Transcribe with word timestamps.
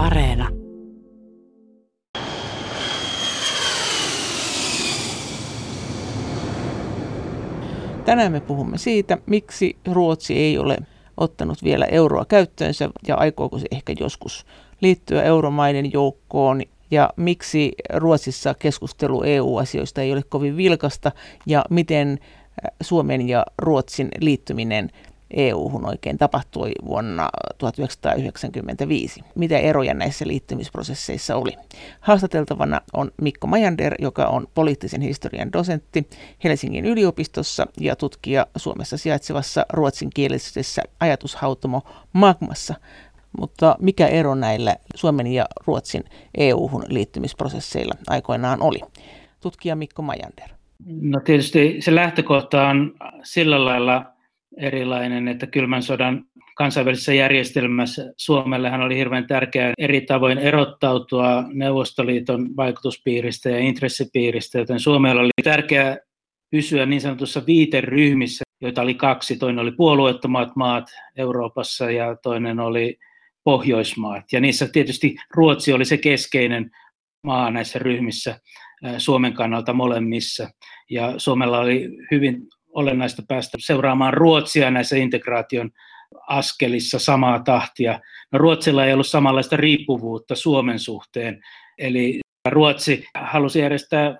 Areena. 0.00 0.48
Tänään 8.04 8.32
me 8.32 8.40
puhumme 8.40 8.78
siitä, 8.78 9.18
miksi 9.26 9.76
Ruotsi 9.92 10.36
ei 10.38 10.58
ole 10.58 10.76
ottanut 11.16 11.64
vielä 11.64 11.84
euroa 11.84 12.24
käyttöönsä 12.24 12.90
ja 13.08 13.16
aikooko 13.16 13.58
se 13.58 13.66
ehkä 13.70 13.94
joskus 14.00 14.46
liittyä 14.80 15.22
euromaiden 15.22 15.92
joukkoon 15.92 16.62
ja 16.90 17.10
miksi 17.16 17.72
Ruotsissa 17.94 18.54
keskustelu 18.54 19.22
EU-asioista 19.22 20.02
ei 20.02 20.12
ole 20.12 20.22
kovin 20.22 20.56
vilkasta 20.56 21.12
ja 21.46 21.64
miten 21.70 22.18
Suomen 22.82 23.28
ja 23.28 23.46
Ruotsin 23.58 24.08
liittyminen 24.20 24.90
EU-hun 25.30 25.86
oikein 25.86 26.18
tapahtui 26.18 26.72
vuonna 26.84 27.28
1995. 27.58 29.20
Mitä 29.34 29.58
eroja 29.58 29.94
näissä 29.94 30.26
liittymisprosesseissa 30.26 31.36
oli? 31.36 31.52
Haastateltavana 32.00 32.80
on 32.92 33.10
Mikko 33.22 33.46
Majander, 33.46 33.94
joka 33.98 34.26
on 34.26 34.46
poliittisen 34.54 35.00
historian 35.00 35.52
dosentti 35.52 36.08
Helsingin 36.44 36.84
yliopistossa 36.84 37.66
ja 37.80 37.96
tutkija 37.96 38.46
Suomessa 38.56 38.96
sijaitsevassa 38.96 39.66
ruotsinkielisessä 39.72 40.82
ajatushautomo 41.00 41.82
Magmassa. 42.12 42.74
Mutta 43.40 43.76
mikä 43.80 44.06
ero 44.06 44.34
näillä 44.34 44.76
Suomen 44.94 45.26
ja 45.26 45.46
Ruotsin 45.66 46.04
EU-hun 46.38 46.84
liittymisprosesseilla 46.88 47.94
aikoinaan 48.06 48.62
oli? 48.62 48.80
Tutkija 49.40 49.76
Mikko 49.76 50.02
Majander. 50.02 50.48
No 50.86 51.20
tietysti 51.20 51.76
se 51.80 51.94
lähtökohta 51.94 52.68
on 52.68 52.94
sillä 53.22 53.64
lailla 53.64 54.04
erilainen, 54.56 55.28
että 55.28 55.46
kylmän 55.46 55.82
sodan 55.82 56.24
kansainvälisessä 56.56 57.14
järjestelmässä 57.14 58.12
Suomellehan 58.16 58.80
oli 58.80 58.96
hirveän 58.96 59.26
tärkeää 59.26 59.72
eri 59.78 60.00
tavoin 60.00 60.38
erottautua 60.38 61.44
Neuvostoliiton 61.52 62.56
vaikutuspiiristä 62.56 63.50
ja 63.50 63.58
intressipiiristä, 63.58 64.58
joten 64.58 64.80
Suomella 64.80 65.20
oli 65.20 65.30
tärkeää 65.44 65.96
pysyä 66.50 66.86
niin 66.86 67.00
sanotussa 67.00 67.42
viiteryhmissä, 67.46 68.44
joita 68.60 68.82
oli 68.82 68.94
kaksi. 68.94 69.36
Toinen 69.36 69.58
oli 69.58 69.72
puolueettomat 69.72 70.56
maat 70.56 70.84
Euroopassa 71.16 71.90
ja 71.90 72.16
toinen 72.22 72.60
oli 72.60 72.98
Pohjoismaat. 73.44 74.24
Ja 74.32 74.40
niissä 74.40 74.68
tietysti 74.72 75.16
Ruotsi 75.34 75.72
oli 75.72 75.84
se 75.84 75.96
keskeinen 75.96 76.70
maa 77.26 77.50
näissä 77.50 77.78
ryhmissä 77.78 78.40
Suomen 78.98 79.32
kannalta 79.32 79.72
molemmissa. 79.72 80.50
Ja 80.90 81.14
Suomella 81.16 81.60
oli 81.60 81.88
hyvin 82.10 82.48
olennaista 82.74 83.22
päästä 83.28 83.58
seuraamaan 83.60 84.14
Ruotsia 84.14 84.70
näissä 84.70 84.96
integraation 84.96 85.70
askelissa 86.28 86.98
samaa 86.98 87.38
tahtia. 87.38 88.00
No 88.32 88.38
Ruotsilla 88.38 88.86
ei 88.86 88.92
ollut 88.92 89.06
samanlaista 89.06 89.56
riippuvuutta 89.56 90.34
Suomen 90.34 90.78
suhteen, 90.78 91.40
eli 91.78 92.20
Ruotsi 92.48 93.04
halusi 93.14 93.58
järjestää 93.58 94.16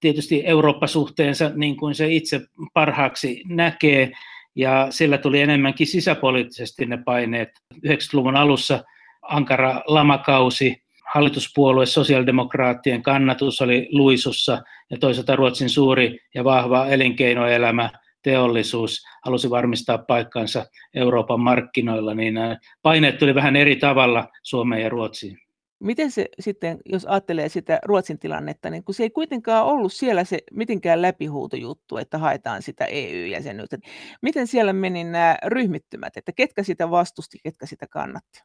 tietysti 0.00 0.42
Eurooppa-suhteensa 0.46 1.50
niin 1.54 1.76
kuin 1.76 1.94
se 1.94 2.12
itse 2.12 2.40
parhaaksi 2.74 3.42
näkee, 3.46 4.12
ja 4.56 4.86
sillä 4.90 5.18
tuli 5.18 5.40
enemmänkin 5.40 5.86
sisäpoliittisesti 5.86 6.86
ne 6.86 6.98
paineet. 7.04 7.48
90-luvun 7.74 8.36
alussa 8.36 8.84
ankara 9.22 9.82
lamakausi, 9.86 10.82
hallituspuolue 11.16 11.86
sosiaalidemokraattien 11.86 13.02
kannatus 13.02 13.62
oli 13.62 13.88
luisussa 13.92 14.62
ja 14.90 14.98
toisaalta 14.98 15.36
Ruotsin 15.36 15.70
suuri 15.70 16.18
ja 16.34 16.44
vahva 16.44 16.86
elinkeinoelämä, 16.86 17.90
teollisuus 18.22 19.04
halusi 19.24 19.50
varmistaa 19.50 19.98
paikkansa 19.98 20.66
Euroopan 20.94 21.40
markkinoilla, 21.40 22.14
niin 22.14 22.34
paineet 22.82 23.18
tuli 23.18 23.34
vähän 23.34 23.56
eri 23.56 23.76
tavalla 23.76 24.28
Suomeen 24.42 24.82
ja 24.82 24.88
Ruotsiin. 24.88 25.38
Miten 25.80 26.10
se 26.10 26.28
sitten, 26.40 26.78
jos 26.84 27.04
ajattelee 27.04 27.48
sitä 27.48 27.78
Ruotsin 27.84 28.18
tilannetta, 28.18 28.70
niin 28.70 28.84
kun 28.84 28.94
se 28.94 29.02
ei 29.02 29.10
kuitenkaan 29.10 29.66
ollut 29.66 29.92
siellä 29.92 30.24
se 30.24 30.38
mitenkään 30.52 31.02
läpihuutojuttu, 31.02 31.96
että 31.96 32.18
haetaan 32.18 32.62
sitä 32.62 32.84
EU-jäsenyyttä. 32.84 33.78
Miten 34.22 34.46
siellä 34.46 34.72
meni 34.72 35.04
nämä 35.04 35.36
ryhmittymät, 35.44 36.16
että 36.16 36.32
ketkä 36.32 36.62
sitä 36.62 36.90
vastusti, 36.90 37.38
ketkä 37.42 37.66
sitä 37.66 37.86
kannatti? 37.90 38.40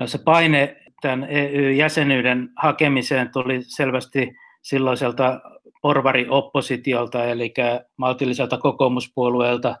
No 0.00 0.06
se 0.06 0.18
paine 0.18 0.76
tämän 1.02 1.26
EU-jäsenyyden 1.30 2.50
hakemiseen 2.56 3.30
tuli 3.32 3.62
selvästi 3.62 4.32
silloiselta 4.62 5.40
porvari-oppositiolta, 5.82 7.24
eli 7.24 7.54
maltilliselta 7.96 8.58
kokoomuspuolueelta 8.58 9.76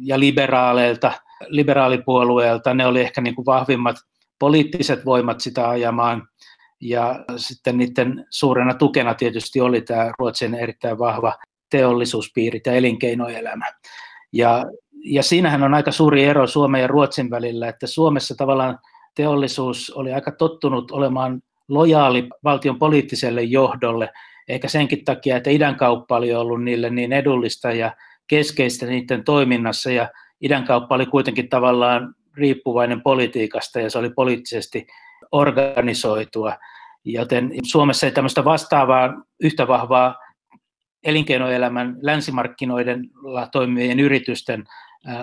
ja 0.00 0.20
liberaaleilta, 0.20 1.12
liberaalipuolueelta. 1.46 2.74
Ne 2.74 2.86
oli 2.86 3.00
ehkä 3.00 3.20
niin 3.20 3.34
kuin 3.34 3.46
vahvimmat 3.46 3.96
poliittiset 4.38 5.04
voimat 5.04 5.40
sitä 5.40 5.68
ajamaan. 5.68 6.28
Ja 6.80 7.24
sitten 7.36 7.78
niiden 7.78 8.26
suurena 8.30 8.74
tukena 8.74 9.14
tietysti 9.14 9.60
oli 9.60 9.80
tämä 9.80 10.12
Ruotsin 10.18 10.54
erittäin 10.54 10.98
vahva 10.98 11.34
teollisuuspiiri 11.70 12.60
ja 12.66 12.72
elinkeinoelämä. 12.72 13.66
Ja, 14.32 14.64
ja 15.04 15.22
siinähän 15.22 15.62
on 15.62 15.74
aika 15.74 15.92
suuri 15.92 16.24
ero 16.24 16.46
Suomen 16.46 16.80
ja 16.80 16.86
Ruotsin 16.86 17.30
välillä, 17.30 17.68
että 17.68 17.86
Suomessa 17.86 18.34
tavallaan 18.34 18.78
teollisuus 19.18 19.90
oli 19.90 20.12
aika 20.12 20.32
tottunut 20.32 20.90
olemaan 20.90 21.42
lojaali 21.68 22.28
valtion 22.44 22.78
poliittiselle 22.78 23.42
johdolle, 23.42 24.10
eikä 24.48 24.68
senkin 24.68 25.04
takia, 25.04 25.36
että 25.36 25.50
idän 25.50 25.76
kauppa 25.76 26.16
oli 26.16 26.34
ollut 26.34 26.62
niille 26.62 26.90
niin 26.90 27.12
edullista 27.12 27.72
ja 27.72 27.96
keskeistä 28.26 28.86
niiden 28.86 29.24
toiminnassa, 29.24 29.90
ja 29.90 30.08
idän 30.40 30.64
kauppa 30.64 30.94
oli 30.94 31.06
kuitenkin 31.06 31.48
tavallaan 31.48 32.14
riippuvainen 32.34 33.02
politiikasta, 33.02 33.80
ja 33.80 33.90
se 33.90 33.98
oli 33.98 34.10
poliittisesti 34.10 34.86
organisoitua, 35.32 36.56
joten 37.04 37.50
Suomessa 37.62 38.06
ei 38.06 38.12
tämmöistä 38.12 38.44
vastaavaa 38.44 39.14
yhtä 39.40 39.68
vahvaa 39.68 40.16
elinkeinoelämän 41.04 41.96
länsimarkkinoiden 42.02 43.10
toimivien 43.52 44.00
yritysten 44.00 44.64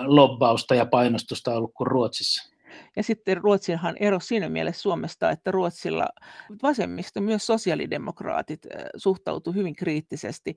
lobbausta 0.04 0.74
ja 0.74 0.86
painostusta 0.86 1.54
ollut 1.54 1.72
kuin 1.74 1.86
Ruotsissa. 1.86 2.55
Ja 2.96 3.02
sitten 3.02 3.36
Ruotsinhan 3.36 3.96
ero 4.00 4.20
siinä 4.20 4.48
mielessä 4.48 4.82
Suomesta, 4.82 5.30
että 5.30 5.50
Ruotsilla 5.50 6.08
vasemmisto, 6.62 7.20
myös 7.20 7.46
sosiaalidemokraatit 7.46 8.66
suhtautu 8.96 9.52
hyvin 9.52 9.76
kriittisesti 9.76 10.56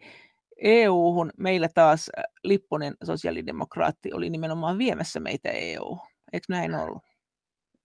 EU-hun. 0.58 1.32
Meillä 1.38 1.70
taas 1.74 2.10
Lipponen 2.44 2.94
sosiaalidemokraatti 3.04 4.14
oli 4.14 4.30
nimenomaan 4.30 4.78
viemässä 4.78 5.20
meitä 5.20 5.50
EU. 5.50 5.98
Eikö 6.34 6.46
näin 6.50 6.76
ollut? 6.76 7.04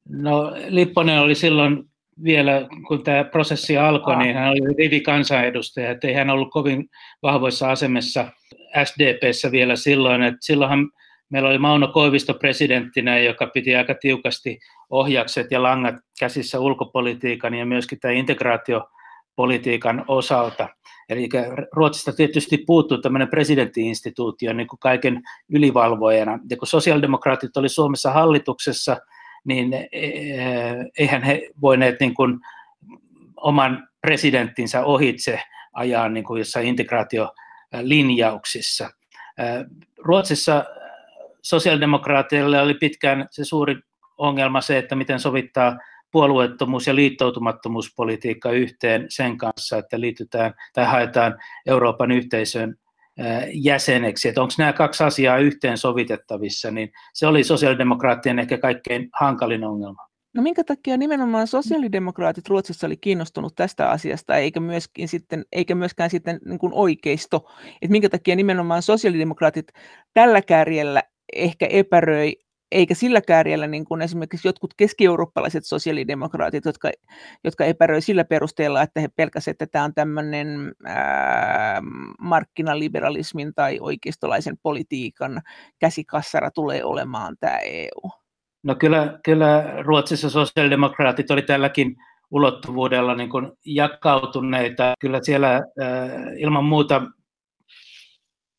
No 0.08 0.52
Lipponen 0.68 1.20
oli 1.20 1.34
silloin 1.34 1.84
vielä, 2.24 2.68
kun 2.88 3.04
tämä 3.04 3.24
prosessi 3.24 3.78
alkoi, 3.78 4.16
niin 4.16 4.34
hän 4.34 4.50
oli 4.50 4.74
rivi-kansanedustaja, 4.78 5.90
että 5.90 6.08
ei 6.08 6.14
hän 6.14 6.30
ollut 6.30 6.50
kovin 6.50 6.88
vahvoissa 7.22 7.70
asemassa 7.70 8.32
SDPssä 8.84 9.52
vielä 9.52 9.76
silloin, 9.76 10.22
että 10.22 10.38
silloinhan 10.40 10.90
Meillä 11.30 11.48
oli 11.48 11.58
Mauno 11.58 11.88
Koivisto 11.88 12.34
presidenttinä, 12.34 13.18
joka 13.18 13.46
piti 13.46 13.76
aika 13.76 13.94
tiukasti 13.94 14.58
ohjakset 14.90 15.50
ja 15.50 15.62
langat 15.62 15.94
käsissä 16.20 16.60
ulkopolitiikan 16.60 17.54
ja 17.54 17.66
myöskin 17.66 18.00
tämän 18.00 18.16
integraatiopolitiikan 18.16 20.04
osalta. 20.08 20.68
Eli 21.08 21.28
Ruotsista 21.72 22.12
tietysti 22.12 22.58
puuttuu 22.66 22.98
tämmöinen 22.98 23.28
presidenttiinstituutio 23.28 24.52
niin 24.52 24.66
kuin 24.66 24.80
kaiken 24.80 25.22
ylivalvojana. 25.48 26.38
Ja 26.50 26.56
kun 26.56 26.68
sosiaalidemokraatit 26.68 27.56
oli 27.56 27.68
Suomessa 27.68 28.10
hallituksessa, 28.10 28.96
niin 29.44 29.72
e, 29.72 29.88
e, 29.92 30.08
eihän 30.98 31.22
he 31.22 31.50
voineet 31.60 32.00
niin 32.00 32.14
kuin 32.14 32.40
oman 33.36 33.88
presidenttinsä 34.00 34.84
ohitse 34.84 35.40
ajaa 35.72 36.08
niin 36.08 36.24
kuin 36.24 36.38
jossain 36.38 36.66
integraatiolinjauksissa. 36.66 38.90
Ruotsissa 39.98 40.64
sosiaalidemokraateille 41.44 42.60
oli 42.60 42.74
pitkään 42.74 43.26
se 43.30 43.44
suuri 43.44 43.76
ongelma 44.18 44.60
se, 44.60 44.78
että 44.78 44.94
miten 44.94 45.20
sovittaa 45.20 45.78
puolueettomuus- 46.12 46.86
ja 46.86 46.94
liittoutumattomuuspolitiikka 46.94 48.50
yhteen 48.50 49.06
sen 49.08 49.38
kanssa, 49.38 49.78
että 49.78 50.00
liitytään 50.00 50.54
tai 50.72 50.84
haetaan 50.84 51.38
Euroopan 51.66 52.10
yhteisön 52.10 52.76
jäseneksi, 53.52 54.28
että 54.28 54.42
onko 54.42 54.54
nämä 54.58 54.72
kaksi 54.72 55.04
asiaa 55.04 55.38
yhteen 55.38 55.78
sovitettavissa, 55.78 56.70
niin 56.70 56.90
se 57.14 57.26
oli 57.26 57.44
sosiaalidemokraattien 57.44 58.38
ehkä 58.38 58.58
kaikkein 58.58 59.08
hankalin 59.20 59.64
ongelma. 59.64 60.08
No 60.34 60.42
minkä 60.42 60.64
takia 60.64 60.96
nimenomaan 60.96 61.46
sosiaalidemokraatit 61.46 62.48
Ruotsissa 62.48 62.86
oli 62.86 62.96
kiinnostunut 62.96 63.54
tästä 63.54 63.90
asiasta, 63.90 64.36
eikä, 64.36 64.60
myöskin 64.60 65.08
sitten, 65.08 65.44
eikä 65.52 65.74
myöskään 65.74 66.10
sitten 66.10 66.38
niin 66.44 66.58
kuin 66.58 66.72
oikeisto? 66.72 67.50
Että 67.66 67.92
minkä 67.92 68.08
takia 68.08 68.36
nimenomaan 68.36 68.82
sosiaalidemokraatit 68.82 69.72
tällä 70.14 70.42
kärjellä 70.42 71.02
ehkä 71.34 71.66
epäröi, 71.70 72.36
eikä 72.72 72.94
sillä 72.94 73.20
kärjellä 73.20 73.66
niin 73.66 73.84
kuin 73.84 74.02
esimerkiksi 74.02 74.48
jotkut 74.48 74.74
keski-eurooppalaiset 74.76 75.64
sosiaalidemokraatit, 75.66 76.64
jotka, 76.64 76.90
jotka 77.44 77.64
epäröi 77.64 78.00
sillä 78.00 78.24
perusteella, 78.24 78.82
että 78.82 79.00
he 79.00 79.08
pelkäsivät, 79.16 79.54
että 79.62 79.66
tämä 79.66 79.84
on 79.84 79.94
tämmöinen 79.94 80.72
ää, 80.84 81.82
markkinaliberalismin 82.20 83.54
tai 83.54 83.78
oikeistolaisen 83.80 84.56
politiikan 84.62 85.42
käsikassara 85.78 86.50
tulee 86.50 86.84
olemaan 86.84 87.36
tämä 87.40 87.58
EU. 87.58 88.10
No 88.62 88.74
kyllä, 88.74 89.18
kyllä 89.24 89.64
Ruotsissa 89.82 90.30
sosiaalidemokraatit 90.30 91.30
oli 91.30 91.42
tälläkin 91.42 91.96
ulottuvuudella 92.30 93.14
niin 93.14 93.30
kuin 93.30 93.52
jakautuneita. 93.64 94.94
Kyllä 95.00 95.20
siellä 95.22 95.60
ilman 96.38 96.64
muuta 96.64 97.02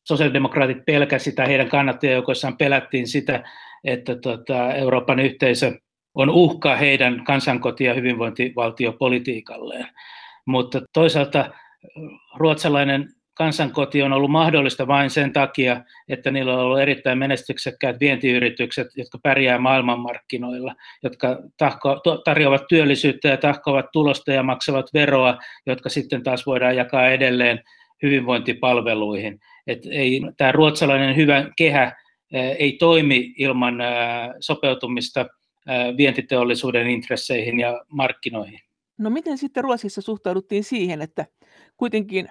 sosiaalidemokraatit 0.08 0.84
pelkäsi 0.86 1.32
tai 1.32 1.48
heidän 1.48 1.68
kannattajajoukoissaan 1.68 2.56
pelättiin 2.56 3.08
sitä, 3.08 3.44
että 3.84 4.16
tota, 4.16 4.72
Euroopan 4.74 5.18
yhteisö 5.18 5.72
on 6.14 6.30
uhka 6.30 6.76
heidän 6.76 7.24
kansankoti- 7.24 7.84
ja 7.84 7.94
hyvinvointivaltiopolitiikalleen. 7.94 9.86
Mutta 10.46 10.82
toisaalta 10.92 11.50
ruotsalainen 12.36 13.08
kansankoti 13.34 14.02
on 14.02 14.12
ollut 14.12 14.30
mahdollista 14.30 14.86
vain 14.86 15.10
sen 15.10 15.32
takia, 15.32 15.80
että 16.08 16.30
niillä 16.30 16.54
on 16.54 16.60
ollut 16.60 16.80
erittäin 16.80 17.18
menestyksekkäät 17.18 18.00
vientiyritykset, 18.00 18.86
jotka 18.96 19.18
pärjää 19.22 19.58
maailmanmarkkinoilla, 19.58 20.74
jotka 21.02 21.38
tahko, 21.58 22.00
tarjoavat 22.24 22.62
työllisyyttä 22.68 23.28
ja 23.28 23.36
tahkovat 23.36 23.86
tulosta 23.92 24.32
ja 24.32 24.42
maksavat 24.42 24.86
veroa, 24.94 25.38
jotka 25.66 25.88
sitten 25.88 26.22
taas 26.22 26.46
voidaan 26.46 26.76
jakaa 26.76 27.08
edelleen 27.08 27.60
hyvinvointipalveluihin. 28.02 29.40
Et 29.66 29.78
ei, 29.90 30.20
tämä 30.36 30.52
ruotsalainen 30.52 31.16
hyvä 31.16 31.50
kehä 31.56 31.96
ei 32.32 32.72
toimi 32.72 33.34
ilman 33.38 33.74
sopeutumista 34.40 35.26
vientiteollisuuden 35.96 36.86
intresseihin 36.86 37.60
ja 37.60 37.84
markkinoihin. 37.88 38.60
No 38.98 39.10
miten 39.10 39.38
sitten 39.38 39.64
Ruotsissa 39.64 40.00
suhtauduttiin 40.00 40.64
siihen, 40.64 41.02
että 41.02 41.26
kuitenkin 41.76 42.28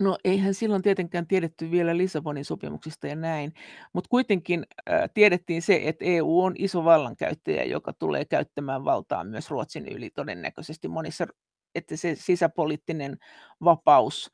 No 0.00 0.18
eihän 0.24 0.54
silloin 0.54 0.82
tietenkään 0.82 1.26
tiedetty 1.26 1.70
vielä 1.70 1.96
Lissabonin 1.96 2.44
sopimuksista 2.44 3.06
ja 3.06 3.16
näin, 3.16 3.52
mutta 3.92 4.08
kuitenkin 4.08 4.66
tiedettiin 5.14 5.62
se, 5.62 5.80
että 5.84 6.04
EU 6.04 6.40
on 6.40 6.54
iso 6.58 6.84
vallankäyttäjä, 6.84 7.64
joka 7.64 7.92
tulee 7.92 8.24
käyttämään 8.24 8.84
valtaa 8.84 9.24
myös 9.24 9.50
Ruotsin 9.50 9.88
yli 9.88 10.10
todennäköisesti 10.10 10.88
monissa, 10.88 11.26
että 11.74 11.96
se 11.96 12.14
sisäpoliittinen 12.14 13.16
vapaus, 13.64 14.32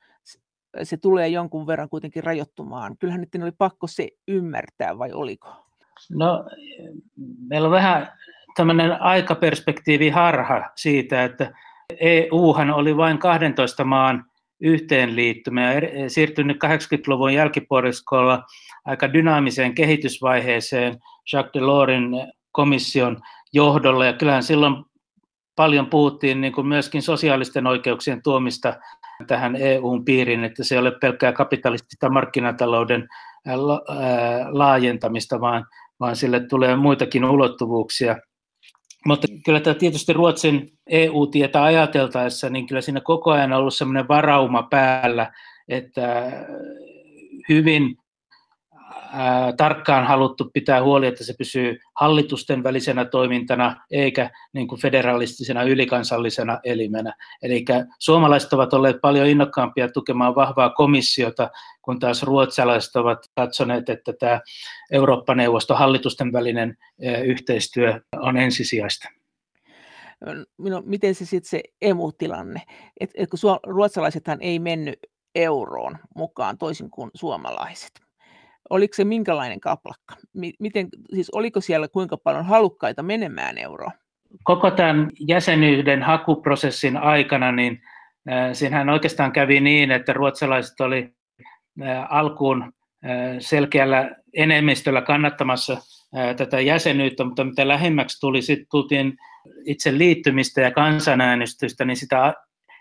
se 0.82 0.97
tulee 0.97 1.29
jonkun 1.29 1.67
verran 1.67 1.88
kuitenkin 1.88 2.25
rajoittumaan. 2.25 2.97
Kyllähän 2.99 3.21
nyt 3.21 3.43
oli 3.43 3.53
pakko 3.59 3.87
se 3.87 4.09
ymmärtää, 4.29 4.99
vai 4.99 5.12
oliko? 5.12 5.49
No, 6.11 6.44
meillä 7.49 7.67
on 7.67 7.73
vähän 7.73 8.09
tämmöinen 8.56 9.03
aikaperspektiivi 9.03 10.09
harha 10.09 10.71
siitä, 10.76 11.25
että 11.25 11.53
EUhan 12.00 12.71
oli 12.71 12.97
vain 12.97 13.19
12 13.19 13.85
maan 13.85 14.25
yhteenliittymä 14.61 15.73
ja 15.73 16.11
siirtynyt 16.11 16.56
80-luvun 16.65 17.35
jälkipuoliskolla 17.35 18.43
aika 18.85 19.12
dynaamiseen 19.12 19.75
kehitysvaiheeseen 19.75 20.99
Jacques 21.32 21.55
Delorsin 21.55 22.11
komission 22.53 23.21
johdolla. 23.53 24.06
Ja 24.06 24.12
kyllähän 24.12 24.43
silloin 24.43 24.85
paljon 25.56 25.86
puhuttiin 25.86 26.40
niin 26.40 26.52
kuin 26.52 26.66
myöskin 26.66 27.02
sosiaalisten 27.02 27.66
oikeuksien 27.66 28.22
tuomista 28.22 28.74
tähän 29.26 29.56
EUn 29.56 30.04
piiriin, 30.04 30.44
että 30.44 30.64
se 30.64 30.74
ei 30.74 30.78
ole 30.78 30.92
pelkkää 31.00 31.32
kapitalistista 31.32 32.10
markkinatalouden 32.10 33.08
laajentamista, 34.50 35.40
vaan, 35.40 35.66
vaan 36.00 36.16
sille 36.16 36.40
tulee 36.40 36.76
muitakin 36.76 37.24
ulottuvuuksia. 37.24 38.16
Mutta 39.06 39.26
kyllä 39.44 39.60
tämä 39.60 39.74
tietysti 39.74 40.12
Ruotsin 40.12 40.68
EU-tietä 40.86 41.62
ajateltaessa, 41.62 42.50
niin 42.50 42.66
kyllä 42.66 42.80
siinä 42.80 43.00
koko 43.00 43.30
ajan 43.30 43.52
on 43.52 43.58
ollut 43.58 43.74
sellainen 43.74 44.08
varauma 44.08 44.62
päällä, 44.62 45.32
että 45.68 46.32
hyvin 47.48 47.96
tarkkaan 49.56 50.06
haluttu 50.06 50.50
pitää 50.52 50.82
huoli, 50.82 51.06
että 51.06 51.25
se 51.25 51.34
pysyy 51.38 51.78
hallitusten 51.94 52.62
välisenä 52.62 53.05
toimintana 53.05 53.76
eikä 53.90 54.31
niin 54.52 54.69
kuin 54.69 54.81
federalistisena 54.81 55.62
ylikansallisena 55.62 56.61
elimenä. 56.64 57.14
Eli 57.43 57.64
suomalaiset 57.99 58.52
ovat 58.52 58.72
olleet 58.72 58.96
paljon 59.02 59.26
innokkaampia 59.26 59.88
tukemaan 59.88 60.34
vahvaa 60.34 60.70
komissiota, 60.70 61.50
kun 61.82 61.99
taas 61.99 62.22
ruotsalaiset 62.22 62.96
ovat 62.96 63.19
katsoneet, 63.37 63.88
että 63.88 64.12
tämä 64.12 64.40
Eurooppa-neuvoston 64.93 65.78
hallitusten 65.78 66.32
välinen 66.32 66.76
yhteistyö 67.25 68.00
on 68.16 68.37
ensisijaista. 68.37 69.08
No, 70.58 70.82
miten 70.84 71.14
se 71.14 71.26
sitten 71.26 71.50
se 71.50 71.62
emu-tilanne? 71.82 72.62
Et, 73.00 73.11
et 73.14 73.31
kun 73.31 73.38
ruotsalaisethan 73.66 74.38
ei 74.40 74.58
mennyt 74.58 74.99
euroon 75.34 75.99
mukaan 76.16 76.58
toisin 76.58 76.90
kuin 76.90 77.11
suomalaiset 77.14 78.03
oliko 78.70 78.94
se 78.94 79.05
minkälainen 79.05 79.61
kaplakka? 79.61 80.14
Miten, 80.58 80.88
siis 81.14 81.31
oliko 81.31 81.61
siellä 81.61 81.88
kuinka 81.88 82.16
paljon 82.16 82.44
halukkaita 82.44 83.02
menemään 83.02 83.58
euroon? 83.58 83.93
Koko 84.44 84.70
tämän 84.70 85.11
jäsenyyden 85.28 86.02
hakuprosessin 86.02 86.96
aikana, 86.96 87.52
niin 87.52 87.82
äh, 88.31 88.50
siinähän 88.52 88.88
oikeastaan 88.88 89.32
kävi 89.32 89.61
niin, 89.61 89.90
että 89.90 90.12
ruotsalaiset 90.12 90.81
oli 90.81 91.08
äh, 91.82 92.06
alkuun 92.11 92.62
äh, 92.62 93.37
selkeällä 93.38 94.11
enemmistöllä 94.34 95.02
kannattamassa 95.02 95.76
tätä 96.37 96.61
jäsenyyttä, 96.61 97.25
mutta 97.25 97.44
mitä 97.44 97.69
lähemmäksi 97.69 98.20
tuli, 98.20 98.43
sitten 98.43 98.66
tultiin 98.70 99.16
itse 99.64 99.99
liittymistä 99.99 100.61
ja 100.61 100.70
kansanäänestystä, 100.70 101.84
niin 101.84 101.96
sitä 101.96 102.34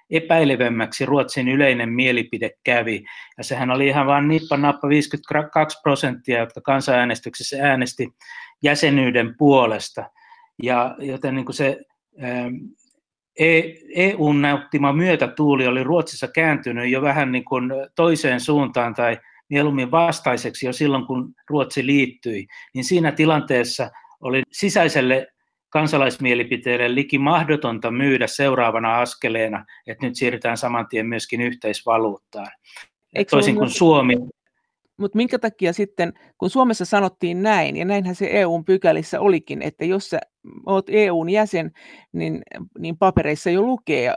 epäilevemmäksi 0.10 1.06
Ruotsin 1.06 1.48
yleinen 1.48 1.90
mielipide 1.90 2.52
kävi. 2.64 3.04
Ja 3.38 3.44
sehän 3.44 3.72
oli 3.72 3.88
ihan 3.88 4.08
vain 4.08 4.28
nippa 4.28 4.58
nappa 4.58 4.90
52 4.90 5.82
prosenttia, 5.82 6.40
jotka 6.40 6.62
kansanäänestyksessä 6.62 7.58
äänesti 7.62 8.10
jäsenyyden 8.64 9.36
puolesta. 9.38 10.10
Ja 10.64 10.96
joten 11.00 11.36
niin 11.36 11.46
kuin 11.46 11.56
se 11.56 11.80
ähm, 12.24 12.56
EUn 13.96 14.38
e 14.38 14.42
näyttimä 14.42 14.94
myötätuuli 14.94 15.68
oli 15.68 15.84
Ruotsissa 15.84 16.28
kääntynyt 16.28 16.90
jo 16.90 17.02
vähän 17.02 17.32
niin 17.32 17.46
kuin 17.46 17.72
toiseen 17.96 18.40
suuntaan 18.40 18.94
tai 18.94 19.18
mieluummin 19.50 19.92
vastaiseksi 19.92 20.66
jo 20.66 20.74
silloin, 20.74 21.06
kun 21.06 21.34
Ruotsi 21.50 21.86
liittyi, 21.86 22.48
niin 22.74 22.84
siinä 22.84 23.12
tilanteessa 23.12 23.92
oli 24.22 24.42
sisäiselle 24.52 25.28
kansalaismielipiteille 25.74 26.96
liki 26.96 27.18
mahdotonta 27.18 27.92
myydä 27.92 28.28
seuraavana 28.28 29.02
askeleena, 29.02 29.66
että 29.88 30.06
nyt 30.06 30.16
siirrytään 30.16 30.58
saman 30.58 30.88
tien 30.88 31.06
myöskin 31.06 31.42
yhteisvaluuttaan. 31.42 32.48
Eikö 33.16 33.30
Toisin 33.30 33.56
kuin 33.56 33.70
Suomi. 33.70 34.16
Mutta 34.98 35.16
minkä 35.16 35.40
takia 35.40 35.74
sitten, 35.74 36.14
kun 36.38 36.50
Suomessa 36.50 36.86
sanottiin 36.86 37.44
näin, 37.44 37.78
ja 37.78 37.86
näinhän 37.86 38.16
se 38.16 38.30
EUn 38.32 38.66
pykälissä 38.66 39.20
olikin, 39.20 39.62
että 39.62 39.86
jos 39.86 40.10
sä 40.10 40.20
oot 40.66 40.86
EUn 40.90 41.30
jäsen, 41.30 41.72
niin, 42.12 42.42
niin 42.80 42.98
papereissa 42.98 43.50
jo 43.50 43.62
lukee, 43.62 44.14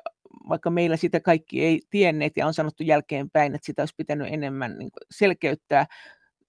vaikka 0.49 0.71
meillä 0.71 0.97
sitä 0.97 1.21
kaikki 1.21 1.65
ei 1.65 1.81
tienneet 1.91 2.33
ja 2.37 2.47
on 2.47 2.55
sanottu 2.55 2.83
jälkeenpäin, 2.83 3.55
että 3.55 3.67
sitä 3.67 3.83
olisi 3.83 3.95
pitänyt 3.97 4.29
enemmän 4.31 4.79
niin 4.79 4.91
selkeyttää 5.11 5.87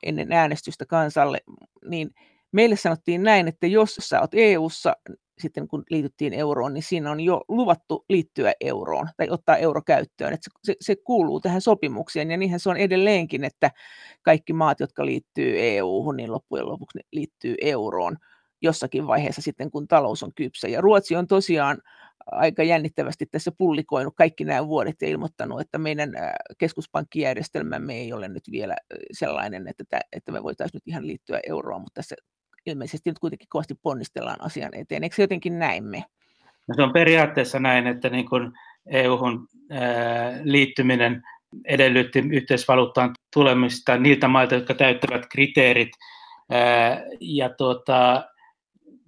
ennen 0.03 0.31
äänestystä 0.31 0.85
kansalle, 0.85 1.39
niin 1.85 2.09
meille 2.51 2.75
sanottiin 2.75 3.23
näin, 3.23 3.47
että 3.47 3.67
jos 3.67 3.95
sä 3.99 4.21
oot 4.21 4.31
EU-ssa, 4.33 4.95
sitten 5.39 5.67
kun 5.67 5.83
liityttiin 5.89 6.33
euroon, 6.33 6.73
niin 6.73 6.83
siinä 6.83 7.11
on 7.11 7.19
jo 7.19 7.41
luvattu 7.47 8.05
liittyä 8.09 8.53
euroon 8.61 9.09
tai 9.17 9.29
ottaa 9.29 9.57
euro 9.57 9.81
käyttöön. 9.81 10.33
Että 10.33 10.49
se, 10.63 10.75
se 10.81 10.95
kuuluu 10.95 11.39
tähän 11.39 11.61
sopimukseen 11.61 12.31
ja 12.31 12.37
niinhän 12.37 12.59
se 12.59 12.69
on 12.69 12.77
edelleenkin, 12.77 13.43
että 13.43 13.71
kaikki 14.21 14.53
maat, 14.53 14.79
jotka 14.79 15.05
liittyy 15.05 15.55
EU-hun, 15.59 16.17
niin 16.17 16.31
loppujen 16.31 16.65
lopuksi 16.65 16.97
ne 16.97 17.03
liittyy 17.11 17.55
euroon 17.61 18.17
jossakin 18.61 19.07
vaiheessa 19.07 19.41
sitten, 19.41 19.71
kun 19.71 19.87
talous 19.87 20.23
on 20.23 20.31
kypsä. 20.35 20.67
Ja 20.67 20.81
Ruotsi 20.81 21.15
on 21.15 21.27
tosiaan 21.27 21.77
aika 22.31 22.63
jännittävästi 22.63 23.25
tässä 23.25 23.51
pullikoinut 23.57 24.13
kaikki 24.15 24.43
nämä 24.43 24.67
vuodet 24.67 25.01
ja 25.01 25.07
ilmoittanut, 25.07 25.61
että 25.61 25.77
meidän 25.77 26.11
keskuspankkijärjestelmämme 26.57 27.93
ei 27.93 28.13
ole 28.13 28.27
nyt 28.27 28.43
vielä 28.51 28.75
sellainen, 29.11 29.67
että, 29.67 29.99
että 30.11 30.31
me 30.31 30.43
voitaisiin 30.43 30.75
nyt 30.75 30.87
ihan 30.87 31.07
liittyä 31.07 31.39
euroon, 31.47 31.81
mutta 31.81 32.01
tässä 32.01 32.15
ilmeisesti 32.67 33.09
nyt 33.09 33.19
kuitenkin 33.19 33.49
kovasti 33.49 33.75
ponnistellaan 33.81 34.41
asian 34.41 34.73
eteen. 34.73 35.03
Eikö 35.03 35.15
se 35.15 35.23
jotenkin 35.23 35.59
näin 35.59 35.83
me? 35.83 36.03
No 36.67 36.75
se 36.75 36.83
on 36.83 36.93
periaatteessa 36.93 37.59
näin, 37.59 37.87
että 37.87 38.09
niin 38.09 38.29
kuin 38.29 38.51
EU-hun 38.89 39.47
liittyminen 40.43 41.23
edellytti 41.65 42.19
yhteisvaluuttaan 42.19 43.15
tulemista 43.33 43.97
niiltä 43.97 44.27
mailta, 44.27 44.55
jotka 44.55 44.73
täyttävät 44.73 45.25
kriteerit. 45.29 45.89
Ja 47.19 47.49
tuota, 47.49 48.25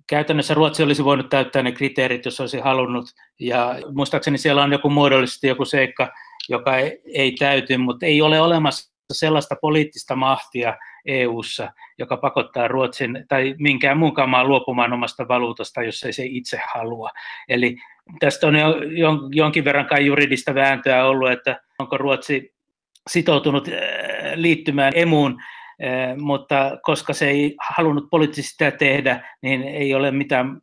käytännössä 0.07 0.53
Ruotsi 0.53 0.83
olisi 0.83 1.03
voinut 1.03 1.29
täyttää 1.29 1.63
ne 1.63 1.71
kriteerit, 1.71 2.25
jos 2.25 2.39
olisi 2.39 2.59
halunnut. 2.59 3.05
Ja 3.39 3.75
muistaakseni 3.93 4.37
siellä 4.37 4.63
on 4.63 4.71
joku 4.71 4.89
muodollisesti 4.89 5.47
joku 5.47 5.65
seikka, 5.65 6.11
joka 6.49 6.77
ei, 6.77 7.01
ei 7.05 7.31
täyty, 7.31 7.77
mutta 7.77 8.05
ei 8.05 8.21
ole 8.21 8.41
olemassa 8.41 8.93
sellaista 9.13 9.55
poliittista 9.61 10.15
mahtia 10.15 10.77
EU:ssa, 11.05 11.71
joka 11.97 12.17
pakottaa 12.17 12.67
Ruotsin 12.67 13.25
tai 13.27 13.55
minkään 13.59 13.97
muunkaan 13.97 14.29
maan 14.29 14.47
luopumaan 14.47 14.93
omasta 14.93 15.27
valuutasta, 15.27 15.83
jos 15.83 16.03
ei 16.03 16.13
se 16.13 16.25
itse 16.25 16.61
halua. 16.73 17.09
Eli 17.49 17.77
tästä 18.19 18.47
on 18.47 18.55
jo 18.55 19.15
jonkin 19.31 19.65
verran 19.65 19.85
kai 19.85 20.05
juridista 20.05 20.55
vääntöä 20.55 21.05
ollut, 21.05 21.31
että 21.31 21.61
onko 21.79 21.97
Ruotsi 21.97 22.53
sitoutunut 23.09 23.67
äh, 23.67 23.73
liittymään 24.35 24.93
emuun 24.95 25.41
mutta 26.17 26.77
koska 26.81 27.13
se 27.13 27.29
ei 27.29 27.55
halunnut 27.69 28.09
poliittisesti 28.09 28.51
sitä 28.51 28.71
tehdä, 28.71 29.35
niin 29.41 29.63
ei 29.63 29.93
ole 29.93 30.11
mitään 30.11 30.61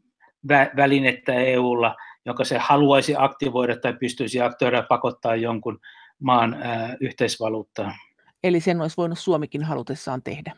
välinettä 0.76 1.34
EUlla, 1.34 1.96
jonka 2.26 2.44
se 2.44 2.58
haluaisi 2.58 3.14
aktivoida 3.18 3.76
tai 3.76 3.92
pystyisi 4.00 4.40
aktivoida 4.40 4.82
pakottaa 4.82 5.36
jonkun 5.36 5.78
maan 6.22 6.56
yhteisvaluuttaan. 7.00 7.94
Eli 8.46 8.60
sen 8.60 8.80
olisi 8.80 8.96
voinut 8.96 9.18
Suomikin 9.18 9.64
halutessaan 9.64 10.22
tehdä. 10.22 10.52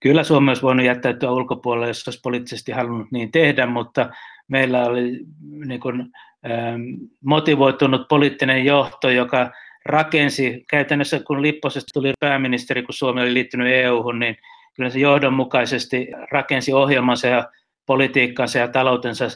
Kyllä 0.00 0.24
Suomi 0.24 0.50
olisi 0.50 0.62
voinut 0.62 0.86
jättäytyä 0.86 1.30
ulkopuolelle, 1.30 1.88
jos 1.88 2.08
olisi 2.08 2.20
poliittisesti 2.22 2.72
halunnut 2.72 3.12
niin 3.12 3.32
tehdä, 3.32 3.66
mutta 3.66 4.10
meillä 4.48 4.84
oli 4.84 5.20
niin 5.66 5.80
kuin, 5.80 6.00
ähm, 6.50 6.80
motivoitunut 7.24 8.08
poliittinen 8.08 8.64
johto, 8.64 9.10
joka 9.10 9.50
rakensi, 9.84 10.64
käytännössä 10.70 11.20
kun 11.26 11.42
Lipposesta 11.42 11.90
tuli 11.94 12.12
pääministeri, 12.20 12.82
kun 12.82 12.94
Suomi 12.94 13.20
oli 13.20 13.34
liittynyt 13.34 13.72
EU-hun, 13.72 14.18
niin 14.18 14.36
kyllä 14.76 14.90
se 14.90 14.98
johdonmukaisesti 14.98 16.08
rakensi 16.30 16.72
ohjelmansa 16.72 17.26
ja 17.26 17.50
politiikkansa 17.86 18.58
ja 18.58 18.68
taloutensa 18.68 19.24
äh, 19.24 19.32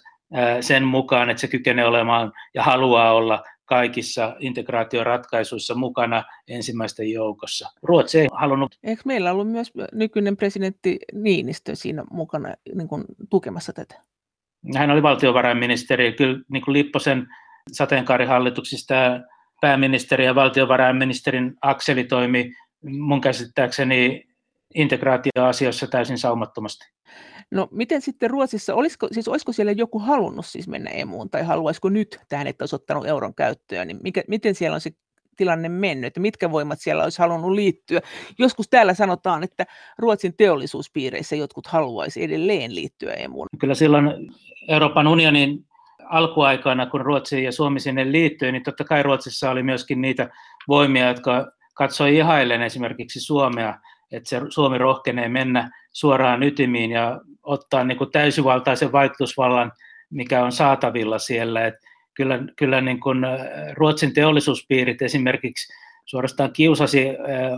sen 0.61 0.85
mukaan, 0.85 1.31
että 1.31 1.41
se 1.41 1.49
kykenee 1.49 1.85
olemaan 1.85 2.33
ja 2.55 2.63
haluaa 2.63 3.13
olla 3.13 3.43
kaikissa 3.71 4.37
integraatioratkaisuissa 4.39 5.75
mukana 5.75 6.25
ensimmäisten 6.49 7.11
joukossa. 7.11 7.71
Ruotsi 7.83 8.21
ei 8.21 8.29
halunnut. 8.33 8.79
Eikö 8.83 9.03
meillä 9.05 9.33
ollut 9.33 9.51
myös 9.51 9.73
nykyinen 9.93 10.37
presidentti 10.37 10.99
Niinistö 11.13 11.75
siinä 11.75 12.05
mukana 12.11 12.55
niin 12.75 12.89
kuin, 12.89 13.05
tukemassa 13.31 13.73
tätä? 13.73 13.95
Hän 14.77 14.91
oli 14.91 15.03
valtiovarainministeri. 15.03 16.13
Kyllä 16.13 16.41
niin 16.53 16.65
kuin 16.65 16.73
Lipposen 16.73 17.27
sateenkaarihallituksista 17.73 18.95
pääministeri 19.61 20.25
ja 20.25 20.35
valtiovarainministerin 20.35 21.55
akseli 21.63 22.05
toimi 22.05 22.53
mun 22.83 23.21
käsittääkseni 23.21 24.29
integraatioasioissa 24.75 25.87
täysin 25.87 26.19
saumattomasti. 26.19 26.85
No 27.51 27.69
miten 27.71 28.03
sitten 28.03 28.31
Ruotsissa, 28.31 28.75
olisiko, 28.75 29.09
siis 29.13 29.29
olisiko 29.29 29.53
siellä 29.53 29.73
joku 29.73 29.99
halunnut 29.99 30.47
siis 30.47 30.69
mennä 30.69 30.91
emuun 30.91 31.31
tai 31.31 31.43
haluaisiko 31.43 31.89
nyt 31.89 32.21
tähän, 32.29 32.47
että 32.47 32.63
olisi 32.63 32.77
ottanut 32.77 33.07
euron 33.07 33.35
käyttöön, 33.35 33.89
niin 33.89 33.99
mikä, 34.03 34.23
miten 34.29 34.55
siellä 34.55 34.75
on 34.75 34.81
se 34.81 34.91
tilanne 35.37 35.69
mennyt, 35.69 36.07
että 36.09 36.21
mitkä 36.21 36.51
voimat 36.51 36.81
siellä 36.81 37.05
olisi 37.05 37.19
halunnut 37.19 37.51
liittyä. 37.51 38.01
Joskus 38.39 38.69
täällä 38.69 38.95
sanotaan, 38.95 39.45
että 39.45 39.67
Ruotsin 39.99 40.37
teollisuuspiireissä 40.37 41.37
jotkut 41.37 41.67
haluaisi 41.67 42.25
edelleen 42.25 42.75
liittyä 42.75 43.13
emuun. 43.13 43.47
Kyllä 43.59 43.75
silloin 43.75 44.33
Euroopan 44.69 45.07
unionin 45.07 45.67
alkuaikana, 46.05 46.87
kun 46.87 47.01
Ruotsi 47.01 47.45
ja 47.45 47.53
Suomi 47.53 47.81
sinne 47.81 48.13
liittyi, 48.13 48.53
niin 48.53 48.63
totta 48.63 48.85
kai 48.85 49.03
Ruotsissa 49.03 49.51
oli 49.51 49.63
myöskin 49.63 50.01
niitä 50.01 50.31
voimia, 50.69 51.09
jotka 51.09 51.53
katsoi 51.75 52.17
ihaillen 52.17 52.63
esimerkiksi 52.63 53.21
Suomea, 53.21 53.75
että 54.13 54.29
se 54.29 54.41
Suomi 54.49 54.79
rohkenee 54.79 55.29
mennä 55.29 55.71
suoraan 55.93 56.43
ytimiin 56.43 56.91
ja 56.91 57.21
ottaa 57.43 57.85
niin 57.85 57.99
kuin 57.99 58.11
täysivaltaisen 58.11 58.93
vaikutusvallan, 58.93 59.73
mikä 60.11 60.45
on 60.45 60.53
saatavilla 60.53 61.19
siellä. 61.19 61.67
Et 61.67 61.75
kyllä 62.15 62.39
kyllä 62.57 62.81
niin 62.81 63.01
kuin 63.01 63.19
Ruotsin 63.75 64.15
teollisuuspiirit 64.15 65.03
esimerkiksi 65.03 65.73
suorastaan 66.05 66.53
kiusasi 66.53 67.07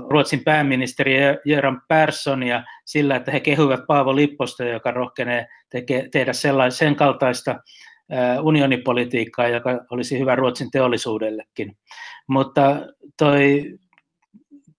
Ruotsin 0.09 0.45
pääministeri 0.45 1.15
Göran 1.49 1.83
Perssonia 1.89 2.65
sillä, 2.85 3.17
että 3.17 3.31
he 3.31 3.41
kehuivat 3.41 3.87
Paavo 3.87 4.17
Lipposta, 4.17 4.65
joka 4.65 4.91
rohkenee 4.91 5.47
teke, 5.71 6.09
tehdä 6.13 6.33
sen 6.69 6.97
kaltaista 6.97 7.61
unionipolitiikkaa, 8.43 9.49
joka 9.49 9.71
olisi 9.91 10.19
hyvä 10.19 10.37
Ruotsin 10.37 10.71
teollisuudellekin. 10.71 11.77
Mutta 12.27 12.77
toi 13.19 13.65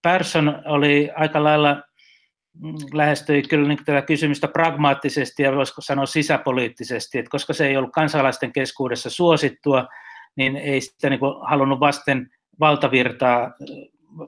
Persson 0.02 0.62
oli 0.66 1.10
aika 1.16 1.44
lailla 1.44 1.82
lähestyi 2.94 3.42
kyllä 3.42 3.68
niin 3.68 3.86
tätä 3.86 4.02
kysymystä 4.02 4.48
pragmaattisesti 4.48 5.44
ja 5.44 5.56
voisiko 5.56 5.82
sanoa 5.82 6.06
sisäpoliittisesti, 6.06 7.20
että 7.20 7.30
koska 7.30 7.54
se 7.54 7.68
ei 7.68 7.78
ollut 7.78 7.92
kansalaisten 7.92 8.54
keskuudessa 8.54 9.10
suosittua, 9.10 9.88
niin 10.36 10.56
ei 10.56 10.82
sitä 10.82 11.10
niin 11.10 11.20
halunnut 11.50 11.80
vasten 11.80 12.30
valtavirtaa, 12.60 13.52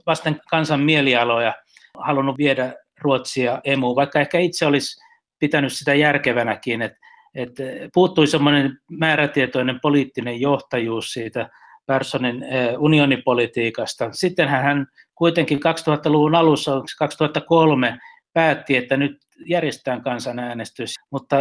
vasten 0.06 0.42
kansan 0.50 0.80
mielialoja 0.80 1.54
halunnut 1.98 2.38
viedä 2.38 2.74
Ruotsia 3.02 3.62
emuun, 3.64 3.96
vaikka 3.96 4.20
ehkä 4.20 4.40
itse 4.40 4.66
olisi 4.66 5.02
pitänyt 5.40 5.74
sitä 5.74 5.94
järkevänäkin, 5.94 6.82
että, 6.82 6.98
että 7.36 7.64
puuttui 7.94 8.28
semmoinen 8.28 8.80
määrätietoinen 8.92 9.80
poliittinen 9.82 10.42
johtajuus 10.42 11.14
siitä 11.14 11.50
Perssonin 11.86 12.44
eh, 12.44 12.76
unionipolitiikasta. 12.78 14.10
Sitten 14.12 14.48
hän 14.48 14.88
kuitenkin 15.16 15.60
2000-luvun 15.60 16.36
alussa, 16.36 16.82
2003, 17.00 17.98
päätti, 18.36 18.78
että 18.78 18.98
nyt 18.98 19.18
järjestetään 19.46 20.02
kansanäänestys, 20.02 20.96
mutta 21.12 21.38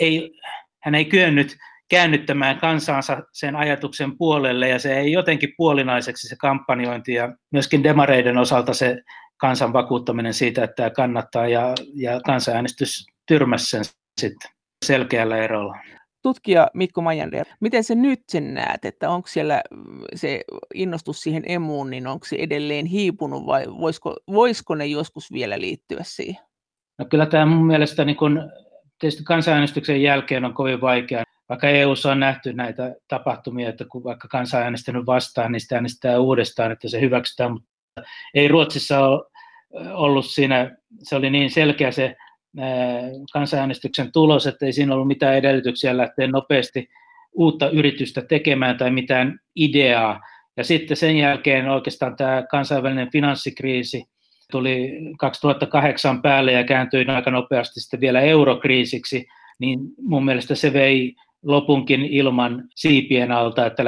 ei, 0.00 0.32
hän 0.82 0.94
ei 0.94 1.04
kyennyt 1.04 1.56
käännyttämään 1.88 2.58
kansansa 2.58 3.22
sen 3.32 3.56
ajatuksen 3.56 4.18
puolelle 4.18 4.68
ja 4.68 4.78
se 4.78 4.98
ei 4.98 5.12
jotenkin 5.12 5.54
puolinaiseksi 5.56 6.28
se 6.28 6.36
kampanjointi 6.36 7.14
ja 7.14 7.32
myöskin 7.52 7.82
demareiden 7.82 8.38
osalta 8.38 8.74
se 8.74 9.02
kansan 9.36 9.72
vakuuttaminen 9.72 10.34
siitä, 10.34 10.64
että 10.64 10.74
tämä 10.74 10.90
kannattaa 10.90 11.48
ja, 11.48 11.74
ja 11.94 12.20
kansanäänestys 12.26 13.06
tyrmäsi 13.26 13.66
sen 13.70 13.84
sitten 14.20 14.50
selkeällä 14.84 15.36
erolla 15.36 15.76
tutkija 16.28 16.70
Mikko 16.74 17.00
Majander, 17.00 17.46
miten 17.60 17.84
se 17.84 17.94
nyt 17.94 18.20
sen 18.28 18.54
näet, 18.54 18.84
että 18.84 19.10
onko 19.10 19.28
siellä 19.28 19.62
mm, 19.70 20.00
se 20.14 20.40
innostus 20.74 21.22
siihen 21.22 21.42
emuun, 21.46 21.90
niin 21.90 22.06
onko 22.06 22.26
se 22.26 22.36
edelleen 22.36 22.86
hiipunut 22.86 23.46
vai 23.46 23.64
voisiko, 23.66 24.16
voisiko 24.26 24.74
ne 24.74 24.86
joskus 24.86 25.32
vielä 25.32 25.60
liittyä 25.60 26.00
siihen? 26.02 26.42
No 26.98 27.04
kyllä 27.04 27.26
tämä 27.26 27.46
mun 27.46 27.66
mielestä 27.66 28.04
niin 28.04 28.16
kun, 28.16 28.52
tietysti 28.98 29.24
kansanäänestyksen 29.24 30.02
jälkeen 30.02 30.44
on 30.44 30.54
kovin 30.54 30.80
vaikea. 30.80 31.24
Vaikka 31.48 31.68
eu 31.68 31.94
on 32.10 32.20
nähty 32.20 32.52
näitä 32.52 32.94
tapahtumia, 33.08 33.68
että 33.68 33.84
kun 33.84 34.04
vaikka 34.04 34.28
kansa 34.28 34.58
äänestänyt 34.58 35.06
vastaan, 35.06 35.52
niin 35.52 35.60
sitä 35.60 35.74
äänestetään 35.74 36.20
uudestaan, 36.20 36.72
että 36.72 36.88
se 36.88 37.00
hyväksytään, 37.00 37.52
mutta 37.52 37.68
ei 38.34 38.48
Ruotsissa 38.48 39.06
ole 39.06 39.24
ollut 39.92 40.26
siinä, 40.26 40.76
se 41.02 41.16
oli 41.16 41.30
niin 41.30 41.50
selkeä 41.50 41.90
se 41.90 42.16
kansanäänestyksen 43.32 44.12
tulos, 44.12 44.46
että 44.46 44.66
ei 44.66 44.72
siinä 44.72 44.94
ollut 44.94 45.08
mitään 45.08 45.34
edellytyksiä 45.34 45.96
lähteä 45.96 46.26
nopeasti 46.26 46.88
uutta 47.32 47.70
yritystä 47.70 48.22
tekemään 48.22 48.76
tai 48.78 48.90
mitään 48.90 49.40
ideaa. 49.56 50.20
Ja 50.56 50.64
sitten 50.64 50.96
sen 50.96 51.16
jälkeen 51.16 51.68
oikeastaan 51.68 52.16
tämä 52.16 52.42
kansainvälinen 52.50 53.10
finanssikriisi 53.12 54.04
tuli 54.50 54.92
2008 55.18 56.22
päälle 56.22 56.52
ja 56.52 56.64
kääntyi 56.64 57.06
aika 57.06 57.30
nopeasti 57.30 57.80
sitten 57.80 58.00
vielä 58.00 58.20
eurokriisiksi, 58.20 59.26
niin 59.58 59.80
mun 60.02 60.24
mielestä 60.24 60.54
se 60.54 60.72
vei 60.72 61.14
lopunkin 61.42 62.04
ilman 62.04 62.64
siipien 62.74 63.32
alta, 63.32 63.66
että 63.66 63.82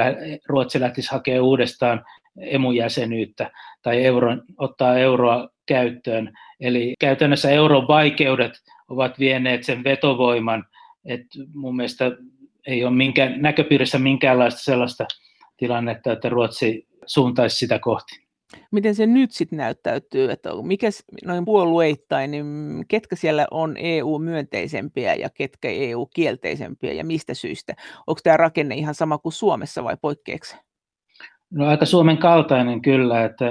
Ruotsi 0.47 0.79
lähtisi 0.79 1.11
hakemaan 1.11 1.43
uudestaan 1.43 2.05
emujäsenyyttä 2.39 3.51
tai 3.81 4.05
euron, 4.05 4.43
ottaa 4.57 4.97
euroa 4.97 5.49
käyttöön. 5.65 6.31
Eli 6.59 6.93
käytännössä 6.99 7.49
euron 7.49 7.87
vaikeudet 7.87 8.51
ovat 8.89 9.19
vieneet 9.19 9.63
sen 9.63 9.83
vetovoiman, 9.83 10.65
että 11.05 11.39
mun 11.53 11.75
mielestä 11.75 12.11
ei 12.67 12.85
ole 12.85 12.93
minkään, 12.93 13.41
näköpiirissä 13.41 13.99
minkäänlaista 13.99 14.61
sellaista 14.61 15.05
tilannetta, 15.57 16.11
että 16.11 16.29
Ruotsi 16.29 16.87
suuntaisi 17.05 17.57
sitä 17.57 17.79
kohti. 17.79 18.21
Miten 18.71 18.95
se 18.95 19.07
nyt 19.07 19.31
sitten 19.31 19.57
näyttäytyy, 19.57 20.31
että 20.31 20.49
mikä 20.63 20.89
noin 21.25 21.45
puolueittain, 21.45 22.31
niin 22.31 22.45
ketkä 22.87 23.15
siellä 23.15 23.47
on 23.51 23.75
EU-myönteisempiä 23.77 25.15
ja 25.15 25.29
ketkä 25.29 25.69
EU-kielteisempiä 25.69 26.93
ja 26.93 27.05
mistä 27.05 27.33
syystä? 27.33 27.73
Onko 28.07 28.19
tämä 28.23 28.37
rakenne 28.37 28.75
ihan 28.75 28.95
sama 28.95 29.17
kuin 29.17 29.33
Suomessa 29.33 29.83
vai 29.83 29.97
poikkeeksi? 30.01 30.55
No 31.51 31.67
aika 31.67 31.85
Suomen 31.85 32.17
kaltainen 32.17 32.81
kyllä, 32.81 33.23
että, 33.23 33.45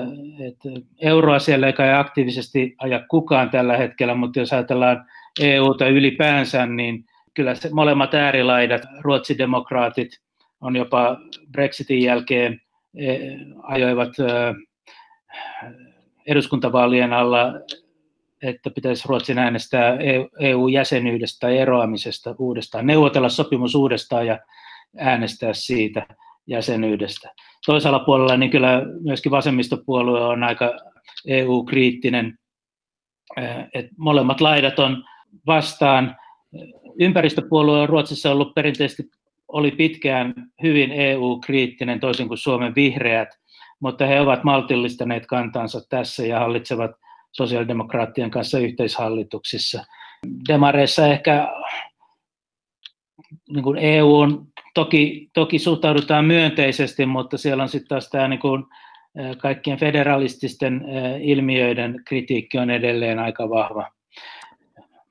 että 0.49 0.69
euroa 1.01 1.39
siellä 1.39 1.67
ei 1.67 1.73
kai 1.73 1.95
aktiivisesti 1.95 2.75
aja 2.79 3.05
kukaan 3.09 3.51
tällä 3.51 3.77
hetkellä, 3.77 4.15
mutta 4.15 4.39
jos 4.39 4.53
ajatellaan 4.53 5.07
EUta 5.41 5.89
ylipäänsä, 5.89 6.67
niin 6.67 7.05
kyllä 7.35 7.55
se 7.55 7.71
molemmat 7.73 8.15
äärilaidat, 8.15 8.83
ruotsidemokraatit 9.01 10.21
on 10.61 10.77
jopa 10.77 11.17
Brexitin 11.53 12.03
jälkeen 12.03 12.61
e, 12.97 13.17
ajoivat 13.63 14.13
eduskuntavaalien 16.27 17.13
alla, 17.13 17.53
että 18.43 18.71
pitäisi 18.71 19.09
Ruotsin 19.09 19.39
äänestää 19.39 19.99
EU-jäsenyydestä 20.41 21.41
tai 21.41 21.59
eroamisesta 21.59 22.35
uudestaan, 22.39 22.87
neuvotella 22.87 23.29
sopimus 23.29 23.75
uudestaan 23.75 24.27
ja 24.27 24.39
äänestää 24.99 25.53
siitä 25.53 26.07
jäsenyydestä. 26.47 27.35
Toisella 27.67 27.99
puolella 27.99 28.37
niin 28.37 28.51
kyllä 28.51 28.83
myöskin 29.01 29.33
vasemmistopuolue 29.33 30.25
on 30.25 30.45
aika 30.45 30.73
EU-kriittinen, 31.27 32.39
että 33.75 33.93
molemmat 33.97 34.41
laidat 34.41 34.79
on 34.79 35.05
vastaan. 35.47 36.17
Ympäristöpuolue 37.01 37.81
on 37.81 37.89
Ruotsissa 37.89 38.31
ollut 38.31 38.55
perinteisesti 38.55 39.03
oli 39.49 39.71
pitkään 39.71 40.35
hyvin 40.63 40.93
EU-kriittinen, 40.93 42.01
toisin 42.01 42.29
kuin 42.29 42.39
Suomen 42.39 42.75
vihreät, 42.75 43.29
mutta 43.81 44.07
he 44.07 44.21
ovat 44.21 44.45
maltillistaneet 44.45 45.27
kantansa 45.27 45.81
tässä 45.89 46.27
ja 46.27 46.39
hallitsevat 46.39 46.91
sosiaalidemokraattien 47.33 48.31
kanssa 48.31 48.59
yhteishallituksissa. 48.59 49.85
Demareissa 50.49 51.07
ehkä 51.07 51.49
niin 53.49 53.63
kuin 53.63 53.79
EU 53.79 54.17
on, 54.17 54.47
toki, 54.75 55.31
toki 55.33 55.59
suhtaudutaan 55.59 56.25
myönteisesti, 56.25 57.07
mutta 57.07 57.39
siellä 57.39 57.63
on 57.63 57.69
sitten 57.69 57.89
taas 57.89 58.11
tämä 58.11 58.29
niin 58.29 58.41
kuin, 58.41 58.65
kaikkien 59.39 59.79
federalististen 59.79 60.85
ilmiöiden 61.21 62.03
kritiikki 62.05 62.59
on 62.59 62.71
edelleen 62.71 63.19
aika 63.19 63.51
vahva. 63.51 63.91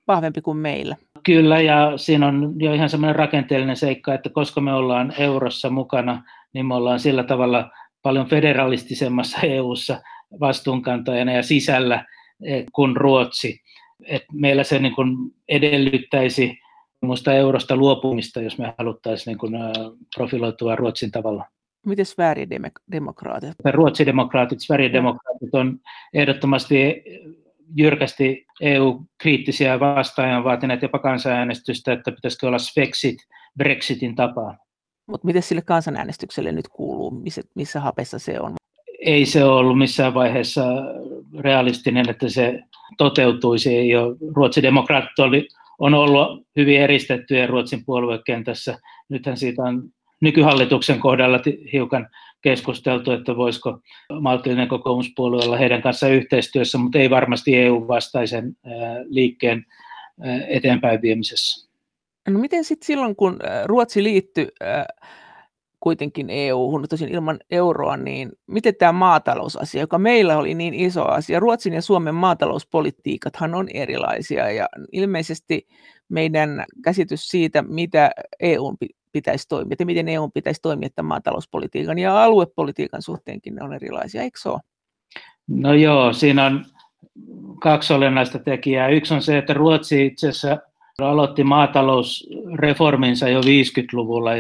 Vahvempi 0.08 0.42
kuin 0.42 0.58
meillä. 0.58 0.96
Kyllä, 1.24 1.62
ja 1.62 1.94
siinä 1.96 2.28
on 2.28 2.54
jo 2.58 2.74
ihan 2.74 2.90
semmoinen 2.90 3.16
rakenteellinen 3.16 3.76
seikka, 3.76 4.14
että 4.14 4.30
koska 4.30 4.62
me 4.62 4.74
ollaan 4.74 5.14
eurossa 5.18 5.70
mukana, 5.70 6.24
niin 6.54 6.66
me 6.66 6.76
ollaan 6.76 7.00
sillä 7.00 7.24
tavalla 7.24 7.72
paljon 8.02 8.28
federalistisemmassa 8.28 9.40
EUssa 9.48 10.02
vastuunkantajana 10.40 11.34
ja 11.34 11.44
sisällä 11.44 12.06
kuin 12.72 12.98
Ruotsi. 12.98 13.62
Et 14.06 14.24
meillä 14.34 14.64
se 14.64 14.80
niin 14.80 14.96
kuin 14.96 15.18
edellyttäisi 15.48 16.60
minusta 17.02 17.34
eurosta 17.34 17.76
luopumista, 17.76 18.42
jos 18.42 18.58
me 18.58 18.74
haluttaisiin 18.78 19.32
niin 19.32 19.38
kuin 19.38 19.54
profiloitua 20.16 20.76
Ruotsin 20.76 21.12
tavalla. 21.12 21.46
Miten 21.86 22.06
Sverigedemokraatit? 22.06 23.54
Ruotsidemokraatit, 23.72 24.60
Sverigedemokraatit 24.60 25.54
on 25.54 25.80
ehdottomasti 26.14 27.04
jyrkästi 27.76 28.46
EU-kriittisiä 28.62 29.80
vastaan 29.80 30.44
vaatineet 30.44 30.82
jopa 30.82 31.00
kansanäänestystä, 31.00 31.94
että 31.94 32.12
pitäisikö 32.12 32.48
olla 32.48 32.60
Svexit 32.60 33.18
Brexitin 33.58 34.16
tapaan. 34.16 34.58
Mutta 35.08 35.28
miten 35.28 35.44
sille 35.44 35.62
kansanäänestykselle 35.62 36.52
nyt 36.52 36.68
kuuluu? 36.68 37.12
Missä, 37.12 37.42
missä 37.56 37.80
hapessa 37.80 38.20
se 38.20 38.40
on? 38.40 38.54
Ei 39.00 39.26
se 39.26 39.44
ollut 39.44 39.78
missään 39.78 40.14
vaiheessa 40.14 40.66
realistinen, 41.40 42.10
että 42.10 42.30
se 42.30 42.60
toteutuisi. 42.98 43.78
Ei 43.78 43.96
ole. 43.96 44.16
Ruotsin 44.36 44.64
demokraatit 44.64 45.20
oli, 45.20 45.48
on 45.80 45.94
ollut 45.94 46.48
hyvin 46.56 46.82
eristettyjä 46.82 47.48
Ruotsin 47.48 47.86
puoluekentässä. 47.86 48.78
Nythän 49.10 49.38
siitä 49.38 49.64
on 49.64 49.84
nykyhallituksen 50.22 51.00
kohdalla 51.00 51.40
hiukan 51.74 52.10
keskusteltu, 52.42 53.12
että 53.12 53.36
voisiko 53.36 53.80
maltillinen 54.22 54.68
kokoomuspuolue 54.68 55.44
olla 55.46 55.58
heidän 55.58 55.82
kanssa 55.82 56.08
yhteistyössä, 56.08 56.78
mutta 56.78 57.00
ei 57.00 57.10
varmasti 57.10 57.56
EU-vastaisen 57.56 58.58
liikkeen 59.10 59.66
eteenpäin 60.48 61.02
viemisessä. 61.02 61.70
No 62.28 62.40
miten 62.40 62.64
sitten 62.64 62.88
silloin, 62.88 63.16
kun 63.16 63.40
Ruotsi 63.66 64.04
liittyi 64.04 64.48
kuitenkin 65.80 66.30
EU-hun, 66.30 66.86
tosin 66.90 67.10
ilman 67.10 67.40
euroa, 67.52 67.98
niin 67.98 68.32
miten 68.48 68.76
tämä 68.76 68.92
maatalousasia, 68.92 69.82
joka 69.82 69.98
meillä 69.98 70.38
oli 70.38 70.54
niin 70.54 70.74
iso 70.74 71.06
asia, 71.06 71.40
Ruotsin 71.40 71.74
ja 71.74 71.82
Suomen 71.82 72.16
maatalouspolitiikathan 72.16 73.56
on 73.56 73.68
erilaisia 73.74 74.52
ja 74.52 74.70
ilmeisesti 74.92 75.68
meidän 76.10 76.66
käsitys 76.84 77.30
siitä, 77.30 77.62
mitä 77.62 78.12
EU 78.40 78.74
pitäisi 79.12 79.48
toimia, 79.48 79.74
että 79.74 79.86
miten 79.86 80.08
EU 80.08 80.30
pitäisi 80.34 80.62
toimia 80.62 80.90
tämän 80.96 81.08
maatalouspolitiikan 81.08 82.00
ja 82.00 82.24
aluepolitiikan 82.24 83.02
suhteenkin 83.02 83.56
ne 83.56 83.64
on 83.64 83.74
erilaisia, 83.74 84.22
eikö 84.22 84.40
se 84.42 84.50
ole? 84.50 84.60
No 85.48 85.74
joo, 85.74 86.14
siinä 86.14 86.46
on 86.46 86.66
kaksi 87.62 87.94
olennaista 87.94 88.40
tekijää. 88.40 88.90
Yksi 88.90 89.14
on 89.14 89.22
se, 89.22 89.38
että 89.38 89.54
Ruotsi 89.54 90.06
itse 90.06 90.30
asiassa 90.30 90.58
aloitti 91.02 91.44
maatalousreforminsa 91.44 93.30
jo 93.30 93.42
50-luvulla, 93.42 94.32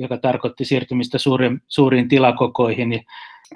joka 0.00 0.18
tarkoitti 0.22 0.64
siirtymistä 0.64 1.18
suurin, 1.18 1.62
suuriin 1.68 2.08
tilakokoihin 2.08 2.92
ja 2.92 3.00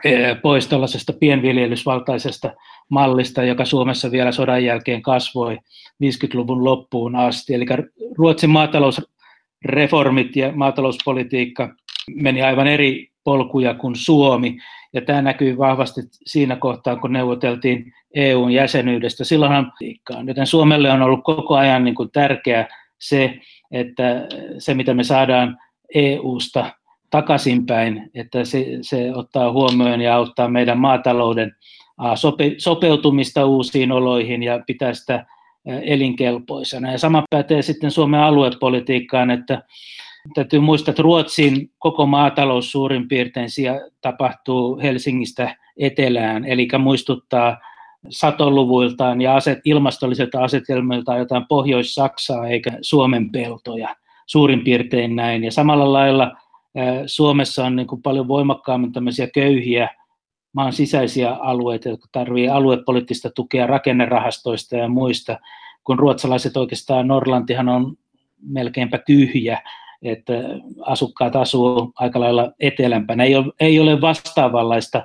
e, 0.05 0.35
pois 0.35 0.67
tällaisesta 0.67 1.13
pienviljelysvaltaisesta 1.13 2.53
mallista, 2.89 3.43
joka 3.43 3.65
Suomessa 3.65 4.11
vielä 4.11 4.33
sodan 4.33 4.65
jälkeen 4.65 5.03
kasvoi 5.03 5.59
50-luvun 6.05 6.65
loppuun 6.65 7.17
asti. 7.17 7.55
Eli 7.55 7.67
Ruotsin 8.19 8.51
maatalousreformit 8.51 10.37
ja 10.37 10.53
maatalouspolitiikka 10.53 11.75
meni 12.15 12.43
aivan 12.43 12.67
eri 12.67 13.10
polkuja 13.25 13.75
kuin 13.75 13.97
Suomi, 13.97 14.59
ja 14.93 15.01
tämä 15.01 15.23
näkyy 15.23 15.59
vahvasti 15.59 16.01
siinä 16.27 16.57
kohtaa, 16.57 16.97
kun 16.97 17.13
neuvoteltiin 17.13 17.93
EUn 18.15 18.53
jäsenyydestä. 18.53 19.25
Silloinhan, 19.25 19.73
joten 20.27 20.47
Suomelle 20.47 20.91
on 20.91 21.03
ollut 21.03 21.25
koko 21.25 21.57
ajan 21.57 21.85
niin 21.85 21.95
kuin 21.95 22.11
tärkeää 22.13 22.69
se, 22.99 23.39
että 23.71 24.27
se 24.59 24.75
mitä 24.75 24.95
me 24.95 25.05
saadaan 25.05 25.59
EUsta 25.95 26.71
takaisinpäin, 27.11 28.11
että 28.15 28.45
se, 28.45 28.67
se 28.81 29.15
ottaa 29.15 29.53
huomioon 29.53 30.01
ja 30.01 30.15
auttaa 30.15 30.49
meidän 30.49 30.79
maatalouden 30.79 31.53
sope, 32.15 32.55
sopeutumista 32.59 33.45
uusiin 33.47 33.93
oloihin 33.93 34.43
ja 34.43 34.61
pitää 34.67 34.95
sitä 34.95 35.27
elinkelpoisena. 35.67 36.93
Ja 36.93 36.99
sama 36.99 37.25
pätee 37.31 37.63
sitten 37.63 37.91
Suomen 37.91 38.21
aluepolitiikkaan, 38.21 39.31
että 39.31 39.63
Täytyy 40.35 40.61
muistaa, 40.61 40.93
että 40.93 41.03
Ruotsin 41.03 41.71
koko 41.79 42.07
maatalous 42.07 42.73
suurin 42.73 43.09
piirtein 43.09 43.49
tapahtuu 44.01 44.81
Helsingistä 44.83 45.57
etelään, 45.77 46.45
eli 46.45 46.69
muistuttaa 46.79 47.59
satoluvuiltaan 48.09 49.21
ja 49.21 49.37
aset, 49.37 49.59
ilmastollisilta 49.65 50.45
asetelmiltaan 50.45 51.19
jotain 51.19 51.47
Pohjois-Saksaa 51.49 52.49
eikä 52.49 52.71
Suomen 52.83 53.33
peltoja, 53.33 53.97
suurin 54.27 54.65
piirtein 54.65 55.17
näin. 55.17 55.45
Ja 55.45 55.53
samalla 55.53 55.93
lailla 55.93 56.37
Suomessa 57.07 57.65
on 57.65 57.77
niin 57.77 57.87
kuin 57.87 58.03
paljon 58.03 58.29
voimakkaammin 58.29 58.93
tämmöisiä 58.93 59.29
köyhiä 59.35 59.89
maan 60.53 60.73
sisäisiä 60.73 61.33
alueita, 61.33 61.89
jotka 61.89 62.09
tarvitsevat 62.13 62.57
aluepoliittista 62.57 63.31
tukea 63.31 63.67
rakennerahastoista 63.67 64.77
ja 64.77 64.89
muista, 64.89 65.39
kun 65.85 65.99
ruotsalaiset 65.99 66.57
oikeastaan 66.57 67.09
Norlantihan 67.09 67.69
on 67.69 67.97
melkeinpä 68.43 68.99
tyhjä, 69.07 69.63
että 70.03 70.33
asukkaat 70.87 71.37
asuu 71.37 71.93
aika 71.97 72.21
lailla 72.21 72.53
etelämpänä. 72.61 73.25
Ei 73.25 73.37
ole, 73.37 73.53
ei 73.61 73.81
ole 73.81 74.01
vastaavanlaista 74.01 75.03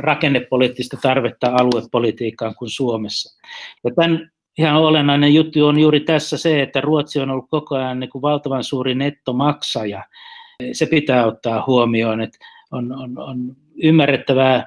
rakennepoliittista 0.00 0.96
tarvetta 1.02 1.52
aluepolitiikkaan 1.60 2.54
kuin 2.54 2.70
Suomessa. 2.70 3.40
Ja 3.84 3.90
tämän 3.94 4.30
ihan 4.58 4.76
olennainen 4.76 5.34
juttu 5.34 5.66
on 5.66 5.78
juuri 5.78 6.00
tässä 6.00 6.38
se, 6.38 6.62
että 6.62 6.80
Ruotsi 6.80 7.20
on 7.20 7.30
ollut 7.30 7.50
koko 7.50 7.76
ajan 7.76 8.00
niin 8.00 8.10
kuin 8.10 8.22
valtavan 8.22 8.64
suuri 8.64 8.94
nettomaksaja. 8.94 10.04
Se 10.72 10.86
pitää 10.86 11.26
ottaa 11.26 11.64
huomioon, 11.66 12.20
että 12.20 12.38
on, 12.72 12.92
on, 12.92 13.18
on 13.18 13.56
ymmärrettävää 13.82 14.66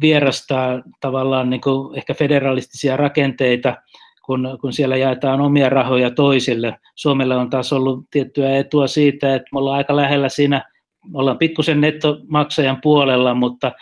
vierastaa 0.00 0.82
tavallaan 1.00 1.50
niin 1.50 1.60
kuin 1.60 1.98
ehkä 1.98 2.14
federalistisia 2.14 2.96
rakenteita 2.96 3.76
kun, 4.26 4.58
kun 4.60 4.72
siellä 4.72 4.96
jaetaan 4.96 5.40
omia 5.40 5.68
rahoja 5.68 6.10
toisille. 6.10 6.76
Suomelle 6.94 7.36
on 7.36 7.50
taas 7.50 7.72
ollut 7.72 8.04
tiettyä 8.10 8.56
etua 8.56 8.86
siitä, 8.86 9.34
että 9.34 9.48
me 9.52 9.58
ollaan 9.58 9.76
aika 9.76 9.96
lähellä 9.96 10.28
siinä, 10.28 10.64
ollaan 11.14 11.38
pikkusen 11.38 11.80
nettomaksajan 11.80 12.80
puolella, 12.82 13.34
mutta 13.34 13.72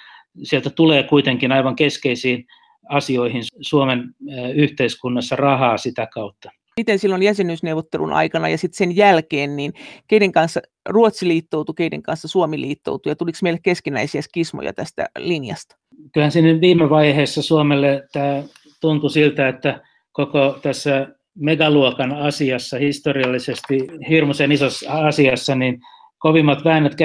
sieltä 0.43 0.71
tulee 0.71 1.03
kuitenkin 1.03 1.53
aivan 1.53 1.77
keskeisiin 1.77 2.47
asioihin 2.89 3.43
Suomen 3.61 4.15
yhteiskunnassa 4.55 5.37
rahaa 5.37 5.77
sitä 5.77 6.09
kautta. 6.15 6.51
Miten 6.77 6.99
silloin 6.99 7.23
jäsenyysneuvottelun 7.23 8.13
aikana 8.13 8.49
ja 8.49 8.59
sitten 8.59 8.77
sen 8.77 8.97
jälkeen, 8.97 9.57
niin 9.57 9.73
keiden 10.09 10.33
kanssa 10.33 10.61
Ruotsi 10.89 11.29
liittoutui, 11.29 11.75
keiden 11.75 12.03
kanssa 12.03 12.29
Suomi 12.29 12.61
liittoutui 12.61 13.11
ja 13.11 13.17
tuliko 13.17 13.39
meille 13.43 13.61
keskinäisiä 13.63 14.23
skismoja 14.23 14.73
tästä 14.73 15.09
linjasta? 15.19 15.77
Kyllähän 16.13 16.33
sinne 16.33 16.61
viime 16.61 16.91
vaiheessa 16.91 17.43
Suomelle 17.43 18.09
tämä 18.13 18.43
tuntui 18.81 19.11
siltä, 19.11 19.49
että 19.49 19.81
koko 20.13 20.59
tässä 20.63 21.09
megaluokan 21.35 22.13
asiassa, 22.13 22.79
historiallisesti 22.79 23.79
hirmuisen 24.09 24.53
isossa 24.53 24.93
asiassa, 24.93 25.55
niin 25.55 25.81
kovimmat 26.19 26.65
väännöt 26.65 26.97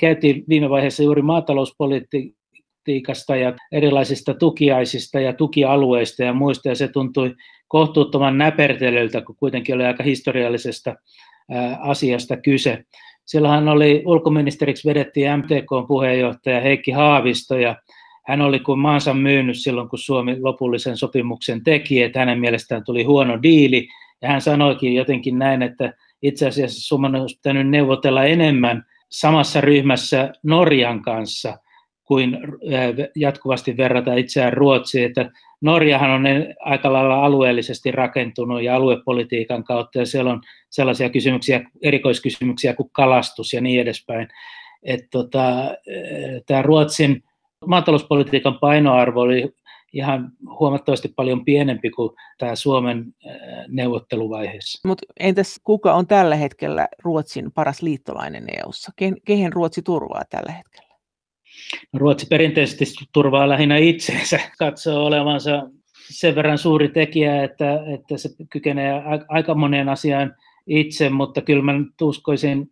käytiin 0.00 0.44
viime 0.48 0.70
vaiheessa 0.70 1.02
juuri 1.02 1.22
maatalouspolitiikasta 1.22 3.36
ja 3.36 3.52
erilaisista 3.72 4.34
tukiaisista 4.34 5.20
ja 5.20 5.32
tukialueista 5.32 6.22
ja 6.22 6.32
muista, 6.32 6.68
ja 6.68 6.74
se 6.74 6.88
tuntui 6.88 7.34
kohtuuttoman 7.68 8.38
näpertelyltä, 8.38 9.20
kun 9.20 9.36
kuitenkin 9.36 9.74
oli 9.74 9.84
aika 9.84 10.02
historiallisesta 10.02 10.94
asiasta 11.80 12.36
kyse. 12.36 12.84
Silloinhan 13.24 13.68
oli 13.68 14.02
ulkoministeriksi 14.06 14.88
vedettiin 14.88 15.38
MTK-puheenjohtaja 15.38 16.60
Heikki 16.60 16.90
Haavisto, 16.90 17.58
ja 17.58 17.76
hän 18.22 18.40
oli 18.40 18.58
kuin 18.60 18.78
maansa 18.78 19.14
myynyt 19.14 19.58
silloin, 19.58 19.88
kun 19.88 19.98
Suomi 19.98 20.40
lopullisen 20.40 20.96
sopimuksen 20.96 21.64
teki, 21.64 22.02
että 22.02 22.18
hänen 22.18 22.40
mielestään 22.40 22.84
tuli 22.84 23.02
huono 23.02 23.42
diili, 23.42 23.88
ja 24.22 24.28
hän 24.28 24.40
sanoikin 24.40 24.94
jotenkin 24.94 25.38
näin, 25.38 25.62
että 25.62 25.92
itse 26.22 26.46
asiassa 26.46 26.88
Suomen 26.88 27.14
olisi 27.14 27.36
pitänyt 27.36 27.68
neuvotella 27.68 28.24
enemmän 28.24 28.84
samassa 29.08 29.60
ryhmässä 29.60 30.32
Norjan 30.42 31.02
kanssa 31.02 31.58
kuin 32.04 32.38
jatkuvasti 33.16 33.76
verrata 33.76 34.14
itseään 34.14 34.52
Ruotsiin, 34.52 35.04
että 35.04 35.30
Norjahan 35.60 36.10
on 36.10 36.24
aika 36.60 36.92
lailla 36.92 37.24
alueellisesti 37.24 37.90
rakentunut 37.90 38.62
ja 38.62 38.76
aluepolitiikan 38.76 39.64
kautta, 39.64 39.98
ja 39.98 40.06
siellä 40.06 40.32
on 40.32 40.40
sellaisia 40.70 41.10
kysymyksiä, 41.10 41.70
erikoiskysymyksiä 41.82 42.74
kuin 42.74 42.90
kalastus 42.92 43.52
ja 43.52 43.60
niin 43.60 43.80
edespäin. 43.80 44.28
Että 44.82 45.06
tota, 45.10 45.44
tämä 46.46 46.62
Ruotsin 46.62 47.22
maatalouspolitiikan 47.66 48.58
painoarvo 48.58 49.20
oli 49.20 49.54
ihan 49.92 50.32
huomattavasti 50.60 51.08
paljon 51.16 51.44
pienempi 51.44 51.90
kuin 51.90 52.10
tämä 52.38 52.54
Suomen 52.54 53.04
neuvotteluvaiheessa. 53.68 54.88
Mutta 54.88 55.06
entäs 55.20 55.60
kuka 55.64 55.94
on 55.94 56.06
tällä 56.06 56.36
hetkellä 56.36 56.88
Ruotsin 57.02 57.52
paras 57.52 57.82
liittolainen 57.82 58.44
EU:ssa? 58.48 58.92
Kehen 59.24 59.52
Ruotsi 59.52 59.82
turvaa 59.82 60.22
tällä 60.30 60.52
hetkellä? 60.52 60.92
No, 61.92 61.98
Ruotsi 61.98 62.26
perinteisesti 62.26 62.84
turvaa 63.12 63.48
lähinnä 63.48 63.76
itseensä, 63.76 64.40
katsoo 64.58 65.06
olevansa 65.06 65.62
sen 66.10 66.34
verran 66.34 66.58
suuri 66.58 66.88
tekijä, 66.88 67.44
että, 67.44 67.80
että 67.94 68.16
se 68.16 68.28
kykenee 68.50 69.02
aika 69.28 69.54
moneen 69.54 69.88
asiaan 69.88 70.34
itse, 70.66 71.10
mutta 71.10 71.40
kyllä 71.40 71.62
mä 71.62 71.72
uskoisin, 72.02 72.70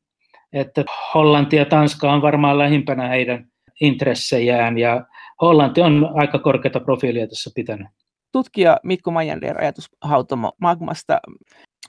että 0.52 0.84
Hollanti 1.14 1.56
ja 1.56 1.64
Tanska 1.64 2.12
on 2.12 2.22
varmaan 2.22 2.58
lähimpänä 2.58 3.08
heidän 3.08 3.49
intressejään 3.80 4.78
ja 4.78 5.06
Hollanti 5.40 5.80
on 5.80 6.10
aika 6.14 6.38
korkeata 6.38 6.80
profiilia 6.80 7.28
tässä 7.28 7.50
pitänyt. 7.54 7.86
Tutkija 8.32 8.76
Mikko 8.84 9.10
Majander 9.10 9.60
ajatushautomo 9.60 10.52
Magmasta. 10.60 11.20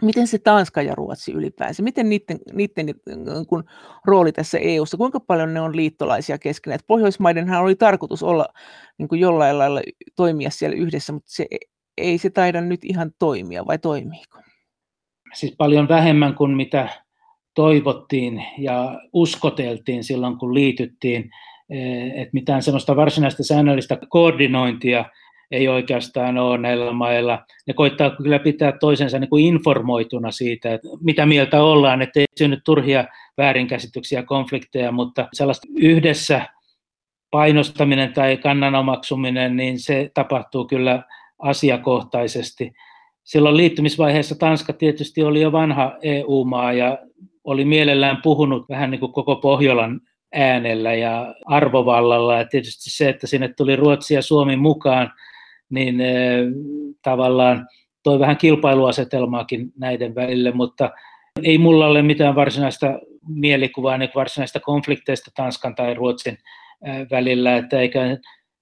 Miten 0.01 0.27
se 0.27 0.37
Tanska 0.37 0.81
ja 0.81 0.95
Ruotsi 0.95 1.31
ylipäänsä, 1.31 1.83
miten 1.83 2.09
niiden, 2.09 2.39
niiden 2.53 2.95
kun 3.47 3.63
rooli 4.05 4.31
tässä 4.31 4.57
EU:ssa, 4.57 4.97
kuinka 4.97 5.19
paljon 5.19 5.53
ne 5.53 5.61
on 5.61 5.75
liittolaisia 5.75 6.37
keskenään? 6.37 6.79
Pohjoismaidenhan 6.87 7.63
oli 7.63 7.75
tarkoitus 7.75 8.23
olla 8.23 8.45
niin 8.97 9.07
kuin 9.07 9.21
jollain 9.21 9.57
lailla 9.57 9.81
toimia 10.15 10.49
siellä 10.49 10.77
yhdessä, 10.77 11.13
mutta 11.13 11.31
se, 11.31 11.45
ei 11.97 12.17
se 12.17 12.29
taida 12.29 12.61
nyt 12.61 12.85
ihan 12.85 13.11
toimia, 13.19 13.65
vai 13.67 13.77
toimiiko? 13.77 14.39
Siis 15.33 15.55
paljon 15.57 15.87
vähemmän 15.87 16.35
kuin 16.35 16.51
mitä 16.51 16.89
toivottiin 17.55 18.45
ja 18.57 19.01
uskoteltiin 19.13 20.03
silloin, 20.03 20.37
kun 20.37 20.53
liityttiin, 20.53 21.31
että 22.15 22.33
mitään 22.33 22.63
sellaista 22.63 22.95
varsinaista 22.95 23.43
säännöllistä 23.43 23.97
koordinointia 24.09 25.05
ei 25.51 25.67
oikeastaan 25.67 26.37
ole 26.37 26.57
näillä 26.57 26.93
mailla. 26.93 27.45
Ne 27.67 27.73
koittaa 27.73 28.09
kyllä 28.09 28.39
pitää 28.39 28.71
toisensa 28.71 29.19
niin 29.19 29.29
kuin 29.29 29.45
informoituna 29.45 30.31
siitä, 30.31 30.73
että 30.73 30.87
mitä 31.03 31.25
mieltä 31.25 31.63
ollaan, 31.63 32.01
ettei 32.01 32.25
synny 32.37 32.57
turhia 32.65 33.05
väärinkäsityksiä, 33.37 34.23
konflikteja, 34.23 34.91
mutta 34.91 35.27
sellaista 35.33 35.67
yhdessä 35.77 36.47
painostaminen 37.31 38.13
tai 38.13 38.37
kannan 38.37 38.75
omaksuminen, 38.75 39.55
niin 39.55 39.79
se 39.79 40.11
tapahtuu 40.13 40.65
kyllä 40.65 41.03
asiakohtaisesti. 41.39 42.71
Silloin 43.23 43.57
liittymisvaiheessa 43.57 44.35
Tanska 44.39 44.73
tietysti 44.73 45.23
oli 45.23 45.41
jo 45.41 45.51
vanha 45.51 45.97
EU-maa 46.01 46.73
ja 46.73 46.97
oli 47.43 47.65
mielellään 47.65 48.19
puhunut 48.23 48.69
vähän 48.69 48.91
niin 48.91 48.99
kuin 48.99 49.11
koko 49.11 49.35
Pohjolan 49.35 50.01
äänellä 50.33 50.93
ja 50.93 51.35
arvovallalla. 51.45 52.37
Ja 52.37 52.45
tietysti 52.45 52.89
se, 52.89 53.09
että 53.09 53.27
sinne 53.27 53.47
tuli 53.47 53.75
Ruotsi 53.75 54.13
ja 54.13 54.21
Suomi 54.21 54.55
mukaan, 54.55 55.13
niin 55.69 55.95
tavallaan 57.01 57.67
toi 58.03 58.19
vähän 58.19 58.37
kilpailuasetelmaakin 58.37 59.71
näiden 59.77 60.15
välille, 60.15 60.51
mutta 60.51 60.91
ei 61.43 61.57
mulla 61.57 61.87
ole 61.87 62.01
mitään 62.01 62.35
varsinaista 62.35 62.99
mielikuvaa 63.27 63.97
niin 63.97 64.09
varsinaista 64.15 64.59
konflikteista 64.59 65.31
Tanskan 65.35 65.75
tai 65.75 65.93
Ruotsin 65.93 66.37
välillä, 67.11 67.57
että 67.57 67.79
eikä 67.79 68.17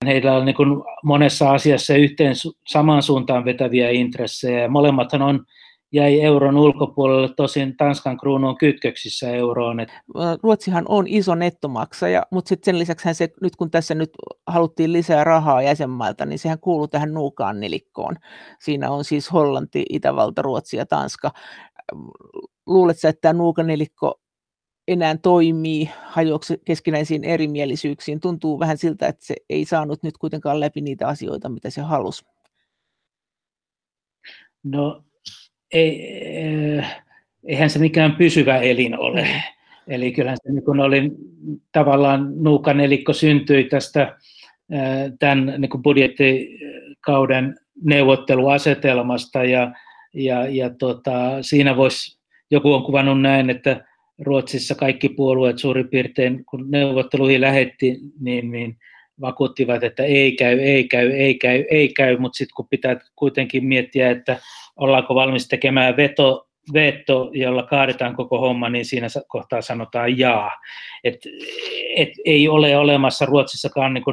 heillä 0.05 0.33
ole 0.33 0.45
niin 0.45 0.55
monessa 1.03 1.51
asiassa 1.51 1.93
yhteen 1.93 2.33
samaan 2.67 3.03
suuntaan 3.03 3.45
vetäviä 3.45 3.89
intressejä. 3.89 4.67
Molemmathan 4.67 5.21
on 5.21 5.45
jäi 5.91 6.21
euron 6.21 6.57
ulkopuolelle, 6.57 7.29
tosin 7.35 7.77
Tanskan 7.77 8.17
kruunu 8.17 8.47
on 8.47 8.57
kytköksissä 8.57 9.29
euroon. 9.29 9.77
Ruotsihan 10.43 10.85
on 10.87 11.07
iso 11.07 11.35
nettomaksaja, 11.35 12.25
mutta 12.31 12.49
sitten 12.49 12.65
sen 12.65 12.79
lisäksi 12.79 13.13
se, 13.13 13.29
nyt 13.41 13.55
kun 13.55 13.71
tässä 13.71 13.95
nyt 13.95 14.09
haluttiin 14.47 14.93
lisää 14.93 15.23
rahaa 15.23 15.61
jäsenmailta, 15.61 16.25
niin 16.25 16.39
sehän 16.39 16.59
kuuluu 16.59 16.87
tähän 16.87 17.13
nuukaan 17.13 17.59
nelikkoon. 17.59 18.15
Siinä 18.59 18.91
on 18.91 19.03
siis 19.03 19.33
Hollanti, 19.33 19.85
Itävalta, 19.89 20.41
Ruotsi 20.41 20.77
ja 20.77 20.85
Tanska. 20.85 21.31
Luuletko, 22.67 23.07
että 23.07 23.21
tämä 23.21 23.33
nuukanelikko 23.33 24.19
enää 24.87 25.17
toimii, 25.17 25.89
hajoaksi 26.03 26.61
keskinäisiin 26.65 27.23
erimielisyyksiin? 27.23 28.19
Tuntuu 28.19 28.59
vähän 28.59 28.77
siltä, 28.77 29.07
että 29.07 29.25
se 29.25 29.35
ei 29.49 29.65
saanut 29.65 30.03
nyt 30.03 30.17
kuitenkaan 30.17 30.59
läpi 30.59 30.81
niitä 30.81 31.07
asioita, 31.07 31.49
mitä 31.49 31.69
se 31.69 31.81
halusi. 31.81 32.25
No 34.63 35.03
ei, 35.71 36.19
eh, 36.37 36.85
eihän 37.47 37.69
se 37.69 37.79
mikään 37.79 38.15
pysyvä 38.15 38.57
elin 38.57 38.99
ole. 38.99 39.21
Mm. 39.21 39.27
Eli 39.87 40.11
kyllähän 40.11 40.37
se 40.43 40.51
niin 40.51 40.65
kun 40.65 40.79
oli 40.79 41.11
tavallaan 41.71 42.43
nuukanelikko 42.43 43.13
syntyi 43.13 43.63
tästä 43.63 44.17
eh, 44.71 45.11
tämän 45.19 45.53
niin 45.57 45.69
kuin 45.69 45.83
budjettikauden 45.83 47.55
neuvotteluasetelmasta 47.83 49.43
ja, 49.43 49.71
ja, 50.13 50.47
ja 50.47 50.69
tota, 50.69 51.37
siinä 51.41 51.77
voisi, 51.77 52.19
joku 52.51 52.73
on 52.73 52.83
kuvannut 52.83 53.21
näin, 53.21 53.49
että 53.49 53.85
Ruotsissa 54.19 54.75
kaikki 54.75 55.09
puolueet 55.09 55.57
suurin 55.57 55.89
piirtein, 55.89 56.45
kun 56.45 56.71
neuvotteluihin 56.71 57.41
lähetti, 57.41 57.99
niin, 58.19 58.51
niin 58.51 58.77
vakuuttivat, 59.21 59.83
että 59.83 60.03
ei 60.03 60.31
käy, 60.31 60.59
ei 60.59 60.83
käy, 60.87 61.09
ei 61.09 61.35
käy, 61.35 61.63
ei 61.69 61.93
käy, 61.93 62.17
mutta 62.17 62.37
sitten 62.37 62.53
kun 62.55 62.67
pitää 62.69 62.99
kuitenkin 63.15 63.65
miettiä, 63.65 64.09
että 64.09 64.37
ollaanko 64.79 65.15
valmis 65.15 65.47
tekemään 65.47 65.97
veto, 65.97 66.47
veto, 66.73 67.31
jolla 67.33 67.63
kaadetaan 67.63 68.15
koko 68.15 68.39
homma, 68.39 68.69
niin 68.69 68.85
siinä 68.85 69.07
kohtaa 69.27 69.61
sanotaan 69.61 70.17
jaa. 70.17 70.51
Et, 71.03 71.15
et 71.95 72.09
ei 72.25 72.47
ole 72.47 72.77
olemassa 72.77 73.25
Ruotsissakaan 73.25 73.93
niin 73.93 74.03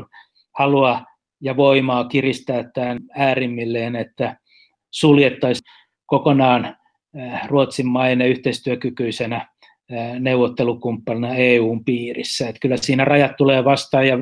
halua 0.59 1.03
ja 1.41 1.57
voimaa 1.57 2.05
kiristää 2.05 2.71
tämän 2.75 2.99
äärimmilleen, 3.17 3.97
että 3.97 4.37
suljettaisiin 4.91 5.65
kokonaan 6.07 6.65
äh, 6.65 7.49
Ruotsin 7.49 7.87
maine 7.87 8.29
yhteistyökykyisenä 8.29 9.37
äh, 9.37 10.21
neuvottelukumppanina 10.21 11.35
EUn 11.35 11.85
piirissä. 11.85 12.49
Et 12.49 12.57
kyllä 12.61 12.77
siinä 12.77 13.05
rajat 13.05 13.37
tulee 13.37 13.65
vastaan 13.65 14.07
ja 14.07 14.19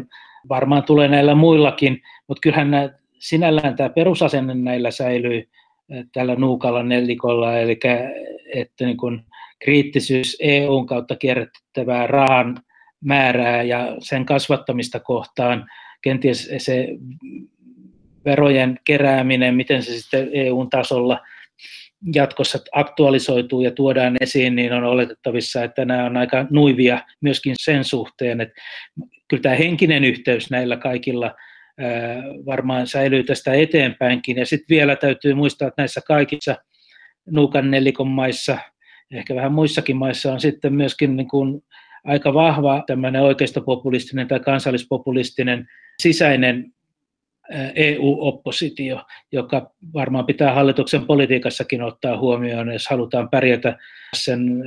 varmaan 0.48 0.82
tulee 0.82 1.08
näillä 1.08 1.34
muillakin, 1.34 2.02
mutta 2.28 2.40
kyllähän 2.40 2.70
nämä, 2.70 2.88
sinällään 3.18 3.76
tämä 3.76 3.88
perusasenne 3.88 4.54
näillä 4.54 4.90
säilyy 4.90 5.48
tällä 6.12 6.34
nuukalla 6.34 6.82
nelikolla, 6.82 7.58
eli 7.58 7.78
että 8.54 8.84
niin 8.84 8.96
kuin 8.96 9.20
kriittisyys 9.58 10.36
EUn 10.40 10.86
kautta 10.86 11.16
kierrättävää 11.16 12.06
rahan 12.06 12.56
määrää 13.04 13.62
ja 13.62 13.96
sen 13.98 14.26
kasvattamista 14.26 15.00
kohtaan, 15.00 15.66
kenties 16.02 16.50
se 16.58 16.88
verojen 18.24 18.78
kerääminen, 18.84 19.54
miten 19.54 19.82
se 19.82 19.92
sitten 19.92 20.28
EUn 20.32 20.70
tasolla 20.70 21.20
jatkossa 22.14 22.58
aktualisoituu 22.72 23.60
ja 23.60 23.70
tuodaan 23.70 24.16
esiin, 24.20 24.56
niin 24.56 24.72
on 24.72 24.84
oletettavissa, 24.84 25.64
että 25.64 25.84
nämä 25.84 26.04
on 26.04 26.16
aika 26.16 26.46
nuivia 26.50 27.00
myöskin 27.20 27.54
sen 27.62 27.84
suhteen, 27.84 28.40
että 28.40 28.54
kyllä 29.28 29.40
tämä 29.40 29.54
henkinen 29.54 30.04
yhteys 30.04 30.50
näillä 30.50 30.76
kaikilla 30.76 31.34
varmaan 32.46 32.86
säilyy 32.86 33.22
tästä 33.24 33.54
eteenpäinkin. 33.54 34.36
Ja 34.36 34.46
sitten 34.46 34.74
vielä 34.74 34.96
täytyy 34.96 35.34
muistaa, 35.34 35.68
että 35.68 35.82
näissä 35.82 36.00
kaikissa 36.06 36.56
nuukan 37.30 37.70
nelikon 37.70 38.08
maissa, 38.08 38.58
ehkä 39.12 39.34
vähän 39.34 39.52
muissakin 39.52 39.96
maissa 39.96 40.32
on 40.32 40.40
sitten 40.40 40.74
myöskin 40.74 41.16
niin 41.16 41.28
kuin 41.28 41.64
aika 42.04 42.34
vahva 42.34 42.84
tämmöinen 42.86 43.22
oikeistopopulistinen 43.22 44.28
tai 44.28 44.40
kansallispopulistinen 44.40 45.68
sisäinen 46.02 46.72
EU-oppositio, 47.74 49.02
joka 49.32 49.70
varmaan 49.94 50.26
pitää 50.26 50.54
hallituksen 50.54 51.06
politiikassakin 51.06 51.82
ottaa 51.82 52.18
huomioon, 52.18 52.72
jos 52.72 52.88
halutaan 52.88 53.30
pärjätä 53.30 53.78
sen 54.16 54.64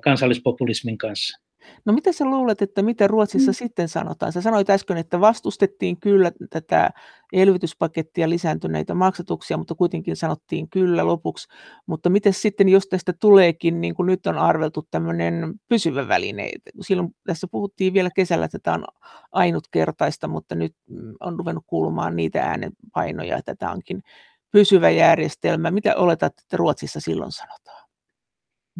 kansallispopulismin 0.00 0.98
kanssa. 0.98 1.45
No 1.84 1.92
mitä 1.92 2.12
sä 2.12 2.24
luulet, 2.24 2.62
että 2.62 2.82
mitä 2.82 3.06
Ruotsissa 3.06 3.50
mm. 3.50 3.54
sitten 3.54 3.88
sanotaan? 3.88 4.32
Sä 4.32 4.40
sanoit 4.40 4.70
äsken, 4.70 4.96
että 4.96 5.20
vastustettiin 5.20 6.00
kyllä 6.00 6.32
tätä 6.50 6.90
elvytyspakettia 7.32 8.30
lisääntyneitä 8.30 8.94
maksatuksia, 8.94 9.56
mutta 9.56 9.74
kuitenkin 9.74 10.16
sanottiin 10.16 10.70
kyllä 10.70 11.06
lopuksi. 11.06 11.48
Mutta 11.86 12.10
miten 12.10 12.32
sitten, 12.32 12.68
jos 12.68 12.86
tästä 12.86 13.12
tuleekin, 13.12 13.80
niin 13.80 13.94
kuin 13.94 14.06
nyt 14.06 14.26
on 14.26 14.38
arveltu 14.38 14.88
tämmöinen 14.90 15.54
pysyvä 15.68 16.08
väline? 16.08 16.50
Silloin 16.80 17.14
tässä 17.26 17.46
puhuttiin 17.50 17.94
vielä 17.94 18.10
kesällä, 18.14 18.44
että 18.44 18.58
tämä 18.58 18.74
on 18.74 18.84
ainutkertaista, 19.32 20.28
mutta 20.28 20.54
nyt 20.54 20.74
mm, 20.88 21.14
on 21.20 21.38
ruvennut 21.38 21.64
kuulumaan 21.66 22.16
niitä 22.16 22.42
äänenpainoja, 22.42 23.36
että 23.36 23.54
tämä 23.54 23.72
onkin 23.72 24.02
pysyvä 24.50 24.90
järjestelmä. 24.90 25.70
Mitä 25.70 25.96
oletat, 25.96 26.32
että 26.42 26.56
Ruotsissa 26.56 27.00
silloin 27.00 27.32
sanotaan? 27.32 27.75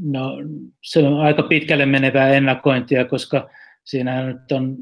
No 0.04 0.32
se 0.82 0.98
on 0.98 1.20
aika 1.20 1.42
pitkälle 1.42 1.86
menevää 1.86 2.28
ennakointia, 2.28 3.04
koska 3.04 3.50
siinähän 3.84 4.26
nyt 4.26 4.52
on 4.52 4.76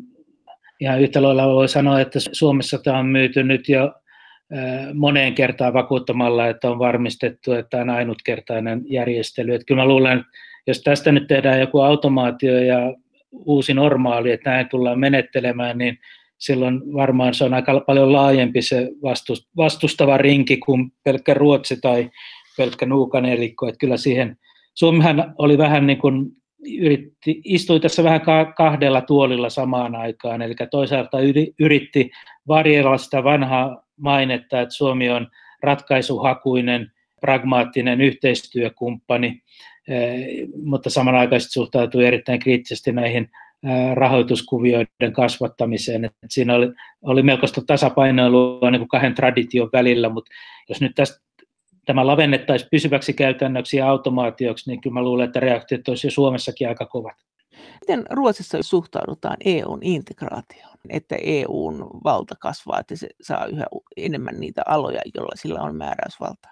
ihan 0.81 1.00
yhtä 1.00 1.22
lailla 1.22 1.46
voi 1.46 1.68
sanoa, 1.68 2.00
että 2.00 2.18
Suomessa 2.33 2.79
tämä 2.79 2.98
on 2.98 3.07
myyty 3.07 3.42
nyt 3.42 3.68
jo 3.68 3.94
moneen 4.94 5.35
kertaan 5.35 5.74
vakuuttamalla, 5.74 6.46
että 6.46 6.70
on 6.70 6.79
varmistettu, 6.79 7.53
että 7.53 7.81
on 7.81 7.90
ainutkertainen 7.90 8.83
järjestely. 8.87 9.55
Että 9.55 9.64
kyllä 9.64 9.83
mä 9.83 9.88
luulen, 9.88 10.18
että 10.18 10.31
jos 10.66 10.81
tästä 10.81 11.12
nyt 11.12 11.27
tehdään 11.27 11.61
joku 11.61 11.81
automaatio 11.81 12.59
ja 12.59 12.94
uusi 13.33 13.74
normaali, 13.74 14.31
että 14.31 14.50
näin 14.50 14.68
tullaan 14.68 14.98
menettelemään, 14.98 15.79
niin 15.79 15.98
silloin 16.38 16.81
varmaan 16.94 17.35
se 17.35 17.44
on 17.44 17.55
aika 17.55 17.81
paljon 17.81 18.12
laajempi 18.12 18.62
se 18.62 18.88
vastustava 19.57 20.16
rinki 20.18 20.57
kuin 20.57 20.92
pelkkä 21.05 21.35
Ruotsi 21.35 21.81
tai 21.81 22.11
pelkkä 22.57 22.87
nuukanelikko, 22.87 23.68
että 23.68 23.79
kyllä 23.79 23.96
siihen, 23.96 24.37
Suomihan 24.74 25.34
oli 25.38 25.58
vähän 25.58 25.87
niin 25.87 25.98
kuin 25.98 26.26
yritti, 26.80 27.40
istui 27.44 27.80
tässä 27.80 28.04
vähän 28.04 28.20
kahdella 28.56 29.00
tuolilla 29.00 29.50
samaan 29.50 29.94
aikaan, 29.94 30.42
eli 30.42 30.54
toisaalta 30.70 31.18
yritti 31.58 32.10
varjella 32.48 32.98
sitä 32.98 33.24
vanhaa 33.24 33.84
mainetta, 33.96 34.60
että 34.60 34.74
Suomi 34.74 35.10
on 35.10 35.28
ratkaisuhakuinen, 35.62 36.92
pragmaattinen 37.20 38.00
yhteistyökumppani, 38.00 39.42
eh, 39.88 40.48
mutta 40.64 40.90
samanaikaisesti 40.90 41.52
suhtautui 41.52 42.06
erittäin 42.06 42.38
kriittisesti 42.38 42.92
näihin 42.92 43.30
eh, 43.64 43.94
rahoituskuvioiden 43.94 45.12
kasvattamiseen. 45.12 46.04
Että 46.04 46.26
siinä 46.30 46.54
oli, 46.54 46.72
oli 47.02 47.22
melkoista 47.22 47.62
tasapainoilua 47.66 48.70
niin 48.70 48.80
kuin 48.80 48.88
kahden 48.88 49.14
tradition 49.14 49.70
välillä, 49.72 50.08
mutta 50.08 50.30
jos 50.68 50.80
nyt 50.80 50.92
tästä 50.94 51.24
tämä 51.84 52.06
lavennettaisiin 52.06 52.68
pysyväksi 52.70 53.12
käytännöksi 53.12 53.76
ja 53.76 53.88
automaatioksi, 53.88 54.70
niin 54.70 54.80
kyllä 54.80 54.94
mä 54.94 55.02
luulen, 55.02 55.26
että 55.26 55.40
reaktiot 55.40 55.88
olisivat 55.88 56.10
jo 56.10 56.14
Suomessakin 56.14 56.68
aika 56.68 56.86
kovat. 56.86 57.16
Miten 57.80 58.04
Ruotsissa 58.10 58.58
suhtaudutaan 58.62 59.36
EUn 59.44 59.78
integraatioon, 59.82 60.78
että 60.88 61.16
EUn 61.22 61.90
valta 62.04 62.34
kasvaa, 62.40 62.80
että 62.80 62.96
se 62.96 63.08
saa 63.22 63.46
yhä 63.46 63.66
enemmän 63.96 64.40
niitä 64.40 64.62
aloja, 64.66 65.00
joilla 65.14 65.36
sillä 65.36 65.60
on 65.60 65.76
määräysvalta? 65.76 66.48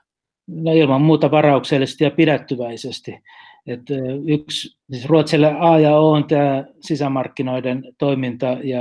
No 0.46 0.72
ilman 0.72 1.02
muuta 1.02 1.30
varauksellisesti 1.30 2.04
ja 2.04 2.10
pidättyväisesti. 2.10 3.20
Että 3.66 3.94
yksi, 4.26 4.78
siis 4.90 5.06
Ruotsille 5.06 5.56
A 5.60 5.78
ja 5.78 5.96
O 5.96 6.10
on 6.10 6.24
tämä 6.24 6.64
sisämarkkinoiden 6.80 7.84
toiminta 7.98 8.46
ja 8.46 8.80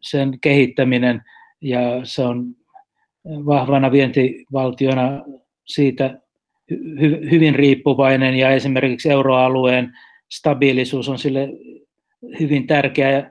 sen 0.00 0.40
kehittäminen, 0.40 1.22
ja 1.60 1.80
se 2.04 2.22
on 2.22 2.54
vahvana 3.24 3.92
vientivaltiona 3.92 5.24
siitä 5.66 6.20
hy, 7.00 7.30
hyvin 7.30 7.54
riippuvainen 7.54 8.34
ja 8.34 8.50
esimerkiksi 8.50 9.10
euroalueen 9.10 9.92
stabiilisuus 10.32 11.08
on 11.08 11.18
sille 11.18 11.48
hyvin 12.40 12.66
tärkeä, 12.66 13.30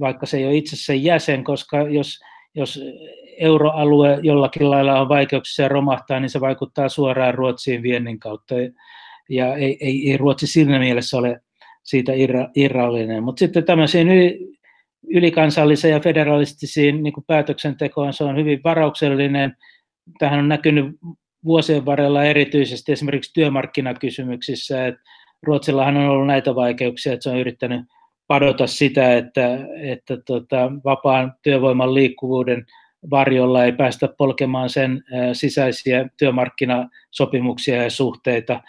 vaikka 0.00 0.26
se 0.26 0.36
ei 0.36 0.46
ole 0.46 0.54
itse 0.54 0.76
sen 0.76 1.04
jäsen, 1.04 1.44
koska 1.44 1.82
jos, 1.82 2.20
jos 2.54 2.80
euroalue 3.38 4.18
jollakin 4.22 4.70
lailla 4.70 5.00
on 5.00 5.08
vaikeuksia 5.08 5.68
romahtaa, 5.68 6.20
niin 6.20 6.30
se 6.30 6.40
vaikuttaa 6.40 6.88
suoraan 6.88 7.34
Ruotsiin 7.34 7.82
viennin 7.82 8.18
kautta. 8.18 8.54
Ja 9.28 9.54
ei, 9.54 9.78
ei, 9.80 10.10
ei 10.10 10.16
Ruotsi 10.16 10.46
siinä 10.46 10.78
mielessä 10.78 11.16
ole 11.16 11.40
siitä 11.82 12.12
irra, 12.12 12.48
irrallinen. 12.54 13.22
Mutta 13.22 13.40
sitten 13.40 13.64
tämmöisiin 13.64 14.08
ylikansalliseen 15.08 15.92
ja 15.92 16.00
federalistisiin 16.00 17.02
niin 17.02 17.12
päätöksentekoon 17.26 18.12
se 18.12 18.24
on 18.24 18.36
hyvin 18.36 18.60
varauksellinen. 18.64 19.56
Tähän 20.18 20.38
on 20.38 20.48
näkynyt 20.48 20.86
vuosien 21.44 21.86
varrella 21.86 22.24
erityisesti 22.24 22.92
esimerkiksi 22.92 23.34
työmarkkinakysymyksissä, 23.34 24.86
että 24.86 25.02
Ruotsillahan 25.42 25.96
on 25.96 26.08
ollut 26.08 26.26
näitä 26.26 26.54
vaikeuksia, 26.54 27.12
että 27.12 27.24
se 27.24 27.30
on 27.30 27.38
yrittänyt 27.38 27.80
padota 28.26 28.66
sitä, 28.66 29.16
että, 29.16 29.58
että 29.82 30.16
tota, 30.16 30.72
vapaan 30.84 31.34
työvoiman 31.42 31.94
liikkuvuuden 31.94 32.66
varjolla 33.10 33.64
ei 33.64 33.72
päästä 33.72 34.08
polkemaan 34.18 34.70
sen 34.70 35.04
sisäisiä 35.32 36.08
työmarkkinasopimuksia 36.16 37.82
ja 37.82 37.90
suhteita 37.90 38.60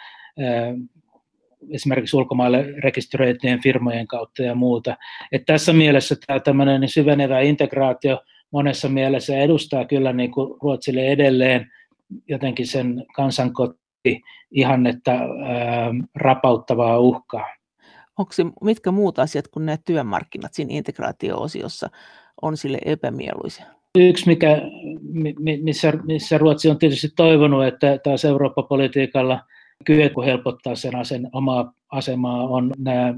esimerkiksi 1.70 2.16
ulkomaille 2.16 2.64
rekisteröityjen 2.78 3.62
firmojen 3.62 4.06
kautta 4.06 4.42
ja 4.42 4.54
muuta. 4.54 4.96
Että 5.32 5.52
tässä 5.52 5.72
mielessä 5.72 6.16
tämä 6.44 6.64
syvenevä 6.86 7.40
integraatio 7.40 8.22
monessa 8.50 8.88
mielessä 8.88 9.38
edustaa 9.38 9.84
kyllä 9.84 10.12
niin 10.12 10.30
kuin 10.30 10.58
Ruotsille 10.62 11.06
edelleen 11.06 11.70
jotenkin 12.28 12.66
sen 12.66 13.04
kansankoti 13.14 14.22
ihannetta 14.50 15.12
ää, 15.12 15.90
rapauttavaa 16.14 16.98
uhkaa. 16.98 17.46
Onko 18.18 18.32
se, 18.32 18.44
mitkä 18.62 18.90
muut 18.90 19.18
asiat 19.18 19.48
kuin 19.48 19.66
nämä 19.66 19.78
työmarkkinat 19.84 20.54
siinä 20.54 20.74
integraatio-osiossa 20.74 21.90
on 22.42 22.56
sille 22.56 22.78
epämieluisia? 22.84 23.66
Yksi, 23.98 24.26
mikä, 24.26 24.62
missä, 25.62 25.92
missä 26.04 26.38
Ruotsi 26.38 26.70
on 26.70 26.78
tietysti 26.78 27.08
toivonut, 27.16 27.64
että 27.64 27.98
taas 28.04 28.24
Eurooppa-politiikalla 28.24 29.40
kyetty 29.84 30.20
helpottaa 30.24 30.74
sen 30.74 30.96
asen, 30.96 31.28
omaa 31.32 31.72
asemaa, 31.92 32.42
on 32.42 32.72
nämä 32.78 33.14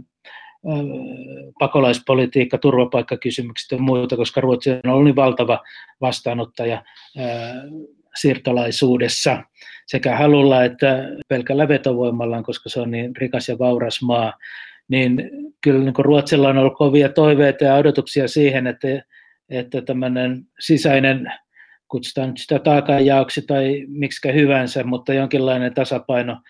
pakolaispolitiikka, 1.59 2.59
turvapaikkakysymykset 2.59 3.72
ja 3.72 3.79
muuta, 3.79 4.16
koska 4.16 4.40
Ruotsi 4.40 4.70
on 4.70 4.90
ollut 4.90 5.05
niin 5.05 5.16
valtava 5.16 5.61
vastaanottaja 6.01 6.85
siirtolaisuudessa 8.20 9.42
sekä 9.87 10.16
halulla 10.16 10.64
että 10.64 11.09
pelkällä 11.29 11.68
vetovoimallaan, 11.68 12.42
koska 12.42 12.68
se 12.68 12.81
on 12.81 12.90
niin 12.90 13.16
rikas 13.16 13.48
ja 13.48 13.59
vauras 13.59 14.02
maa, 14.02 14.33
niin 14.88 15.31
kyllä 15.61 15.85
niin 15.85 15.94
Ruotsilla 15.98 16.48
on 16.48 16.59
ollut 16.59 16.79
kovia 16.79 17.09
toiveita 17.09 17.64
ja 17.64 17.74
odotuksia 17.74 18.29
siihen, 18.29 18.66
että, 18.66 18.88
että 19.48 19.83
tämmöinen 19.83 20.42
sisäinen, 20.59 21.33
kutsutaan 21.88 22.37
sitä 22.37 22.59
taakanjaoksi 22.59 23.42
tai 23.42 23.85
miksi 23.88 24.33
hyvänsä, 24.35 24.85
mutta 24.85 25.14
jonkinlainen 25.14 25.74
tasapaino 25.74 26.40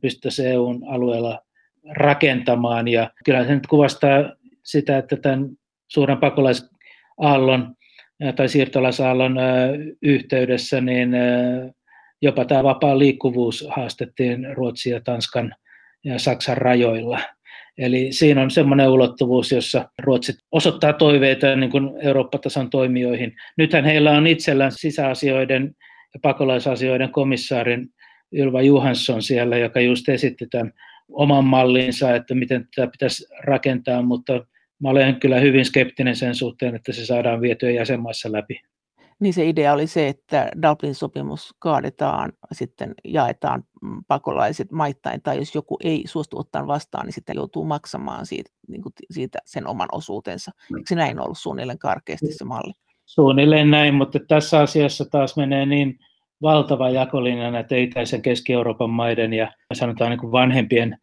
pystyisi 0.00 0.46
EUn 0.46 0.84
alueella 0.88 1.42
rakentamaan. 1.90 2.88
Ja 2.88 3.10
kyllä 3.24 3.44
se 3.44 3.54
nyt 3.54 3.66
kuvastaa 3.66 4.32
sitä, 4.62 4.98
että 4.98 5.16
tämän 5.16 5.48
suuren 5.88 6.18
pakolaisaallon 6.18 7.74
tai 8.36 8.48
siirtolaisaallon 8.48 9.36
yhteydessä, 10.02 10.80
niin 10.80 11.10
jopa 12.22 12.44
tämä 12.44 12.62
vapaa 12.62 12.98
liikkuvuus 12.98 13.68
haastettiin 13.70 14.56
Ruotsin 14.56 14.92
ja 14.92 15.00
Tanskan 15.00 15.54
ja 16.04 16.18
Saksan 16.18 16.56
rajoilla. 16.56 17.18
Eli 17.78 18.12
siinä 18.12 18.42
on 18.42 18.50
semmoinen 18.50 18.88
ulottuvuus, 18.88 19.52
jossa 19.52 19.88
Ruotsi 19.98 20.32
osoittaa 20.52 20.92
toiveita 20.92 21.56
niin 21.56 21.70
kuin 21.70 21.90
Eurooppa-tason 22.02 22.70
toimijoihin. 22.70 23.32
Nythän 23.58 23.84
heillä 23.84 24.10
on 24.10 24.26
itsellään 24.26 24.72
sisäasioiden 24.72 25.74
ja 26.14 26.20
pakolaisasioiden 26.22 27.10
komissaarin 27.10 27.88
Ylva 28.32 28.62
Johansson 28.62 29.22
siellä, 29.22 29.58
joka 29.58 29.80
just 29.80 30.08
esitti 30.08 30.46
tämän 30.46 30.72
oman 31.12 31.44
mallinsa, 31.44 32.14
että 32.14 32.34
miten 32.34 32.68
tätä 32.74 32.90
pitäisi 32.90 33.26
rakentaa, 33.44 34.02
mutta 34.02 34.46
mä 34.82 34.88
olen 34.88 35.20
kyllä 35.20 35.40
hyvin 35.40 35.64
skeptinen 35.64 36.16
sen 36.16 36.34
suhteen, 36.34 36.74
että 36.74 36.92
se 36.92 37.06
saadaan 37.06 37.40
vietyä 37.40 37.70
jäsenmaissa 37.70 38.32
läpi. 38.32 38.60
Niin 39.20 39.34
se 39.34 39.48
idea 39.48 39.72
oli 39.72 39.86
se, 39.86 40.08
että 40.08 40.50
Dublin-sopimus 40.62 41.54
kaadetaan, 41.58 42.32
sitten 42.52 42.94
jaetaan 43.04 43.64
pakolaiset 44.08 44.72
maittain, 44.72 45.22
tai 45.22 45.38
jos 45.38 45.54
joku 45.54 45.78
ei 45.84 46.02
suostu 46.06 46.38
ottaa 46.38 46.66
vastaan, 46.66 47.06
niin 47.06 47.12
sitten 47.12 47.36
joutuu 47.36 47.64
maksamaan 47.64 48.26
siitä, 48.26 48.50
niin 48.68 48.82
kuin 48.82 48.92
siitä 49.10 49.38
sen 49.44 49.66
oman 49.66 49.88
osuutensa. 49.92 50.50
Eikö 50.76 50.88
se 50.88 50.94
näin 50.94 51.20
ollut 51.20 51.38
suunnilleen 51.38 51.78
karkeasti 51.78 52.32
se 52.32 52.44
malli? 52.44 52.72
Suunnilleen 53.04 53.70
näin, 53.70 53.94
mutta 53.94 54.18
tässä 54.28 54.60
asiassa 54.60 55.04
taas 55.04 55.36
menee 55.36 55.66
niin 55.66 55.98
valtava 56.42 56.90
jakolinja 56.90 57.50
näitä 57.50 57.76
itäisen 57.76 58.22
Keski-Euroopan 58.22 58.90
maiden 58.90 59.32
ja 59.32 59.52
sanotaan 59.72 60.10
niin 60.10 60.20
kuin 60.20 60.32
vanhempien 60.32 60.98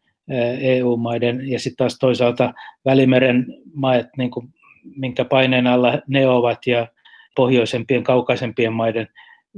EU-maiden 0.59 1.49
ja 1.49 1.59
sitten 1.59 1.77
taas 1.77 1.97
toisaalta 1.99 2.53
Välimeren 2.85 3.45
maat, 3.73 4.07
niin 4.17 4.31
kuin, 4.31 4.49
minkä 4.95 5.25
paineen 5.25 5.67
alla 5.67 5.99
ne 6.07 6.27
ovat 6.27 6.67
ja 6.67 6.87
pohjoisempien, 7.35 8.03
kaukaisempien 8.03 8.73
maiden 8.73 9.07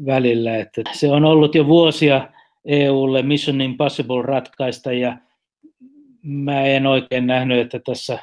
välillä. 0.05 0.57
Että 0.57 0.81
se 0.91 1.11
on 1.11 1.25
ollut 1.25 1.55
jo 1.55 1.67
vuosia 1.67 2.27
EUlle 2.65 3.21
Mission 3.21 3.61
Impossible 3.61 4.21
ratkaista 4.21 4.93
ja 4.93 5.17
mä 6.21 6.61
en 6.61 6.87
oikein 6.87 7.27
nähnyt, 7.27 7.59
että 7.59 7.79
tässä, 7.85 8.19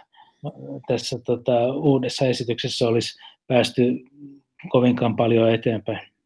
tässä 0.87 1.19
tota, 1.27 1.73
uudessa 1.73 2.27
esityksessä 2.27 2.89
olisi 2.89 3.19
päästy 3.47 4.05
kovinkaan 4.69 5.17
paljon 5.17 5.51
eteenpäin. 5.51 6.18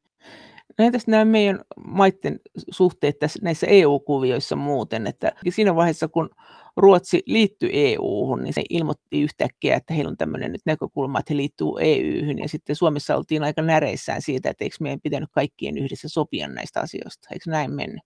Entäs 0.79 1.07
nämä 1.07 1.25
meidän 1.25 1.61
maiden 1.87 2.41
suhteet 2.71 3.19
tässä, 3.19 3.39
näissä 3.43 3.67
EU-kuvioissa 3.67 4.57
muuten, 4.57 5.07
että 5.07 5.33
siinä 5.49 5.75
vaiheessa 5.75 6.09
kun 6.09 6.31
Ruotsi 6.77 7.23
liittyi 7.27 7.71
EU-hun, 7.73 8.43
niin 8.43 8.55
se 8.55 8.63
ilmoitti 8.71 9.23
yhtäkkiä, 9.23 9.77
että 9.77 9.95
heillä 9.95 10.09
on 10.09 10.17
tämmöinen 10.17 10.53
nyt 10.53 10.61
näkökulma, 10.67 11.19
että 11.19 11.33
he 11.33 11.37
liittyy 11.37 11.69
EU-hun, 11.81 12.39
ja 12.39 12.49
sitten 12.49 12.77
Suomessa 12.77 13.17
oltiin 13.17 13.45
aika 13.45 13.63
näreissään 13.63 14.23
siitä, 14.23 14.51
että 14.51 14.65
eikö 14.65 14.77
meidän 14.81 15.01
pitänyt 15.01 15.29
kaikkien 15.33 15.79
yhdessä 15.79 16.09
sopia 16.09 16.49
näistä 16.49 16.81
asioista, 16.81 17.29
eikö 17.33 17.51
näin 17.51 17.71
mennyt? 17.71 18.01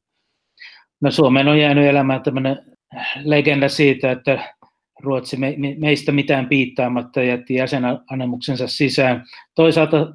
No 1.00 1.10
Suomeen 1.10 1.48
on 1.48 1.58
jäänyt 1.58 1.86
elämään 1.86 2.22
tämmöinen 2.22 2.76
legenda 3.24 3.68
siitä, 3.68 4.10
että 4.12 4.54
Ruotsi 5.02 5.36
me, 5.36 5.56
meistä 5.78 6.12
mitään 6.12 6.48
piittaamatta 6.48 7.22
jätti 7.22 7.54
jäsenanemuksensa 7.54 8.66
sisään. 8.66 9.24
Toisaalta 9.54 10.14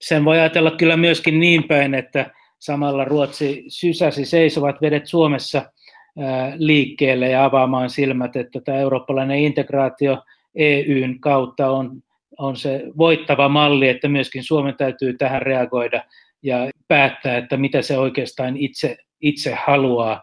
sen 0.00 0.24
voi 0.24 0.38
ajatella 0.38 0.70
kyllä 0.70 0.96
myöskin 0.96 1.40
niin 1.40 1.64
päin, 1.64 1.94
että 1.94 2.30
samalla 2.58 3.04
Ruotsi 3.04 3.64
sysäsi 3.68 4.24
seisovat 4.24 4.82
vedet 4.82 5.06
Suomessa 5.06 5.72
liikkeelle 6.56 7.28
ja 7.28 7.44
avaamaan 7.44 7.90
silmät, 7.90 8.36
että 8.36 8.60
tämä 8.60 8.78
eurooppalainen 8.78 9.38
integraatio 9.38 10.22
EUn 10.54 11.20
kautta 11.20 11.70
on 11.70 12.02
on 12.38 12.56
se 12.56 12.84
voittava 12.98 13.48
malli, 13.48 13.88
että 13.88 14.08
myöskin 14.08 14.44
Suomen 14.44 14.74
täytyy 14.76 15.16
tähän 15.16 15.42
reagoida 15.42 16.04
ja 16.42 16.70
päättää, 16.88 17.36
että 17.36 17.56
mitä 17.56 17.82
se 17.82 17.98
oikeastaan 17.98 18.56
itse, 18.56 18.96
itse 19.20 19.54
haluaa. 19.66 20.22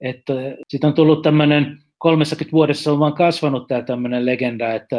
Että 0.00 0.32
siitä 0.68 0.86
on 0.86 0.94
tullut 0.94 1.22
tämmöinen 1.22 1.78
30 1.98 2.52
vuodessa 2.52 2.92
on 2.92 2.98
vaan 2.98 3.14
kasvanut 3.14 3.66
tämä 3.66 3.82
tämmöinen 3.82 4.26
legenda, 4.26 4.72
että 4.72 4.96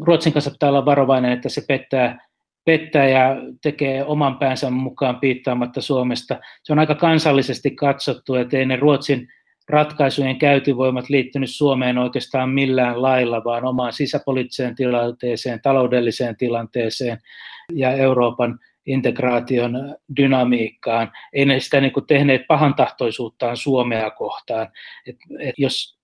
Ruotsin 0.00 0.32
kanssa 0.32 0.50
pitää 0.50 0.68
olla 0.68 0.84
varovainen, 0.84 1.32
että 1.32 1.48
se 1.48 1.62
pettää, 1.68 2.26
pettää 2.66 3.08
ja 3.08 3.36
tekee 3.62 4.04
oman 4.04 4.38
päänsä 4.38 4.70
mukaan 4.70 5.20
piittaamatta 5.20 5.80
Suomesta. 5.80 6.40
Se 6.62 6.72
on 6.72 6.78
aika 6.78 6.94
kansallisesti 6.94 7.70
katsottu, 7.70 8.34
että 8.34 8.58
ei 8.58 8.66
ne 8.66 8.76
Ruotsin 8.76 9.28
ratkaisujen 9.68 10.38
käytyvoimat 10.38 11.08
liittynyt 11.08 11.50
Suomeen 11.50 11.98
oikeastaan 11.98 12.50
millään 12.50 13.02
lailla, 13.02 13.44
vaan 13.44 13.64
omaan 13.64 13.92
sisäpoliittiseen 13.92 14.74
tilanteeseen, 14.74 15.60
taloudelliseen 15.62 16.36
tilanteeseen 16.36 17.18
ja 17.72 17.92
Euroopan 17.92 18.58
integraation 18.86 19.96
dynamiikkaan. 20.16 21.12
Ei 21.32 21.44
ne 21.44 21.60
sitä 21.60 21.80
niin 21.80 21.92
kuin 21.92 22.06
tehneet 22.06 22.42
pahantahtoisuuttaan 22.48 23.56
Suomea 23.56 24.10
kohtaan. 24.10 24.68
Et, 25.06 25.16
et 25.40 25.54
jos 25.58 25.95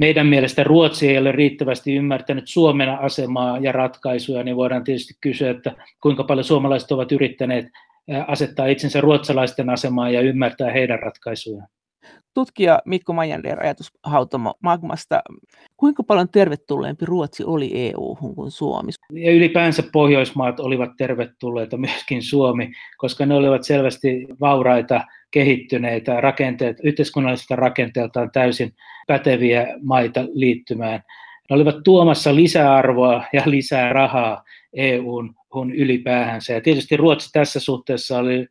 meidän 0.00 0.26
mielestä 0.26 0.64
Ruotsi 0.64 1.08
ei 1.08 1.18
ole 1.18 1.32
riittävästi 1.32 1.94
ymmärtänyt 1.94 2.48
Suomen 2.48 2.88
asemaa 2.88 3.58
ja 3.58 3.72
ratkaisuja, 3.72 4.42
niin 4.42 4.56
voidaan 4.56 4.84
tietysti 4.84 5.14
kysyä, 5.20 5.50
että 5.50 5.72
kuinka 6.02 6.24
paljon 6.24 6.44
suomalaiset 6.44 6.92
ovat 6.92 7.12
yrittäneet 7.12 7.66
asettaa 8.26 8.66
itsensä 8.66 9.00
ruotsalaisten 9.00 9.70
asemaan 9.70 10.12
ja 10.12 10.20
ymmärtää 10.20 10.70
heidän 10.70 10.98
ratkaisujaan 10.98 11.68
tutkija 12.34 12.78
Mikko 12.84 13.12
Majander 13.12 13.60
ajatushautomo 13.60 14.54
Magmasta. 14.62 15.22
Kuinka 15.76 16.02
paljon 16.02 16.28
tervetulleempi 16.28 17.06
Ruotsi 17.06 17.44
oli 17.44 17.70
EU-hun 17.74 18.34
kuin 18.34 18.50
Suomi? 18.50 18.92
Ja 19.12 19.32
ylipäänsä 19.32 19.82
Pohjoismaat 19.92 20.60
olivat 20.60 20.90
tervetulleita, 20.98 21.76
myöskin 21.76 22.22
Suomi, 22.22 22.72
koska 22.98 23.26
ne 23.26 23.34
olivat 23.34 23.64
selvästi 23.64 24.26
vauraita, 24.40 25.00
kehittyneitä, 25.30 26.20
rakenteet, 26.20 26.76
yhteiskunnallisista 26.82 27.56
rakenteeltaan 27.56 28.30
täysin 28.30 28.72
päteviä 29.06 29.66
maita 29.82 30.24
liittymään. 30.32 31.02
Ne 31.50 31.56
olivat 31.56 31.76
tuomassa 31.84 32.34
lisäarvoa 32.34 33.24
ja 33.32 33.42
lisää 33.46 33.92
rahaa 33.92 34.44
EUn 34.72 35.34
ylipäähänsä. 35.74 36.52
Ja 36.52 36.60
tietysti 36.60 36.96
Ruotsi 36.96 37.32
tässä 37.32 37.60
suhteessa 37.60 38.18
oli 38.18 38.46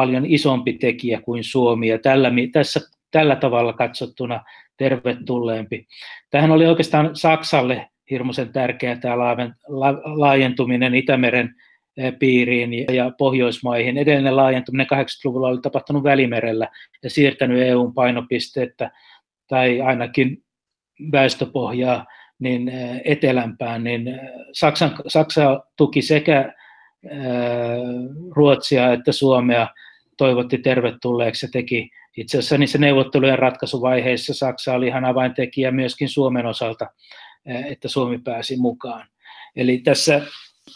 paljon 0.00 0.26
isompi 0.26 0.72
tekijä 0.72 1.20
kuin 1.20 1.44
Suomi, 1.44 1.88
ja 1.88 1.98
tällä, 1.98 2.30
tässä 2.52 2.80
tällä 3.10 3.36
tavalla 3.36 3.72
katsottuna 3.72 4.44
tervetulleempi. 4.76 5.86
Tähän 6.30 6.50
oli 6.50 6.66
oikeastaan 6.66 7.16
Saksalle 7.16 7.88
hirmuisen 8.10 8.52
tärkeää 8.52 8.96
tämä 8.96 9.16
laajentuminen 10.04 10.94
Itämeren 10.94 11.54
eh, 11.96 12.18
piiriin 12.18 12.94
ja 12.94 13.12
Pohjoismaihin. 13.18 13.98
Edellinen 13.98 14.36
laajentuminen 14.36 14.86
80-luvulla 14.94 15.48
oli 15.48 15.60
tapahtunut 15.60 16.04
Välimerellä 16.04 16.68
ja 17.02 17.10
siirtänyt 17.10 17.62
EUn 17.62 17.94
painopistettä 17.94 18.90
tai 19.48 19.80
ainakin 19.80 20.42
väestöpohjaa 21.12 22.06
niin 22.38 22.68
eh, 22.68 23.00
etelämpään, 23.04 23.84
niin 23.84 24.08
eh, 24.08 24.20
Saksan, 24.52 24.96
Saksa 25.06 25.64
tuki 25.76 26.02
sekä 26.02 26.52
Ruotsia 28.30 28.92
että 28.92 29.12
Suomea 29.12 29.68
toivotti 30.20 30.58
tervetulleeksi 30.58 31.46
ja 31.46 31.50
teki 31.52 31.90
itse 32.16 32.38
asiassa 32.38 32.58
niissä 32.58 32.78
neuvottelujen 32.78 33.38
ratkaisuvaiheissa 33.38 34.34
Saksa 34.34 34.74
oli 34.74 34.86
ihan 34.86 35.04
avaintekijä 35.04 35.70
myöskin 35.70 36.08
Suomen 36.08 36.46
osalta, 36.46 36.86
eh, 37.46 37.64
että 37.66 37.88
Suomi 37.88 38.18
pääsi 38.18 38.56
mukaan. 38.56 39.06
Eli 39.56 39.78
tässä 39.78 40.22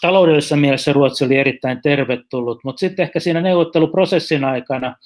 taloudellisessa 0.00 0.56
mielessä 0.56 0.92
Ruotsi 0.92 1.24
oli 1.24 1.36
erittäin 1.36 1.80
tervetullut, 1.82 2.64
mutta 2.64 2.80
sitten 2.80 3.02
ehkä 3.02 3.20
siinä 3.20 3.40
neuvotteluprosessin 3.40 4.44
aikana 4.44 4.96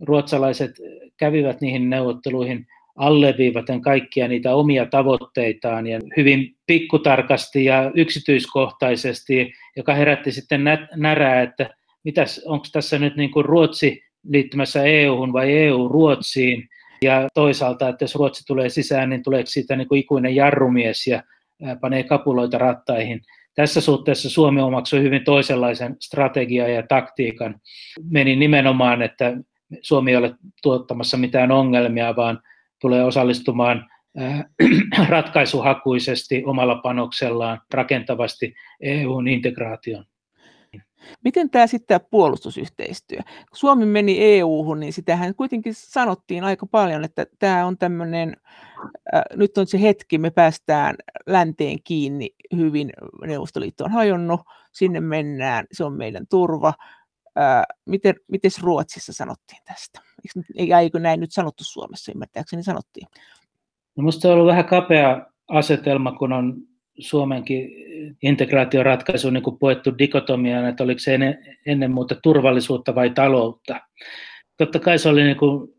ruotsalaiset 0.00 0.70
kävivät 1.16 1.60
niihin 1.60 1.90
neuvotteluihin 1.90 2.66
alleviivaten 2.96 3.80
kaikkia 3.80 4.28
niitä 4.28 4.54
omia 4.54 4.86
tavoitteitaan 4.86 5.86
ja 5.86 6.00
hyvin 6.16 6.56
pikkutarkasti 6.66 7.64
ja 7.64 7.90
yksityiskohtaisesti, 7.94 9.52
joka 9.76 9.94
herätti 9.94 10.32
sitten 10.32 10.64
närää, 10.96 11.42
että 11.42 11.70
mitäs, 12.04 12.42
onko 12.46 12.66
tässä 12.72 12.98
nyt 12.98 13.16
niin 13.16 13.30
kuin 13.30 13.44
Ruotsi 13.44 14.02
liittymässä 14.28 14.84
EU-hun 14.84 15.32
vai 15.32 15.52
EU 15.52 15.88
Ruotsiin. 15.88 16.68
Ja 17.02 17.28
toisaalta, 17.34 17.88
että 17.88 18.04
jos 18.04 18.14
Ruotsi 18.14 18.44
tulee 18.46 18.68
sisään, 18.68 19.10
niin 19.10 19.22
tuleeko 19.22 19.46
siitä 19.46 19.76
niin 19.76 19.88
kuin 19.88 20.00
ikuinen 20.00 20.36
jarrumies 20.36 21.06
ja 21.06 21.22
panee 21.80 22.02
kapuloita 22.02 22.58
rattaihin. 22.58 23.20
Tässä 23.54 23.80
suhteessa 23.80 24.30
Suomi 24.30 24.60
omaksui 24.60 25.02
hyvin 25.02 25.24
toisenlaisen 25.24 25.96
strategian 26.00 26.72
ja 26.72 26.82
taktiikan. 26.88 27.60
Meni 28.10 28.36
nimenomaan, 28.36 29.02
että 29.02 29.36
Suomi 29.82 30.10
ei 30.10 30.16
ole 30.16 30.34
tuottamassa 30.62 31.16
mitään 31.16 31.50
ongelmia, 31.50 32.16
vaan 32.16 32.40
tulee 32.80 33.04
osallistumaan 33.04 33.90
ratkaisuhakuisesti 35.08 36.42
omalla 36.46 36.74
panoksellaan 36.74 37.60
rakentavasti 37.74 38.54
EUn 38.80 39.28
integraation. 39.28 40.04
Miten 41.24 41.50
tämä 41.50 41.66
sitten 41.66 41.86
tämä 41.86 42.08
puolustusyhteistyö? 42.10 43.18
Kun 43.18 43.56
Suomi 43.56 43.86
meni 43.86 44.16
EU-hun, 44.20 44.80
niin 44.80 44.92
sitähän 44.92 45.34
kuitenkin 45.34 45.74
sanottiin 45.74 46.44
aika 46.44 46.66
paljon, 46.66 47.04
että 47.04 47.26
tämä 47.38 47.66
on 47.66 47.78
tämmöinen, 47.78 48.36
äh, 49.14 49.22
nyt 49.36 49.58
on 49.58 49.66
se 49.66 49.80
hetki, 49.80 50.18
me 50.18 50.30
päästään 50.30 50.96
länteen 51.26 51.78
kiinni 51.84 52.30
hyvin, 52.56 52.92
Neuvostoliitto 53.26 53.84
on 53.84 53.92
hajonnut, 53.92 54.40
sinne 54.72 55.00
mennään, 55.00 55.66
se 55.72 55.84
on 55.84 55.92
meidän 55.92 56.26
turva. 56.30 56.74
Äh, 57.38 57.62
miten, 57.84 58.14
miten 58.28 58.50
Ruotsissa 58.62 59.12
sanottiin 59.12 59.60
tästä? 59.64 60.00
Eikö 60.56 60.98
näin 60.98 61.20
nyt 61.20 61.32
sanottu 61.32 61.64
Suomessa, 61.64 62.12
ymmärtääkseni 62.12 62.62
sanottiin? 62.62 63.06
No 63.96 64.02
minusta 64.02 64.28
on 64.28 64.34
ollut 64.34 64.46
vähän 64.46 64.64
kapea 64.64 65.26
asetelma, 65.48 66.12
kun 66.12 66.32
on 66.32 66.56
Suomenkin 66.98 67.70
integraatioratkaisu 68.22 69.30
niin 69.30 69.42
kuin 69.42 69.58
puettu 69.58 69.98
dikotomiaan, 69.98 70.68
että 70.68 70.84
oliko 70.84 70.98
se 70.98 71.14
ennen, 71.14 71.38
ennen 71.66 71.90
muuta 71.90 72.14
turvallisuutta 72.22 72.94
vai 72.94 73.10
taloutta. 73.10 73.80
Totta 74.56 74.78
kai 74.78 74.98
se 74.98 75.08
oli 75.08 75.22
niin 75.22 75.36
kuin 75.36 75.74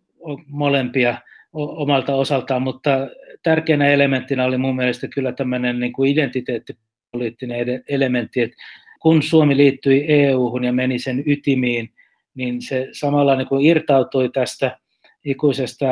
molempia 0.47 1.17
omalta 1.53 2.15
osaltaan, 2.15 2.61
mutta 2.61 3.07
tärkeänä 3.43 3.87
elementtinä 3.87 4.45
oli 4.45 4.57
mun 4.57 4.75
mielestä 4.75 5.07
kyllä 5.07 5.31
tämmöinen 5.31 5.79
niin 5.79 5.93
kuin 5.93 6.11
identiteettipoliittinen 6.11 7.83
elementti, 7.89 8.41
että 8.41 8.57
kun 9.01 9.23
Suomi 9.23 9.57
liittyi 9.57 10.05
EU-hun 10.07 10.63
ja 10.63 10.73
meni 10.73 10.99
sen 10.99 11.23
ytimiin, 11.25 11.89
niin 12.35 12.61
se 12.61 12.87
samalla 12.91 13.35
niin 13.35 13.47
kuin 13.47 13.65
irtautui 13.65 14.29
tästä 14.29 14.79
ikuisesta 15.25 15.85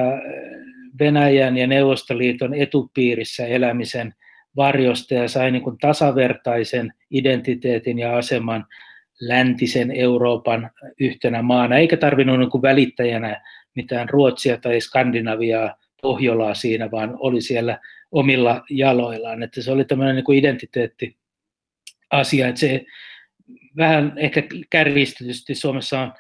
Venäjän 1.00 1.58
ja 1.58 1.68
Neuvostoliiton 1.68 2.54
etupiirissä 2.54 3.46
elämisen 3.46 4.14
varjosta 4.56 5.14
ja 5.14 5.28
sai 5.28 5.52
niin 5.52 5.64
kuin 5.64 5.78
tasavertaisen 5.78 6.94
identiteetin 7.12 8.00
ja 8.00 8.18
aseman 8.18 8.66
läntisen 9.22 9.92
Euroopan 9.92 10.72
yhtenä 11.00 11.42
maana, 11.42 11.78
eikä 11.78 11.98
tarvinnut 11.98 12.40
niin 12.40 12.50
kuin 12.50 12.62
välittäjänä 12.62 13.42
mitään 13.76 14.10
Ruotsia 14.10 14.58
tai 14.58 14.82
Skandinaviaa, 14.82 15.76
Pohjolaa 16.02 16.54
siinä, 16.54 16.92
vaan 16.92 17.16
oli 17.20 17.42
siellä 17.42 17.80
omilla 18.12 18.64
jaloillaan. 18.70 19.44
Että 19.44 19.62
se 19.62 19.72
oli 19.72 19.86
tämmöinen 19.86 20.16
niin 20.16 20.26
kuin 20.26 20.38
identiteetti 20.38 21.18
asia, 22.12 22.48
että 22.48 22.60
se 22.60 22.86
vähän 23.78 24.14
ehkä 24.16 24.44
kärjistetysti 24.70 25.56
Suomessa 25.56 26.02
on 26.02 26.14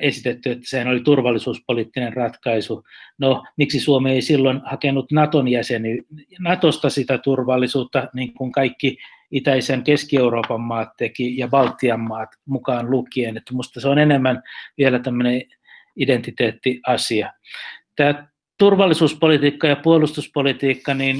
esitetty, 0.00 0.50
että 0.50 0.64
sehän 0.68 0.88
oli 0.88 1.00
turvallisuuspoliittinen 1.00 2.12
ratkaisu. 2.12 2.84
No, 3.18 3.44
miksi 3.56 3.80
Suomi 3.80 4.10
ei 4.10 4.22
silloin 4.22 4.60
hakenut 4.64 5.12
Naton 5.12 5.48
jäseny, 5.48 5.98
Natosta 6.38 6.90
sitä 6.90 7.18
turvallisuutta, 7.18 8.08
niin 8.14 8.34
kuin 8.34 8.52
kaikki 8.52 8.98
itäisen 9.30 9.82
Keski-Euroopan 9.82 10.60
maat 10.60 10.88
teki 10.96 11.36
ja 11.36 11.48
Baltian 11.48 12.00
maat 12.00 12.28
mukaan 12.46 12.90
lukien. 12.90 13.36
Että 13.36 13.52
minusta 13.52 13.80
se 13.80 13.88
on 13.88 13.98
enemmän 13.98 14.42
vielä 14.78 14.98
tämmöinen 14.98 15.42
identiteettiasia. 15.96 17.32
Tämä 17.96 18.26
turvallisuuspolitiikka 18.58 19.66
ja 19.66 19.76
puolustuspolitiikka, 19.76 20.94
niin 20.94 21.16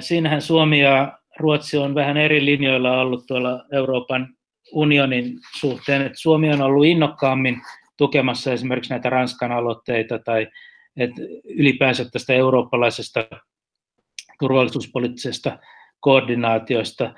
siinähän 0.00 0.42
Suomi 0.42 0.80
ja 0.80 1.18
Ruotsi 1.38 1.76
on 1.76 1.94
vähän 1.94 2.16
eri 2.16 2.44
linjoilla 2.44 3.00
ollut 3.00 3.26
tuolla 3.26 3.64
Euroopan 3.72 4.34
unionin 4.72 5.38
suhteen, 5.60 6.02
että 6.02 6.18
Suomi 6.18 6.52
on 6.52 6.62
ollut 6.62 6.86
innokkaammin 6.86 7.60
tukemassa 7.96 8.52
esimerkiksi 8.52 8.90
näitä 8.90 9.10
Ranskan 9.10 9.52
aloitteita 9.52 10.18
tai 10.18 10.48
että 10.96 11.22
ylipäänsä 11.44 12.10
tästä 12.10 12.32
eurooppalaisesta 12.32 13.26
turvallisuuspoliittisesta 14.40 15.58
koordinaatiosta. 16.00 17.14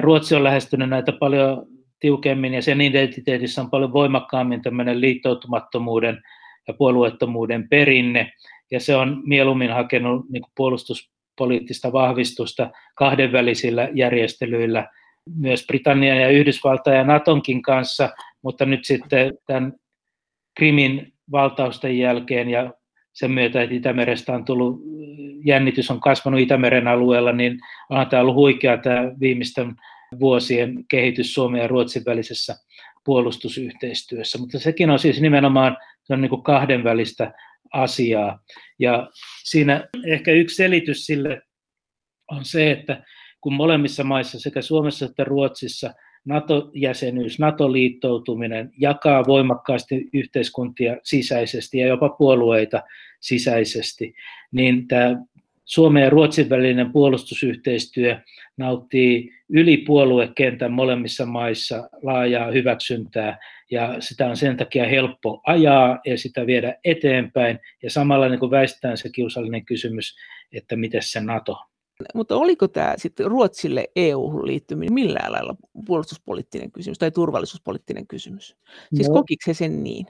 Ruotsi 0.00 0.34
on 0.34 0.44
lähestynyt 0.44 0.88
näitä 0.88 1.12
paljon 1.12 1.66
tiukemmin 2.00 2.54
ja 2.54 2.62
sen 2.62 2.80
identiteetissä 2.80 3.60
on 3.60 3.70
paljon 3.70 3.92
voimakkaammin 3.92 4.62
tämmöinen 4.62 5.00
liittoutumattomuuden 5.00 6.22
ja 6.68 6.74
puolueettomuuden 6.74 7.68
perinne, 7.68 8.32
ja 8.70 8.80
se 8.80 8.96
on 8.96 9.22
mieluummin 9.26 9.70
hakenut 9.70 10.30
niin 10.30 10.42
puolustuspoliittista 10.56 11.92
vahvistusta 11.92 12.70
kahdenvälisillä 12.94 13.88
järjestelyillä 13.94 14.88
myös 15.36 15.66
Britannian 15.66 16.20
ja 16.20 16.28
Yhdysvaltain 16.28 16.96
ja 16.96 17.04
Natonkin 17.04 17.62
kanssa, 17.62 18.10
mutta 18.42 18.64
nyt 18.66 18.84
sitten 18.84 19.32
tämän 19.46 19.72
Krimin 20.56 21.12
valtausten 21.32 21.98
jälkeen 21.98 22.48
ja 22.50 22.72
sen 23.12 23.30
myötä, 23.30 23.62
että 23.62 23.74
Itämerestä 23.74 24.32
on 24.32 24.44
tullut, 24.44 24.80
jännitys 25.44 25.90
on 25.90 26.00
kasvanut 26.00 26.40
Itämeren 26.40 26.88
alueella, 26.88 27.32
niin 27.32 27.58
onhan 27.90 28.08
tämä 28.08 28.22
ollut 28.22 28.34
huikea 28.34 28.78
tämä 28.78 29.12
viimeisten 29.20 29.74
vuosien 30.20 30.84
kehitys 30.88 31.34
Suomen 31.34 31.60
ja 31.60 31.68
Ruotsin 31.68 32.02
välisessä 32.06 32.56
puolustusyhteistyössä, 33.04 34.38
mutta 34.38 34.58
sekin 34.58 34.90
on 34.90 34.98
siis 34.98 35.20
nimenomaan 35.20 35.76
se 36.02 36.12
on 36.12 36.20
niin 36.20 36.30
kuin 36.30 36.42
kahdenvälistä 36.42 37.32
asiaa. 37.72 38.38
Ja 38.78 39.10
siinä 39.44 39.88
ehkä 40.06 40.32
yksi 40.32 40.56
selitys 40.56 41.06
sille 41.06 41.42
on 42.30 42.44
se, 42.44 42.70
että 42.70 43.04
kun 43.42 43.52
molemmissa 43.52 44.04
maissa, 44.04 44.40
sekä 44.40 44.62
Suomessa 44.62 45.06
että 45.06 45.24
Ruotsissa, 45.24 45.94
NATO-jäsenyys, 46.24 47.38
NATO-liittoutuminen 47.38 48.72
jakaa 48.78 49.24
voimakkaasti 49.26 50.08
yhteiskuntia 50.12 50.96
sisäisesti 51.02 51.78
ja 51.78 51.86
jopa 51.86 52.08
puolueita 52.08 52.82
sisäisesti, 53.20 54.14
niin 54.52 54.88
tämä 54.88 55.16
Suomen 55.64 56.02
ja 56.02 56.10
Ruotsin 56.10 56.50
välinen 56.50 56.92
puolustusyhteistyö 56.92 58.16
nauttii 58.56 59.30
yli 59.48 59.76
puoluekentän 59.76 60.72
molemmissa 60.72 61.26
maissa 61.26 61.88
laajaa 62.02 62.50
hyväksyntää 62.50 63.38
ja 63.70 63.96
sitä 64.00 64.26
on 64.26 64.36
sen 64.36 64.56
takia 64.56 64.88
helppo 64.88 65.40
ajaa 65.46 66.00
ja 66.06 66.18
sitä 66.18 66.46
viedä 66.46 66.76
eteenpäin. 66.84 67.58
Ja 67.82 67.90
samalla 67.90 68.28
niin 68.28 68.40
kuin 68.40 68.50
väistetään 68.50 68.96
se 68.96 69.10
kiusallinen 69.10 69.64
kysymys, 69.64 70.16
että 70.52 70.76
miten 70.76 71.02
se 71.02 71.20
NATO 71.20 71.58
mutta 72.14 72.36
oliko 72.36 72.68
tämä 72.68 72.94
sitten 72.96 73.26
Ruotsille 73.26 73.88
EU-liittyminen 73.96 74.94
millään 74.94 75.32
lailla 75.32 75.54
puolustuspoliittinen 75.86 76.72
kysymys 76.72 76.98
tai 76.98 77.10
turvallisuuspoliittinen 77.10 78.06
kysymys? 78.06 78.56
Siis 78.94 79.08
no. 79.08 79.14
kokiko 79.14 79.42
se 79.44 79.54
sen 79.54 79.84
niin? 79.84 80.06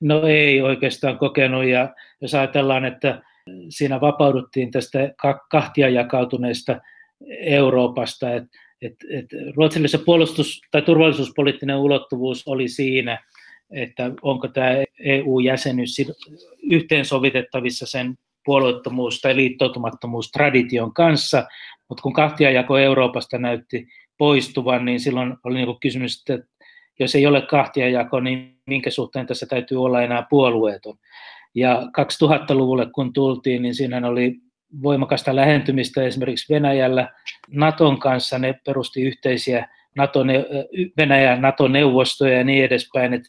No 0.00 0.22
ei 0.26 0.62
oikeastaan 0.62 1.18
kokenut 1.18 1.64
ja 1.64 1.94
jos 2.20 2.34
ajatellaan, 2.34 2.84
että 2.84 3.22
siinä 3.68 4.00
vapauduttiin 4.00 4.70
tästä 4.70 4.98
kahtia 5.50 5.88
jakautuneesta 5.88 6.80
Euroopasta, 7.40 8.34
että 8.34 8.58
et, 8.82 8.96
et 9.10 9.26
Ruotsille 9.56 9.88
se 9.88 9.98
puolustus- 9.98 10.60
tai 10.70 10.82
turvallisuuspoliittinen 10.82 11.76
ulottuvuus 11.76 12.42
oli 12.46 12.68
siinä, 12.68 13.24
että 13.70 14.10
onko 14.22 14.48
tämä 14.48 14.70
EU-jäsenyys 14.98 15.96
yhteensovitettavissa 16.62 17.86
sen 17.86 18.14
puolueettomuus- 18.44 19.20
tai 19.20 19.36
liittoutumattomuus 19.36 20.30
tradition 20.30 20.94
kanssa, 20.94 21.46
mutta 21.88 22.02
kun 22.02 22.12
kahtiajako 22.12 22.78
Euroopasta 22.78 23.38
näytti 23.38 23.86
poistuvan, 24.18 24.84
niin 24.84 25.00
silloin 25.00 25.34
oli 25.44 25.54
niin 25.54 25.80
kysymys, 25.80 26.24
että 26.30 26.46
jos 27.00 27.14
ei 27.14 27.26
ole 27.26 27.42
kahtiajako, 27.42 28.20
niin 28.20 28.58
minkä 28.66 28.90
suhteen 28.90 29.26
tässä 29.26 29.46
täytyy 29.46 29.84
olla 29.84 30.02
enää 30.02 30.26
puolueeton. 30.30 30.96
Ja 31.54 31.82
2000-luvulle 31.82 32.86
kun 32.94 33.12
tultiin, 33.12 33.62
niin 33.62 33.74
siinä 33.74 34.08
oli 34.08 34.36
voimakasta 34.82 35.36
lähentymistä 35.36 36.02
esimerkiksi 36.02 36.54
Venäjällä 36.54 37.08
Naton 37.50 37.98
kanssa, 37.98 38.38
ne 38.38 38.54
perusti 38.66 39.02
yhteisiä 39.02 39.68
NATO, 39.96 40.24
Venäjän 40.96 41.42
NATO-neuvostoja 41.42 42.38
ja 42.38 42.44
niin 42.44 42.64
edespäin, 42.64 43.14
että 43.14 43.28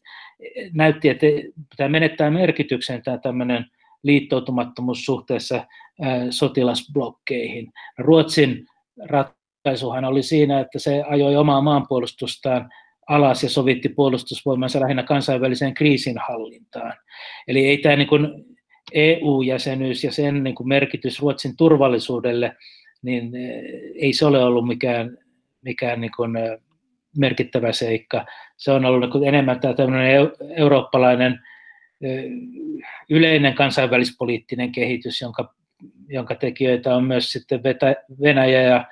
näytti, 0.74 1.10
että 1.10 1.26
tämä 1.78 1.90
menettää 1.90 2.32
merkityksen 2.32 3.04
tämä 3.04 3.18
tämmöinen 3.18 3.66
liittoutumattomuus 4.06 5.06
suhteessa 5.06 5.66
sotilasblokkeihin. 6.30 7.72
Ruotsin 7.98 8.66
ratkaisuhan 9.06 10.06
oli 10.06 10.24
siinä, 10.24 10.60
että 10.60 10.80
se 10.80 11.04
ajoi 11.08 11.36
omaa 11.36 11.62
maanpuolustustaan 11.62 12.70
alas 13.10 13.44
ja 13.44 13.50
sovitti 13.50 13.90
puolustusvoimansa 13.90 14.80
lähinnä 14.80 15.04
kansainväliseen 15.04 15.74
kriisinhallintaan. 15.74 16.94
Eli 17.48 17.68
ei 17.68 17.78
tämä 17.78 17.96
niin 17.96 18.08
EU-jäsenyys 18.94 20.04
ja 20.04 20.12
sen 20.12 20.44
niin 20.44 20.56
kuin 20.56 20.68
merkitys 20.68 21.20
Ruotsin 21.20 21.58
turvallisuudelle, 21.58 22.56
niin 23.02 23.32
ei 23.96 24.14
se 24.14 24.26
ole 24.26 24.44
ollut 24.44 24.68
mikään, 24.68 25.18
mikään 25.62 26.02
niin 26.02 26.12
kuin 26.18 26.32
merkittävä 27.18 27.72
seikka. 27.72 28.26
Se 28.58 28.72
on 28.72 28.86
ollut 28.86 29.14
niin 29.14 29.28
enemmän 29.28 29.60
tämä 29.60 29.76
eurooppalainen 30.58 31.40
yleinen 33.10 33.54
kansainvälispoliittinen 33.54 34.72
kehitys, 34.72 35.22
jonka, 35.22 35.54
jonka 36.08 36.36
tekijöitä 36.36 36.96
on 36.96 37.04
myös 37.04 37.32
sitten 37.32 37.62
Venäjä 38.22 38.62
ja, 38.62 38.86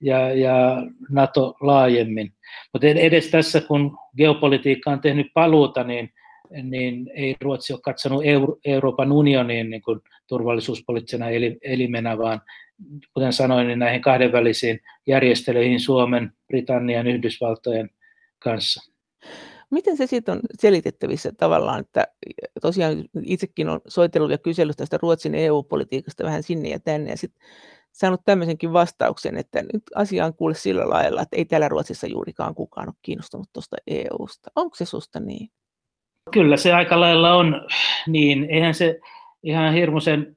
ja, 0.00 0.34
ja 0.34 0.82
NATO 1.10 1.56
laajemmin. 1.60 2.32
Mutta 2.72 2.86
edes 2.86 3.30
tässä, 3.30 3.60
kun 3.60 3.98
geopolitiikka 4.16 4.90
on 4.90 5.00
tehnyt 5.00 5.26
paluuta, 5.34 5.84
niin, 5.84 6.10
niin 6.62 7.10
ei 7.14 7.36
Ruotsi 7.40 7.72
ole 7.72 7.80
katsonut 7.84 8.22
Euro, 8.24 8.56
Euroopan 8.64 9.12
unioniin 9.12 9.70
niin 9.70 9.82
kuin 9.82 10.00
turvallisuuspoliittisena 10.26 11.26
elimenä, 11.62 12.18
vaan 12.18 12.40
kuten 13.14 13.32
sanoin, 13.32 13.66
niin 13.66 13.78
näihin 13.78 14.02
kahdenvälisiin 14.02 14.80
järjestelyihin 15.06 15.80
Suomen, 15.80 16.32
Britannian, 16.46 17.06
Yhdysvaltojen 17.06 17.90
kanssa. 18.38 18.92
Miten 19.70 19.96
se 19.96 20.06
sitten 20.06 20.32
on 20.32 20.40
selitettävissä 20.58 21.32
tavallaan, 21.32 21.80
että 21.80 22.06
tosiaan 22.62 23.04
itsekin 23.22 23.68
on 23.68 23.80
soitellut 23.88 24.30
ja 24.30 24.38
kysellyt 24.38 24.76
tästä 24.76 24.98
Ruotsin 25.02 25.34
EU-politiikasta 25.34 26.24
vähän 26.24 26.42
sinne 26.42 26.68
ja 26.68 26.80
tänne 26.80 27.10
ja 27.10 27.16
sitten 27.16 27.42
saanut 27.92 28.20
tämmöisenkin 28.24 28.72
vastauksen, 28.72 29.36
että 29.36 29.62
nyt 29.62 29.82
asia 29.94 30.26
on 30.26 30.34
kuule 30.34 30.54
sillä 30.54 30.90
lailla, 30.90 31.22
että 31.22 31.36
ei 31.36 31.44
täällä 31.44 31.68
Ruotsissa 31.68 32.06
juurikaan 32.06 32.54
kukaan 32.54 32.88
ole 32.88 32.94
kiinnostunut 33.02 33.48
tuosta 33.52 33.76
EUsta. 33.86 34.50
Onko 34.56 34.76
se 34.76 34.84
susta 34.84 35.20
niin? 35.20 35.48
Kyllä 36.32 36.56
se 36.56 36.72
aika 36.72 37.00
lailla 37.00 37.34
on 37.34 37.66
niin. 38.06 38.44
Eihän 38.44 38.74
se 38.74 39.00
ihan 39.42 39.74
hirmuisen 39.74 40.36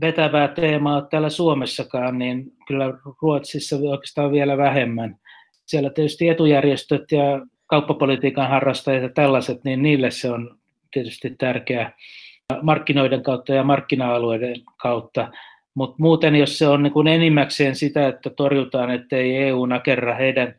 vetävää 0.00 0.48
teemaa 0.48 0.96
ole 0.96 1.06
täällä 1.10 1.30
Suomessakaan, 1.30 2.18
niin 2.18 2.52
kyllä 2.66 2.84
Ruotsissa 3.22 3.76
oikeastaan 3.76 4.32
vielä 4.32 4.56
vähemmän. 4.56 5.16
Siellä 5.66 5.90
tietysti 5.90 6.28
etujärjestöt 6.28 7.12
ja 7.12 7.46
kauppapolitiikan 7.70 8.48
harrastajat 8.48 9.02
ja 9.02 9.08
tällaiset, 9.08 9.64
niin 9.64 9.82
niille 9.82 10.10
se 10.10 10.30
on 10.30 10.58
tietysti 10.90 11.34
tärkeää 11.38 11.92
markkinoiden 12.62 13.22
kautta 13.22 13.54
ja 13.54 13.64
markkina-alueiden 13.64 14.56
kautta. 14.76 15.28
Mutta 15.74 15.96
muuten, 15.98 16.36
jos 16.36 16.58
se 16.58 16.68
on 16.68 16.82
niin 16.82 16.92
kuin 16.92 17.06
enimmäkseen 17.06 17.76
sitä, 17.76 18.08
että 18.08 18.30
torjutaan, 18.30 18.90
ettei 18.90 19.36
EU 19.36 19.66
nakerra 19.66 20.14
heidän 20.14 20.54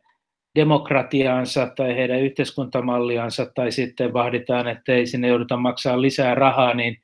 demokratiaansa 0.55 1.67
tai 1.75 1.95
heidän 1.95 2.21
yhteiskuntamalliansa, 2.21 3.45
tai 3.55 3.71
sitten 3.71 4.13
vahditaan, 4.13 4.67
ettei 4.67 5.07
sinne 5.07 5.27
jouduta 5.27 5.57
maksaa 5.57 6.01
lisää 6.01 6.35
rahaa, 6.35 6.73
niin 6.73 6.97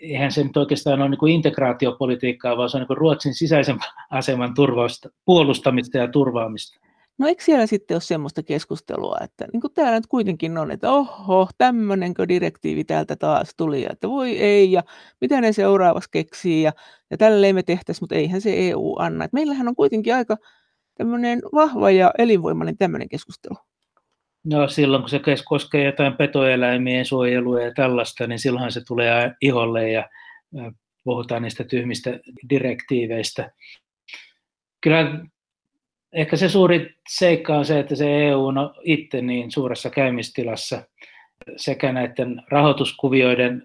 eihän 0.00 0.32
se 0.32 0.44
nyt 0.44 0.56
oikeastaan 0.56 1.00
ole 1.00 1.08
niin 1.08 1.18
kuin 1.18 1.34
integraatiopolitiikkaa, 1.34 2.56
vaan 2.56 2.70
se 2.70 2.76
on 2.76 2.80
niin 2.80 2.86
kuin 2.86 2.96
Ruotsin 2.96 3.34
sisäisen 3.34 3.78
aseman 4.10 4.54
turvausta, 4.54 5.08
puolustamista 5.24 5.98
ja 5.98 6.08
turvaamista. 6.08 6.81
No 7.18 7.28
eikö 7.28 7.44
siellä 7.44 7.66
sitten 7.66 7.94
ole 7.94 8.00
semmoista 8.00 8.42
keskustelua, 8.42 9.18
että 9.24 9.46
niin 9.52 9.60
kuin 9.60 9.74
täällä 9.74 9.98
nyt 9.98 10.06
kuitenkin 10.06 10.58
on, 10.58 10.70
että 10.70 10.92
oho, 10.92 11.48
tämmöinenkö 11.58 12.28
direktiivi 12.28 12.84
täältä 12.84 13.16
taas 13.16 13.54
tuli, 13.56 13.86
että 13.90 14.08
voi 14.08 14.38
ei, 14.38 14.72
ja 14.72 14.82
mitä 15.20 15.40
ne 15.40 15.52
seuraavaksi 15.52 16.08
keksii, 16.12 16.62
ja, 16.62 16.72
ja 17.10 17.16
tälleen 17.16 17.54
me 17.54 17.62
tehtäisiin, 17.62 18.02
mutta 18.02 18.14
eihän 18.14 18.40
se 18.40 18.68
EU 18.68 18.96
anna. 18.98 19.24
Et 19.24 19.32
meillähän 19.32 19.68
on 19.68 19.76
kuitenkin 19.76 20.14
aika 20.14 20.36
tämmöinen 20.94 21.42
vahva 21.54 21.90
ja 21.90 22.12
elinvoimainen 22.18 22.76
tämmöinen 22.76 23.08
keskustelu. 23.08 23.56
No 24.44 24.68
silloin 24.68 25.02
kun 25.02 25.10
se 25.10 25.20
koskee 25.48 25.84
jotain 25.84 26.16
petoeläimien 26.16 27.04
suojelua 27.04 27.60
ja 27.60 27.72
tällaista, 27.74 28.26
niin 28.26 28.38
silloinhan 28.38 28.72
se 28.72 28.80
tulee 28.84 29.32
iholle 29.40 29.90
ja 29.90 30.08
puhutaan 31.04 31.42
niistä 31.42 31.64
tyhmistä 31.64 32.20
direktiiveistä. 32.50 33.50
Kyllä 34.80 35.24
ehkä 36.12 36.36
se 36.36 36.48
suuri 36.48 36.94
seikka 37.08 37.54
on 37.54 37.64
se, 37.64 37.78
että 37.78 37.94
se 37.94 38.28
EU 38.28 38.46
on 38.46 38.74
itse 38.84 39.22
niin 39.22 39.50
suuressa 39.50 39.90
käymistilassa 39.90 40.82
sekä 41.56 41.92
näiden 41.92 42.42
rahoituskuvioiden 42.50 43.62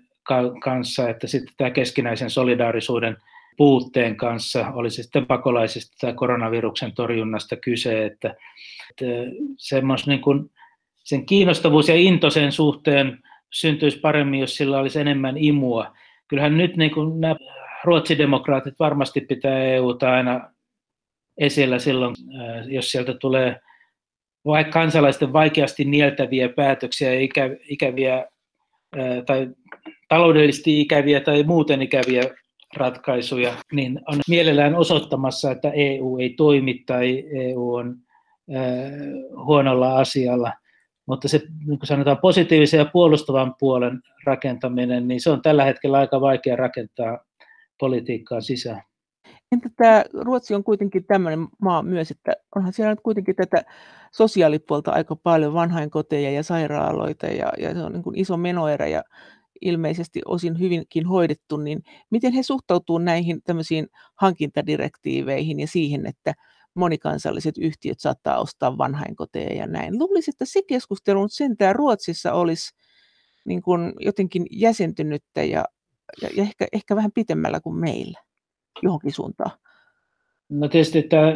kanssa 0.63 1.09
että 1.09 1.27
sitten 1.27 1.53
tämä 1.57 1.69
keskinäisen 1.69 2.29
solidaarisuuden 2.29 3.17
puutteen 3.57 4.15
kanssa, 4.15 4.71
oli 4.73 4.89
se 4.89 5.03
sitten 5.03 5.25
pakolaisista 5.25 5.97
tai 6.01 6.13
koronaviruksen 6.13 6.93
torjunnasta 6.93 7.55
kyse, 7.55 8.05
että, 8.05 8.35
että 8.89 9.05
niin 10.07 10.21
kuin 10.21 10.51
sen 11.03 11.25
kiinnostavuus 11.25 11.89
ja 11.89 11.95
into 11.95 12.29
sen 12.29 12.51
suhteen 12.51 13.19
syntyisi 13.53 13.99
paremmin, 13.99 14.39
jos 14.39 14.57
sillä 14.57 14.79
olisi 14.79 14.99
enemmän 14.99 15.37
imua. 15.37 15.93
Kyllähän 16.27 16.57
nyt 16.57 16.77
niin 16.77 16.91
kuin 16.91 17.21
nämä 17.21 17.35
ruotsidemokraatit 17.83 18.79
varmasti 18.79 19.21
pitää 19.21 19.63
EUta 19.63 20.13
aina 20.13 20.51
esillä 21.37 21.79
silloin, 21.79 22.15
äh, 22.39 22.67
jos 22.67 22.91
sieltä 22.91 23.13
tulee 23.13 23.59
vaikka 24.45 24.71
kansalaisten 24.71 25.33
vaikeasti 25.33 25.85
nieltäviä 25.85 26.49
päätöksiä 26.49 27.13
ikä, 27.13 27.49
ikäviä 27.69 28.17
äh, 28.17 29.23
tai 29.25 29.47
taloudellisesti 30.09 30.81
ikäviä 30.81 31.19
tai 31.19 31.43
muuten 31.43 31.81
ikäviä 31.81 32.23
ratkaisuja, 32.75 33.53
niin 33.71 33.99
on 34.07 34.19
mielellään 34.27 34.75
osoittamassa, 34.75 35.51
että 35.51 35.71
EU 35.71 36.17
ei 36.17 36.29
toimi 36.29 36.83
tai 36.85 37.23
EU 37.31 37.73
on 37.73 37.95
huonolla 39.45 39.97
asialla. 39.97 40.53
Mutta 41.05 41.27
se, 41.27 41.41
niin 41.65 41.79
kuin 41.79 41.87
sanotaan, 41.87 42.17
positiivisen 42.17 42.77
ja 42.77 42.85
puolustavan 42.85 43.55
puolen 43.59 44.01
rakentaminen, 44.25 45.07
niin 45.07 45.21
se 45.21 45.29
on 45.29 45.41
tällä 45.41 45.63
hetkellä 45.63 45.97
aika 45.97 46.21
vaikea 46.21 46.55
rakentaa 46.55 47.19
politiikkaan 47.79 48.41
sisään. 48.41 48.83
Entä 49.51 49.69
tämä 49.77 50.03
Ruotsi 50.13 50.55
on 50.55 50.63
kuitenkin 50.63 51.05
tämmöinen 51.05 51.47
maa 51.61 51.83
myös, 51.83 52.11
että 52.11 52.33
onhan 52.55 52.73
siellä 52.73 52.91
nyt 52.91 53.01
kuitenkin 53.03 53.35
tätä 53.35 53.63
sosiaalipuolta 54.11 54.91
aika 54.91 55.15
paljon, 55.15 55.53
vanhainkoteja 55.53 56.31
ja 56.31 56.43
sairaaloita 56.43 57.25
ja, 57.25 57.51
ja 57.57 57.73
se 57.73 57.79
on 57.79 57.93
niin 57.93 58.03
kuin 58.03 58.19
iso 58.19 58.37
menoerä 58.37 58.87
ja 58.87 59.03
ilmeisesti 59.61 60.21
osin 60.25 60.59
hyvinkin 60.59 61.05
hoidettu, 61.05 61.57
niin 61.57 61.83
miten 62.09 62.33
he 62.33 62.43
suhtautuu 62.43 62.97
näihin 62.97 63.41
tämmöisiin 63.43 63.87
hankintadirektiiveihin 64.15 65.59
ja 65.59 65.67
siihen, 65.67 66.05
että 66.05 66.33
monikansalliset 66.73 67.57
yhtiöt 67.57 67.99
saattaa 67.99 68.39
ostaa 68.39 68.77
vanhainkoteja 68.77 69.53
ja 69.53 69.67
näin. 69.67 69.99
Luulisin, 69.99 70.31
että 70.31 70.45
se 70.45 70.61
keskustelu 70.67 71.23
nyt 71.23 71.33
sentään 71.33 71.75
Ruotsissa 71.75 72.33
olisi 72.33 72.75
niin 73.45 73.61
kuin 73.61 73.93
jotenkin 73.99 74.45
jäsentynyttä 74.51 75.43
ja, 75.43 75.65
ja, 76.21 76.29
ja 76.35 76.43
ehkä, 76.43 76.67
ehkä 76.71 76.95
vähän 76.95 77.11
pitemmällä 77.11 77.59
kuin 77.59 77.75
meillä 77.75 78.26
johonkin 78.81 79.11
suuntaan. 79.11 79.51
No 80.49 80.67
tietysti 80.67 81.03
tämä 81.03 81.33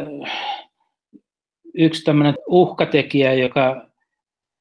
yksi 1.74 2.04
tämmöinen 2.04 2.34
uhkatekijä, 2.46 3.32
joka 3.32 3.86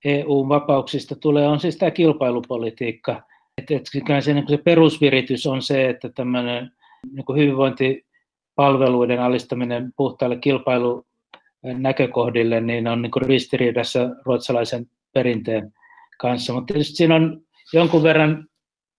EU-vapauksista 0.06 1.16
tulee, 1.16 1.48
on 1.48 1.60
siis 1.60 1.78
tämä 1.78 1.92
kilpailupolitiikka. 1.92 3.22
Että 3.58 3.76
et, 3.76 3.86
se, 4.24 4.34
niin 4.34 4.48
se 4.48 4.58
perusviritys 4.58 5.48
on 5.48 5.62
se, 5.62 5.90
että 5.90 6.10
tämmöinen 6.10 6.72
niin 7.12 7.26
hyvinvointipalveluiden 7.36 9.20
alistaminen 9.20 9.94
puhtaalle 9.98 10.38
kilpailunäkökohdille 10.38 12.62
niin 12.62 12.88
on 12.88 13.02
niin 13.02 13.12
ristiriidassa 13.22 14.10
ruotsalaisen 14.26 14.86
perinteen 15.14 15.74
kanssa. 16.18 16.54
Mutta 16.54 16.74
tietysti 16.74 16.96
siinä 16.96 17.16
on 17.16 17.42
jonkun 17.74 18.04
verran, 18.04 18.48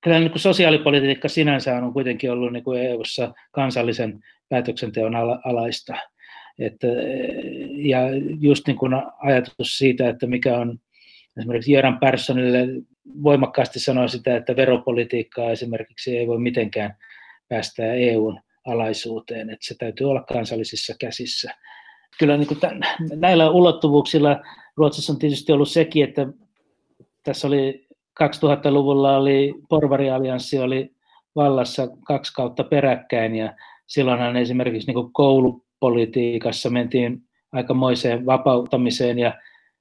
kyllä 0.02 0.20
niin 0.20 0.32
sosiaalipolitiikka 0.36 1.28
sinänsä 1.28 1.76
on 1.76 1.92
kuitenkin 1.92 2.30
ollut 2.32 2.52
niin 2.52 2.88
EU-ssa 2.90 3.34
kansallisen 3.50 4.20
päätöksenteon 4.48 5.14
alaista. 5.44 5.94
Että, 6.58 6.86
ja 7.70 7.98
just 8.40 8.66
niin 8.66 8.76
kuin 8.76 8.92
ajatus 9.18 9.78
siitä, 9.78 10.08
että 10.08 10.26
mikä 10.26 10.58
on 10.58 10.78
esimerkiksi 11.38 11.72
Jöran 11.72 11.98
Perssonille 11.98 12.66
voimakkaasti 13.22 13.80
sanoi 13.80 14.08
sitä, 14.08 14.36
että 14.36 14.56
veropolitiikkaa 14.56 15.50
esimerkiksi 15.50 16.18
ei 16.18 16.26
voi 16.26 16.38
mitenkään 16.38 16.96
päästää 17.48 17.94
EUn 17.94 18.40
alaisuuteen, 18.66 19.50
että 19.50 19.66
se 19.66 19.74
täytyy 19.78 20.10
olla 20.10 20.22
kansallisissa 20.22 20.94
käsissä. 21.00 21.54
Kyllä 22.18 22.36
niin 22.36 22.48
kuin 22.48 22.60
tämän, 22.60 22.80
näillä 23.16 23.50
ulottuvuuksilla 23.50 24.40
Ruotsissa 24.76 25.12
on 25.12 25.18
tietysti 25.18 25.52
ollut 25.52 25.70
sekin, 25.70 26.04
että 26.04 26.26
tässä 27.22 27.48
oli 27.48 27.81
2000-luvulla 28.20 29.16
oli 29.16 29.54
porvariallianssi 29.68 30.58
oli 30.58 30.90
vallassa 31.36 31.88
kaksi 32.06 32.32
kautta 32.32 32.64
peräkkäin 32.64 33.34
ja 33.34 33.54
silloinhan 33.86 34.36
esimerkiksi 34.36 34.92
niin 34.92 35.12
koulupolitiikassa 35.12 36.70
mentiin 36.70 37.18
aikamoiseen 37.52 38.26
vapauttamiseen 38.26 39.18
ja 39.18 39.34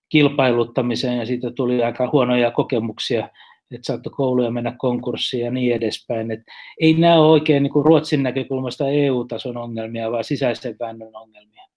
kilpailuttamiseen 0.09 1.17
ja 1.17 1.25
siitä 1.25 1.51
tuli 1.51 1.83
aika 1.83 2.09
huonoja 2.11 2.51
kokemuksia, 2.51 3.29
että 3.71 3.85
saattoi 3.85 4.13
kouluja 4.15 4.51
mennä 4.51 4.75
konkurssiin 4.77 5.45
ja 5.45 5.51
niin 5.51 5.75
edespäin. 5.75 6.31
Et 6.31 6.39
ei 6.79 6.93
nämä 6.93 7.19
ole 7.19 7.31
oikein 7.31 7.63
niin 7.63 7.85
Ruotsin 7.85 8.23
näkökulmasta 8.23 8.89
EU-tason 8.89 9.57
ongelmia, 9.57 10.11
vaan 10.11 10.23
sisäisen 10.23 10.75
väännön 10.79 11.15
ongelmia. 11.15 11.67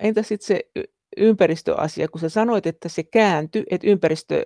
Entä 0.00 0.22
sitten 0.22 0.46
se 0.46 0.84
ympäristöasia, 1.16 2.08
kun 2.08 2.20
sä 2.20 2.28
sanoit, 2.28 2.66
että 2.66 2.88
se 2.88 3.02
kääntyi, 3.02 3.62
että 3.70 3.86
ympäristö, 3.86 4.42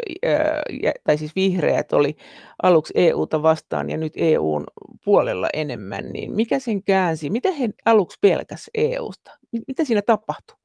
tai 1.05 1.19
siis 1.19 1.37
vihreät 1.37 1.93
oli 1.93 2.17
aluksi 2.62 2.93
EUta 2.97 3.43
vastaan 3.43 3.91
ja 3.91 3.97
nyt 3.97 4.12
EUn 4.17 4.64
puolella 5.05 5.49
enemmän, 5.53 6.05
niin 6.12 6.33
mikä 6.35 6.59
sen 6.59 6.83
käänsi? 6.83 7.31
Mitä 7.31 7.53
he 7.53 7.69
aluksi 7.85 8.19
pelkäs 8.21 8.71
EUsta? 8.75 9.31
Mitä 9.69 9.85
siinä 9.85 10.03
tapahtui? 10.03 10.57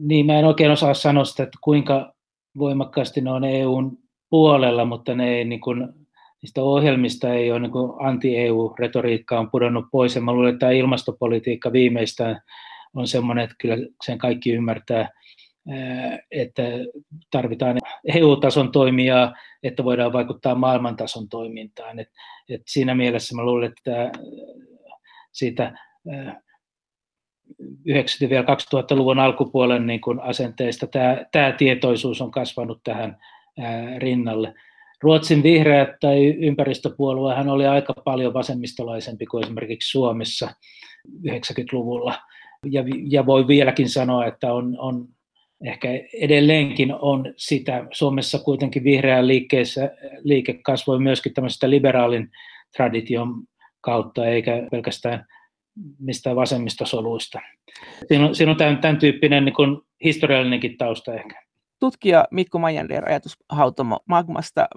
Niin, 0.00 0.26
mä 0.26 0.38
en 0.38 0.44
oikein 0.44 0.70
osaa 0.70 0.94
sanoa 0.94 1.24
sitä, 1.24 1.42
että 1.42 1.58
kuinka 1.62 2.14
voimakkaasti 2.58 3.20
ne 3.20 3.30
on 3.30 3.44
EUn 3.44 3.98
puolella, 4.30 4.84
mutta 4.84 5.14
ne 5.14 5.36
ei, 5.36 5.44
niin 5.44 5.60
kuin, 5.60 5.88
niistä 6.42 6.62
ohjelmista 6.62 7.34
ei 7.34 7.52
ole 7.52 7.60
niin 7.60 7.72
anti-EU-retoriikka 8.00 9.38
on 9.38 9.50
pudonnut 9.50 9.84
pois. 9.92 10.14
Ja 10.14 10.20
mä 10.20 10.32
luulen, 10.32 10.48
että 10.54 10.58
tämä 10.58 10.72
ilmastopolitiikka 10.72 11.72
viimeistään 11.72 12.40
on 12.94 13.08
sellainen, 13.08 13.44
että 13.44 13.56
kyllä 13.58 13.76
sen 14.04 14.18
kaikki 14.18 14.52
ymmärtää, 14.52 15.08
että 16.30 16.62
tarvitaan 17.30 17.78
EU-tason 18.14 18.72
toimijaa, 18.72 19.34
että 19.62 19.84
voidaan 19.84 20.12
vaikuttaa 20.12 20.54
maailmantason 20.54 21.28
toimintaan. 21.28 21.98
Et, 21.98 22.08
et 22.48 22.62
siinä 22.66 22.94
mielessä 22.94 23.36
mä 23.36 23.44
luulen, 23.44 23.72
että 23.72 24.12
siitä 25.32 25.78
90-2000-luvun 27.88 29.18
alkupuolen 29.18 29.86
niin 29.86 30.00
kuin 30.00 30.20
asenteista 30.20 30.86
tämä, 30.86 31.24
tämä 31.32 31.52
tietoisuus 31.52 32.20
on 32.20 32.30
kasvanut 32.30 32.80
tähän 32.84 33.16
rinnalle. 33.98 34.54
Ruotsin 35.02 35.42
vihreät 35.42 35.88
tai 36.00 36.26
ympäristöpuoluehan 36.26 37.48
oli 37.48 37.66
aika 37.66 37.94
paljon 38.04 38.34
vasemmistolaisempi 38.34 39.26
kuin 39.26 39.44
esimerkiksi 39.44 39.90
Suomessa 39.90 40.48
90-luvulla. 41.28 42.18
Ja, 42.70 42.84
ja 43.10 43.26
voi 43.26 43.46
vieläkin 43.46 43.88
sanoa, 43.88 44.26
että 44.26 44.52
on, 44.52 44.76
on 44.78 45.08
ehkä 45.64 45.88
edelleenkin 46.20 46.94
on 46.94 47.34
sitä. 47.36 47.86
Suomessa 47.92 48.38
kuitenkin 48.38 48.84
vihreän 48.84 49.26
liikkeessä, 49.26 49.90
liike 50.22 50.54
kasvoi 50.62 50.98
myöskin 50.98 51.34
tämmöisestä 51.34 51.70
liberaalin 51.70 52.30
tradition 52.76 53.34
kautta, 53.80 54.26
eikä 54.26 54.68
pelkästään 54.70 55.26
mistään 55.98 56.36
vasemmistosoluista. 56.36 57.40
Siinä 58.08 58.26
on, 58.26 58.34
siinä 58.34 58.52
on 58.52 58.58
tämän, 58.58 58.78
tämän 58.78 58.98
tyyppinen 58.98 59.44
niin 59.44 59.54
kuin 59.54 59.80
historiallinenkin 60.04 60.76
tausta 60.76 61.14
ehkä. 61.14 61.44
Tutkija 61.80 62.24
Mikko 62.30 62.58
Majander 62.58 63.08
ajatus 63.08 63.36
Hautomo 63.48 64.00
Magmasta. 64.08 64.68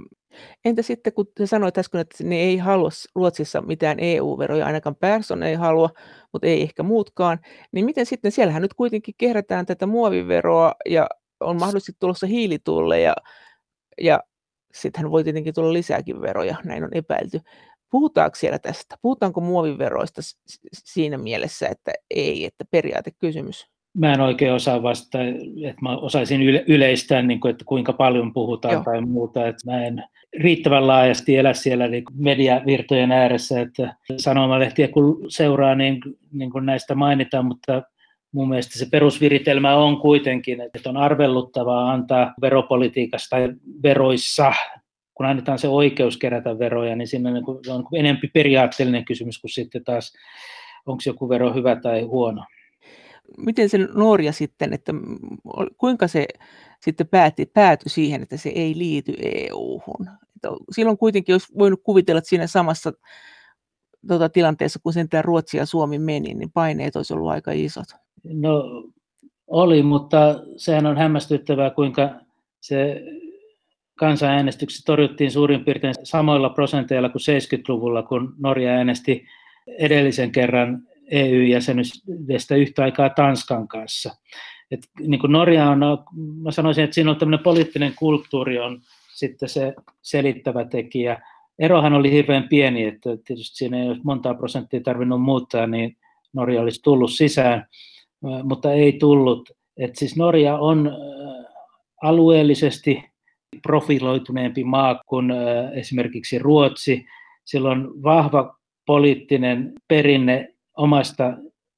Entä 0.66 0.82
sitten, 0.82 1.14
kun 1.14 1.26
te 1.36 1.46
sanoit 1.46 1.78
äsken, 1.78 2.02
että 2.02 2.24
ne 2.24 2.36
ei 2.36 2.58
halua 2.58 2.90
Ruotsissa 3.16 3.62
mitään 3.62 4.00
EU-veroja, 4.00 4.66
ainakaan 4.66 4.96
Persson 4.96 5.44
ei 5.44 5.56
halua, 5.56 5.90
mutta 6.34 6.48
ei 6.48 6.62
ehkä 6.62 6.84
muutkaan, 6.84 7.40
niin 7.72 7.86
miten 7.86 8.06
sitten, 8.06 8.32
siellähän 8.32 8.62
nyt 8.62 8.74
kuitenkin 8.74 9.14
kehrätään 9.18 9.66
tätä 9.66 9.86
muoviveroa 9.86 10.74
ja 10.90 11.10
on 11.40 11.60
mahdollisesti 11.60 11.98
tulossa 12.00 12.28
hiilitulleja 12.28 13.16
ja 14.02 14.20
sittenhän 14.74 15.12
voi 15.12 15.24
tietenkin 15.24 15.54
tulla 15.54 15.74
lisääkin 15.74 16.22
veroja, 16.22 16.56
näin 16.66 16.84
on 16.84 16.94
epäilty. 16.94 17.40
Puhutaanko 17.92 18.36
siellä 18.36 18.60
tästä? 18.60 18.96
Puhutaanko 19.02 19.42
muoviveroista 19.42 20.22
siinä 20.74 21.18
mielessä, 21.18 21.68
että 21.68 21.92
ei, 22.10 22.46
että 22.46 22.66
periaatekysymys? 22.72 23.68
Mä 24.00 24.14
en 24.14 24.22
oikein 24.22 24.54
osaa 24.54 24.84
vastata, 24.84 25.24
että 25.66 25.82
mä 25.82 25.98
osaisin 25.98 26.42
yle- 26.42 26.64
yleistää, 26.68 27.22
niin 27.22 27.40
kuin, 27.40 27.52
että 27.52 27.66
kuinka 27.66 27.94
paljon 27.94 28.34
puhutaan 28.34 28.74
Joo. 28.74 28.84
tai 28.84 29.02
muuta. 29.02 29.48
Että 29.48 29.72
mä 29.72 29.86
en 29.86 30.04
riittävän 30.40 30.88
laajasti 30.88 31.38
elä 31.38 31.54
siellä 31.54 31.88
niin 31.88 32.04
mediavirtojen 32.14 33.12
ääressä, 33.12 33.62
että 33.62 33.96
sanomalehtiä 34.18 34.88
kun 34.88 35.26
seuraa, 35.28 35.76
niin, 35.76 36.00
niin 36.32 36.52
kuin 36.52 36.66
näistä 36.66 36.96
mainitaan, 36.96 37.46
mutta 37.46 37.84
mun 38.32 38.50
mielestä 38.50 38.80
se 38.80 38.88
perusviritelmä 38.92 39.76
on 39.76 39.98
kuitenkin, 39.98 40.62
että 40.62 40.90
on 40.90 40.98
arvelluttavaa 40.98 41.92
antaa 41.92 42.34
veropolitiikassa 42.42 43.30
tai 43.30 43.50
veroissa 43.84 44.54
kun 45.18 45.26
annetaan 45.26 45.60
se 45.60 45.68
oikeus 45.68 46.18
kerätä 46.18 46.60
veroja, 46.60 46.96
niin 46.96 47.08
siinä 47.08 47.30
on 47.70 47.88
enempi 47.94 48.28
periaatteellinen 48.34 49.06
kysymys 49.06 49.42
kuin 49.42 49.52
sitten 49.52 49.84
taas, 49.84 50.14
onko 50.86 51.02
joku 51.06 51.30
vero 51.30 51.54
hyvä 51.54 51.76
tai 51.76 52.02
huono. 52.02 52.44
Miten 53.38 53.70
se 53.70 53.78
Norja 53.78 54.32
sitten, 54.32 54.74
että 54.74 54.94
kuinka 55.78 56.08
se 56.08 56.28
sitten 56.82 57.08
päätti, 57.08 57.46
päätyi 57.46 57.90
siihen, 57.90 58.22
että 58.22 58.38
se 58.38 58.50
ei 58.50 58.78
liity 58.78 59.14
EU-hun? 59.22 60.10
Silloin 60.72 60.98
kuitenkin 60.98 61.34
olisi 61.34 61.54
voinut 61.58 61.82
kuvitella, 61.84 62.18
että 62.18 62.30
siinä 62.30 62.48
samassa 62.48 62.92
tota, 64.08 64.30
tilanteessa, 64.30 64.80
kun 64.84 64.94
sentään 64.94 65.26
Ruotsi 65.26 65.58
ja 65.58 65.66
Suomi 65.66 66.00
meni, 66.00 66.34
niin 66.34 66.52
paineet 66.52 66.96
olisi 66.96 67.14
ollut 67.14 67.30
aika 67.30 67.52
isot. 67.52 67.88
No 68.24 68.64
oli, 69.48 69.84
mutta 69.84 70.40
sehän 70.58 70.86
on 70.86 70.98
hämmästyttävää, 70.98 71.70
kuinka 71.70 72.10
se 72.60 73.02
kansanäänestyksessä 73.96 74.86
torjuttiin 74.86 75.32
suurin 75.32 75.66
piirtein 75.66 75.94
samoilla 76.04 76.50
prosenteilla 76.50 77.10
kuin 77.10 77.22
70-luvulla, 77.22 78.04
kun 78.04 78.36
Norja 78.40 78.72
äänesti 78.72 79.26
edellisen 79.68 80.32
kerran 80.32 80.88
EU-jäsenyydestä 81.12 82.56
yhtä 82.56 82.84
aikaa 82.84 83.10
Tanskan 83.10 83.68
kanssa. 83.68 84.16
Et 84.72 84.80
niin 85.00 85.20
kuin 85.20 85.32
Norja 85.32 85.70
on, 85.70 85.80
mä 86.42 86.52
sanoisin, 86.52 86.84
että 86.84 86.94
siinä 86.94 87.12
on 87.12 87.18
tämmöinen 87.18 87.44
poliittinen 87.44 87.94
kulttuuri 87.96 88.60
on 88.60 88.82
sitten 89.16 89.50
se 89.50 89.74
selittävä 90.02 90.66
tekijä. 90.66 91.22
Erohan 91.60 91.94
oli 91.94 92.12
hirveän 92.12 92.48
pieni, 92.50 92.84
että 92.84 93.10
tietysti 93.26 93.58
siinä 93.58 93.82
ei 93.82 93.88
olisi 93.88 94.02
montaa 94.04 94.34
prosenttia 94.34 94.82
tarvinnut 94.82 95.22
muuttaa, 95.22 95.68
niin 95.68 95.98
Norja 96.34 96.62
olisi 96.62 96.82
tullut 96.84 97.12
sisään, 97.12 97.68
mutta 98.44 98.74
ei 98.74 98.94
tullut. 98.94 99.50
Et 99.78 99.96
siis 99.96 100.16
Norja 100.16 100.58
on 100.58 100.92
alueellisesti 102.04 103.04
profiloituneempi 103.62 104.64
maa 104.64 105.02
kuin 105.06 105.32
esimerkiksi 105.74 106.40
Ruotsi. 106.40 107.06
Sillä 107.46 107.70
on 107.70 108.04
vahva 108.04 108.58
poliittinen 108.86 109.74
perinne 109.88 110.54
omasta 110.78 111.34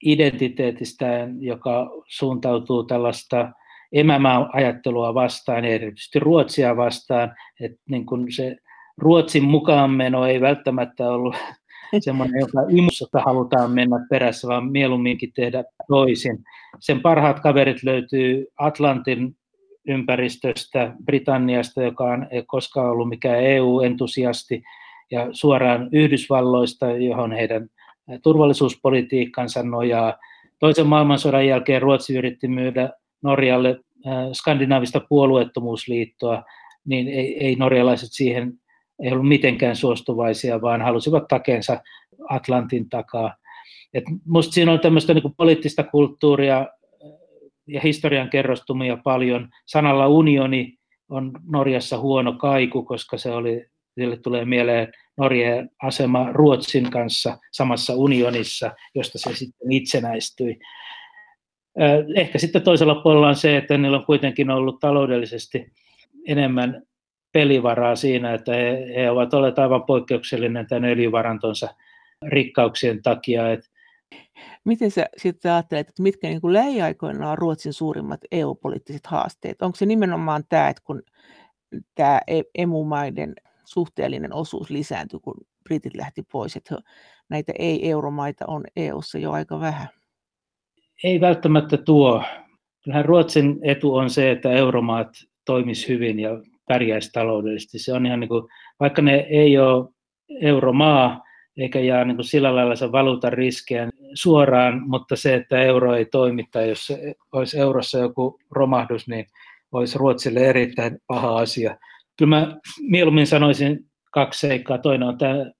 identiteetistään, 0.05 1.41
joka 1.41 1.91
suuntautuu 2.07 2.83
tällaista 2.83 3.51
emämaa-ajattelua 3.91 5.13
vastaan, 5.13 5.65
erityisesti 5.65 6.19
Ruotsia 6.19 6.77
vastaan. 6.77 7.35
Että 7.61 7.79
niin 7.89 8.05
kun 8.05 8.31
se 8.31 8.55
Ruotsin 8.97 9.43
mukaanmeno 9.43 10.25
ei 10.25 10.41
välttämättä 10.41 11.09
ollut 11.09 11.35
semmoinen, 11.99 12.39
joka 12.39 12.61
imussa 12.69 13.05
halutaan 13.25 13.71
mennä 13.71 14.05
perässä, 14.09 14.47
vaan 14.47 14.71
mieluumminkin 14.71 15.33
tehdä 15.35 15.63
toisin. 15.87 16.37
Sen 16.79 17.01
parhaat 17.01 17.39
kaverit 17.39 17.83
löytyy 17.83 18.45
Atlantin 18.57 19.35
ympäristöstä, 19.87 20.93
Britanniasta, 21.05 21.83
joka 21.83 22.03
on 22.03 22.27
koskaan 22.47 22.91
ollut 22.91 23.09
mikään 23.09 23.43
EU-entusiasti, 23.43 24.63
ja 25.11 25.27
suoraan 25.31 25.89
Yhdysvalloista, 25.91 26.91
johon 26.91 27.31
heidän 27.31 27.69
turvallisuuspolitiikkansa 28.23 29.63
nojaa. 29.63 30.17
Toisen 30.59 30.87
maailmansodan 30.87 31.47
jälkeen 31.47 31.81
Ruotsi 31.81 32.17
yritti 32.17 32.47
myydä 32.47 32.89
Norjalle 33.21 33.79
skandinaavista 34.33 35.01
puolueettomuusliittoa, 35.09 36.43
niin 36.85 37.07
ei, 37.07 37.45
ei 37.45 37.55
norjalaiset 37.55 38.09
siihen 38.11 38.53
ei 38.99 39.11
ollut 39.11 39.27
mitenkään 39.27 39.75
suostuvaisia, 39.75 40.61
vaan 40.61 40.81
halusivat 40.81 41.27
takeensa 41.27 41.81
Atlantin 42.29 42.89
takaa. 42.89 43.35
Et 43.93 44.03
musta 44.25 44.53
siinä 44.53 44.71
on 44.71 44.79
tämmöistä 44.79 45.13
niin 45.13 45.33
poliittista 45.37 45.83
kulttuuria 45.83 46.67
ja 47.67 47.81
historian 47.81 48.29
kerrostumia 48.29 48.97
paljon. 49.03 49.49
Sanalla 49.65 50.07
unioni 50.07 50.77
on 51.09 51.31
Norjassa 51.51 51.99
huono 51.99 52.33
kaiku, 52.33 52.83
koska 52.83 53.17
se 53.17 53.31
oli, 53.31 53.65
sille 53.99 54.17
tulee 54.17 54.45
mieleen 54.45 54.91
Norjan 55.19 55.69
asema 55.83 56.31
Ruotsin 56.31 56.91
kanssa 56.91 57.37
samassa 57.51 57.95
unionissa, 57.95 58.71
josta 58.95 59.17
se 59.17 59.35
sitten 59.35 59.71
itsenäistyi. 59.71 60.59
Ehkä 62.15 62.37
sitten 62.37 62.61
toisella 62.61 62.95
puolella 62.95 63.27
on 63.27 63.35
se, 63.35 63.57
että 63.57 63.77
niillä 63.77 63.97
on 63.97 64.05
kuitenkin 64.05 64.49
ollut 64.49 64.79
taloudellisesti 64.79 65.71
enemmän 66.27 66.81
pelivaraa 67.31 67.95
siinä, 67.95 68.33
että 68.33 68.55
he, 68.55 68.93
he 68.95 69.09
ovat 69.09 69.33
olleet 69.33 69.59
aivan 69.59 69.83
poikkeuksellinen 69.83 70.67
tämän 70.67 70.89
öljyvarantonsa 70.89 71.75
rikkauksien 72.27 73.01
takia. 73.01 73.43
Miten 74.65 74.91
sä 74.91 75.05
sitten 75.17 75.51
ajattelet, 75.51 75.89
että 75.89 76.03
mitkä 76.03 76.27
niin 76.27 76.41
kuin 76.41 76.53
lähiaikoina 76.53 77.31
on 77.31 77.37
Ruotsin 77.37 77.73
suurimmat 77.73 78.21
EU-poliittiset 78.31 79.07
haasteet? 79.07 79.61
Onko 79.61 79.75
se 79.75 79.85
nimenomaan 79.85 80.43
tämä, 80.49 80.69
että 80.69 80.81
kun 80.85 81.03
tämä 81.95 82.21
e-, 82.27 82.41
emumaiden 82.55 83.33
suhteellinen 83.69 84.33
osuus 84.33 84.69
lisääntyi, 84.69 85.19
kun 85.19 85.35
britit 85.63 85.95
lähti 85.95 86.23
pois, 86.31 86.55
että 86.55 86.77
näitä 87.29 87.53
ei-euromaita 87.59 88.45
on 88.47 88.63
EUssa 88.75 89.17
jo 89.17 89.31
aika 89.31 89.59
vähän? 89.59 89.87
Ei 91.03 91.21
välttämättä 91.21 91.77
tuo. 91.77 92.23
Kyllähän 92.83 93.05
Ruotsin 93.05 93.59
etu 93.63 93.95
on 93.95 94.09
se, 94.09 94.31
että 94.31 94.51
euromaat 94.51 95.07
toimisi 95.45 95.87
hyvin 95.87 96.19
ja 96.19 96.29
pärjäisi 96.67 97.11
taloudellisesti. 97.11 97.79
Se 97.79 97.93
on 97.93 98.05
ihan 98.05 98.19
niin 98.19 98.29
kuin, 98.29 98.47
vaikka 98.79 99.01
ne 99.01 99.15
ei 99.29 99.57
ole 99.57 99.89
euromaa, 100.41 101.23
eikä 101.57 101.79
jää 101.79 102.05
niin 102.05 102.15
kuin 102.15 102.25
sillä 102.25 102.55
lailla 102.55 102.75
se 102.75 102.91
valuutan 102.91 103.33
riskejä 103.33 103.89
suoraan, 104.13 104.81
mutta 104.87 105.15
se, 105.15 105.35
että 105.35 105.61
euro 105.61 105.95
ei 105.95 106.05
toimi 106.05 106.43
tai 106.51 106.69
jos 106.69 106.93
olisi 107.31 107.59
eurossa 107.59 107.97
joku 107.97 108.39
romahdus, 108.51 109.07
niin 109.07 109.25
olisi 109.71 109.97
Ruotsille 109.97 110.39
erittäin 110.39 110.97
paha 111.07 111.37
asia. 111.37 111.77
Kyllä 112.19 112.39
mä 112.39 112.57
mieluummin 112.81 113.27
sanoisin 113.27 113.79
kaksi 114.11 114.47
seikkaa. 114.47 114.77
Toinen 114.77 115.07
on 115.07 115.17
tämä 115.17 115.51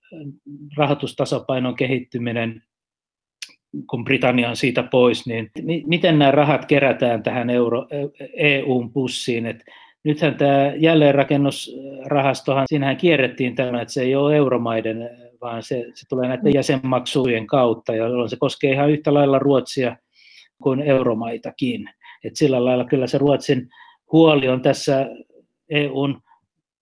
rahoitustasapainon 0.78 1.76
kehittyminen, 1.76 2.62
kun 3.90 4.04
Britannia 4.04 4.50
on 4.50 4.56
siitä 4.56 4.84
pois, 4.84 5.28
niin 5.28 5.52
miten 5.88 6.20
nämä 6.20 6.32
rahat 6.32 6.66
kerätään 6.66 7.24
tähän 7.24 7.50
euro, 7.50 7.88
EUn 8.34 8.94
pussiin. 8.94 9.46
Et 9.46 9.64
nythän 10.04 10.36
tämä 10.36 10.74
jälleenrakennusrahastohan, 10.78 12.66
siinähän 12.70 12.98
kierrettiin 12.98 13.56
tämä, 13.56 13.82
että 13.82 13.94
se 13.94 14.02
ei 14.02 14.16
ole 14.16 14.36
euromaiden, 14.36 15.10
vaan 15.42 15.64
se, 15.64 15.86
se 15.94 16.06
tulee 16.10 16.28
näiden 16.28 16.54
jäsenmaksujen 16.54 17.48
kautta, 17.48 17.96
jolloin 17.96 18.30
se 18.30 18.38
koskee 18.40 18.72
ihan 18.72 18.92
yhtä 18.92 19.14
lailla 19.14 19.40
Ruotsia 19.40 19.98
kuin 20.64 20.80
euromaitakin. 20.80 21.90
Et 22.24 22.36
sillä 22.36 22.66
lailla 22.66 22.86
kyllä 22.86 23.08
se 23.08 23.18
Ruotsin 23.18 23.70
huoli 24.12 24.48
on 24.48 24.62
tässä 24.62 25.10
EUn 25.70 26.22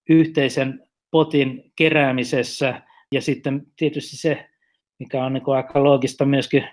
yhteisen 0.10 0.88
potin 1.12 1.72
keräämisessä 1.76 2.82
ja 3.12 3.22
sitten 3.22 3.62
tietysti 3.76 4.18
se, 4.18 4.46
mikä 5.00 5.26
on 5.26 5.34
niin 5.34 5.44
aika 5.56 5.84
loogista 5.84 6.26
myöskin 6.26 6.68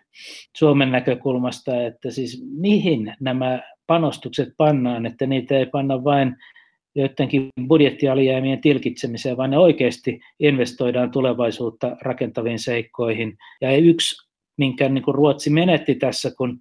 Suomen 0.57 0.93
näkökulmasta, 0.93 1.87
että 1.87 2.11
siis 2.11 2.45
mihin 2.59 3.14
nämä 3.20 3.62
panostukset 3.87 4.49
pannaan, 4.57 5.07
että 5.07 5.26
niitä 5.26 5.59
ei 5.59 5.66
panna 5.66 6.05
vain 6.05 6.37
joidenkin 6.95 7.49
budjettialijäämien 7.68 8.61
tilkitsemiseen, 8.61 9.37
vaan 9.37 9.51
ne 9.51 9.59
oikeasti 9.59 10.20
investoidaan 10.41 11.11
tulevaisuutta 11.11 11.97
rakentaviin 12.03 12.59
seikkoihin. 12.59 13.37
Ja 13.61 13.76
yksi, 13.76 14.28
minkä 14.59 14.89
niin 14.89 15.05
kuin 15.05 15.14
Ruotsi 15.14 15.51
menetti 15.51 15.95
tässä, 15.95 16.30
kun 16.39 16.61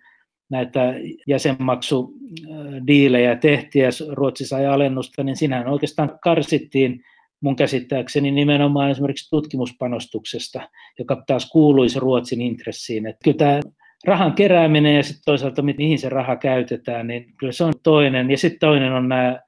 näitä 0.50 0.94
jäsenmaksudiilejä 1.28 3.36
tehtiin 3.36 3.86
ja 3.86 3.89
Ruotsi 4.12 4.46
sai 4.46 4.66
alennusta, 4.66 5.24
niin 5.24 5.36
sinähän 5.36 5.68
oikeastaan 5.68 6.20
karsittiin 6.24 7.04
mun 7.41 7.56
käsittääkseni 7.56 8.32
nimenomaan 8.32 8.91
esimerkiksi 8.91 9.30
tutkimuspanostuksesta, 9.30 10.70
joka 11.00 11.24
taas 11.28 11.50
kuuluisi 11.50 12.00
Ruotsin 12.00 12.41
intressiin. 12.41 13.08
Että 13.08 13.24
kyllä 13.24 13.38
tämä 13.38 13.60
rahan 14.06 14.34
kerääminen 14.34 14.96
ja 14.96 15.04
sitten 15.04 15.24
toisaalta 15.26 15.62
mihin 15.62 16.00
se 16.00 16.10
raha 16.10 16.36
käytetään, 16.36 17.08
niin 17.08 17.34
kyllä 17.38 17.54
se 17.54 17.64
on 17.64 17.74
toinen. 17.84 18.32
Ja 18.32 18.38
sitten 18.38 18.60
toinen 18.60 18.94
on 18.94 19.10
nämä 19.10 19.39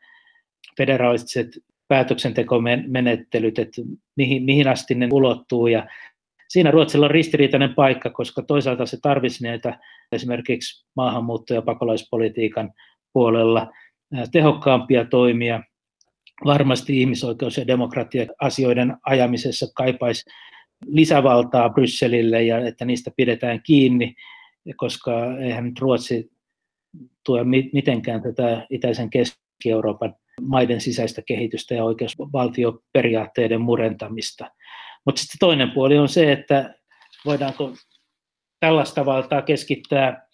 federaaliset 0.77 1.47
päätöksentekomenettelyt, 1.87 3.59
että 3.59 3.81
mihin, 4.15 4.43
mihin 4.43 4.67
asti 4.67 4.95
ne 4.95 5.09
ulottuu. 5.11 5.67
Ja 5.67 5.87
siinä 6.49 6.71
Ruotsilla 6.71 7.05
on 7.05 7.11
ristiriitainen 7.11 7.75
paikka, 7.75 8.09
koska 8.09 8.41
toisaalta 8.41 8.85
se 8.85 8.97
tarvisi 9.01 9.43
näitä 9.43 9.79
esimerkiksi 10.11 10.85
maahanmuutto- 10.95 11.53
ja 11.53 11.61
pakolaispolitiikan 11.61 12.71
puolella 13.13 13.71
tehokkaampia 14.31 15.05
toimia. 15.05 15.63
Varmasti 16.45 17.01
ihmisoikeus- 17.01 17.57
ja 17.57 17.67
demokratia-asioiden 17.67 18.97
ajamisessa 19.05 19.65
kaipaisi 19.75 20.29
lisävaltaa 20.85 21.69
Brysselille 21.69 22.43
ja 22.43 22.67
että 22.67 22.85
niistä 22.85 23.11
pidetään 23.17 23.61
kiinni, 23.63 24.15
koska 24.77 25.37
eihän 25.37 25.65
nyt 25.65 25.79
Ruotsi 25.79 26.31
tue 27.25 27.43
mitenkään 27.73 28.21
tätä 28.21 28.67
itäisen 28.69 29.09
Keski-Euroopan 29.09 30.15
maiden 30.41 30.81
sisäistä 30.81 31.21
kehitystä 31.21 31.75
ja 31.75 31.83
oikeusvaltioperiaatteiden 31.83 33.61
murentamista. 33.61 34.51
Mutta 35.05 35.21
sitten 35.21 35.39
toinen 35.39 35.71
puoli 35.71 35.97
on 35.97 36.09
se, 36.09 36.31
että 36.31 36.75
voidaanko 37.25 37.73
tällaista 38.59 39.05
valtaa 39.05 39.41
keskittää 39.41 40.27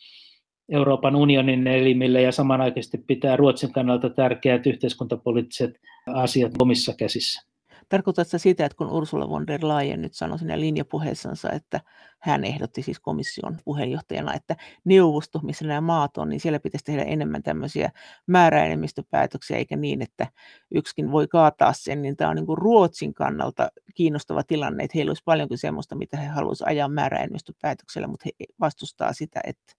Euroopan 0.72 1.16
unionin 1.16 1.68
elimille 1.68 2.22
ja 2.22 2.32
samanaikaisesti 2.32 2.98
pitää 2.98 3.36
Ruotsin 3.36 3.74
kannalta 3.74 4.10
tärkeät 4.10 4.68
yhteiskuntapoliittiset 4.68 5.72
asiat 6.08 6.52
omissa 6.60 6.94
käsissä. 6.94 7.51
Tarkoitatko 7.92 8.38
sitä, 8.38 8.66
että 8.66 8.76
kun 8.76 8.90
Ursula 8.90 9.30
von 9.30 9.48
der 9.48 9.60
Leyen 9.68 10.02
nyt 10.02 10.14
sanoi 10.14 10.40
siinä 10.40 10.60
linjapuheessansa, 10.60 11.52
että 11.52 11.82
hän 12.20 12.44
ehdotti 12.44 12.82
siis 12.82 13.00
komission 13.00 13.58
puheenjohtajana, 13.66 14.34
että 14.34 14.56
neuvosto, 14.84 15.40
missä 15.44 15.68
nämä 15.68 15.82
maat 15.82 16.18
on, 16.18 16.30
niin 16.30 16.40
siellä 16.40 16.60
pitäisi 16.60 16.86
tehdä 16.86 17.04
enemmän 17.04 17.44
tämmöisiä 17.44 17.92
määräenemmistöpäätöksiä, 18.28 19.58
eikä 19.58 19.76
niin, 19.76 20.02
että 20.02 20.28
yksikin 20.72 21.12
voi 21.12 21.28
kaataa 21.28 21.74
sen, 21.74 22.02
niin 22.02 22.18
tämä 22.18 22.30
on 22.30 22.36
niin 22.36 22.46
kuin 22.46 22.58
Ruotsin 22.58 23.14
kannalta 23.14 23.70
kiinnostava 23.96 24.44
tilanne, 24.44 24.84
että 24.84 24.96
heillä 24.96 25.10
olisi 25.10 25.24
paljonkin 25.26 25.58
semmoista, 25.58 25.96
mitä 25.96 26.18
he 26.18 26.28
haluaisivat 26.28 26.70
ajaa 26.70 26.88
määräenemmistöpäätöksellä, 26.88 28.08
mutta 28.08 28.24
he 28.26 28.46
vastustaa 28.60 29.14
sitä, 29.14 29.42
että 29.44 29.74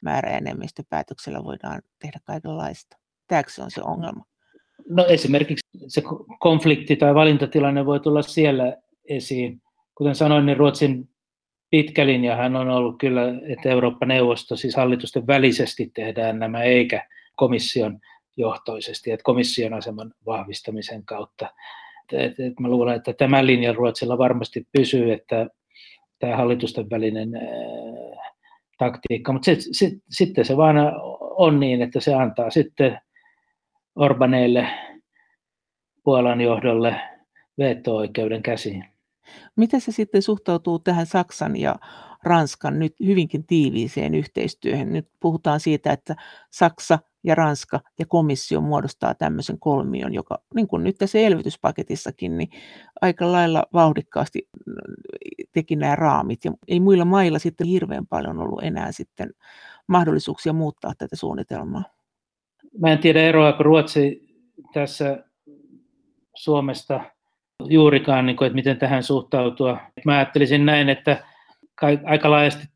määräenemmistöpäätöksellä 0.00 1.44
voidaan 1.44 1.82
tehdä 1.98 2.20
kaikenlaista. 2.24 2.96
Tämäkö 3.26 3.50
se 3.50 3.62
on 3.62 3.70
se 3.70 3.82
ongelma? 3.82 4.35
No 4.88 5.06
esimerkiksi 5.06 5.66
se 5.88 6.02
konflikti 6.38 6.96
tai 6.96 7.14
valintatilanne 7.14 7.86
voi 7.86 8.00
tulla 8.00 8.22
siellä 8.22 8.76
esiin. 9.08 9.62
Kuten 9.94 10.14
sanoin, 10.14 10.46
niin 10.46 10.56
Ruotsin 10.56 11.08
pitkä 11.70 12.06
linjahan 12.06 12.56
on 12.56 12.70
ollut 12.70 12.98
kyllä, 12.98 13.22
että 13.48 13.68
Eurooppa-neuvosto, 13.68 14.56
siis 14.56 14.76
hallitusten 14.76 15.26
välisesti 15.26 15.90
tehdään 15.94 16.38
nämä, 16.38 16.62
eikä 16.62 17.06
komission 17.36 17.98
johtoisesti, 18.36 19.10
että 19.10 19.24
komission 19.24 19.74
aseman 19.74 20.14
vahvistamisen 20.26 21.04
kautta. 21.04 21.54
Et, 22.12 22.40
et 22.40 22.60
mä 22.60 22.68
luulen, 22.68 22.96
että 22.96 23.12
tämä 23.12 23.46
linja 23.46 23.72
Ruotsilla 23.72 24.18
varmasti 24.18 24.66
pysyy, 24.72 25.12
että 25.12 25.46
tämä 26.18 26.36
hallitusten 26.36 26.90
välinen 26.90 27.36
äh, 27.36 28.32
taktiikka, 28.78 29.32
mutta 29.32 29.50
sitten 30.10 30.44
se 30.44 30.56
vaan 30.56 30.76
on 31.36 31.60
niin, 31.60 31.82
että 31.82 32.00
se 32.00 32.14
antaa 32.14 32.50
sitten 32.50 32.98
Orbaneille, 33.96 34.68
Puolan 36.04 36.40
johdolle 36.40 37.00
veto-oikeuden 37.58 38.42
käsiin. 38.42 38.84
Miten 39.56 39.80
se 39.80 39.92
sitten 39.92 40.22
suhtautuu 40.22 40.78
tähän 40.78 41.06
Saksan 41.06 41.56
ja 41.56 41.76
Ranskan 42.24 42.78
nyt 42.78 42.94
hyvinkin 43.06 43.46
tiiviiseen 43.46 44.14
yhteistyöhön? 44.14 44.92
Nyt 44.92 45.08
puhutaan 45.20 45.60
siitä, 45.60 45.92
että 45.92 46.16
Saksa 46.50 46.98
ja 47.24 47.34
Ranska 47.34 47.80
ja 47.98 48.06
komissio 48.06 48.60
muodostaa 48.60 49.14
tämmöisen 49.14 49.58
kolmion, 49.58 50.14
joka 50.14 50.38
niin 50.54 50.68
kuin 50.68 50.84
nyt 50.84 50.96
tässä 50.98 51.18
elvytyspaketissakin, 51.18 52.38
niin 52.38 52.48
aika 53.00 53.32
lailla 53.32 53.62
vauhdikkaasti 53.72 54.48
teki 55.52 55.76
nämä 55.76 55.96
raamit. 55.96 56.44
Ja 56.44 56.52
ei 56.68 56.80
muilla 56.80 57.04
mailla 57.04 57.38
sitten 57.38 57.66
hirveän 57.66 58.06
paljon 58.06 58.38
ollut 58.38 58.62
enää 58.62 58.92
sitten 58.92 59.30
mahdollisuuksia 59.86 60.52
muuttaa 60.52 60.92
tätä 60.98 61.16
suunnitelmaa. 61.16 61.95
Mä 62.80 62.92
en 62.92 62.98
tiedä 62.98 63.22
eroaako 63.22 63.62
Ruotsi 63.62 64.28
tässä 64.72 65.24
Suomesta 66.36 67.00
juurikaan, 67.64 68.26
niin 68.26 68.36
kuin, 68.36 68.46
että 68.46 68.54
miten 68.54 68.78
tähän 68.78 69.02
suhtautua. 69.02 69.78
Mä 70.04 70.16
ajattelisin 70.16 70.66
näin, 70.66 70.88
että 70.88 71.24
aika 72.04 72.30
laajasti 72.30 72.66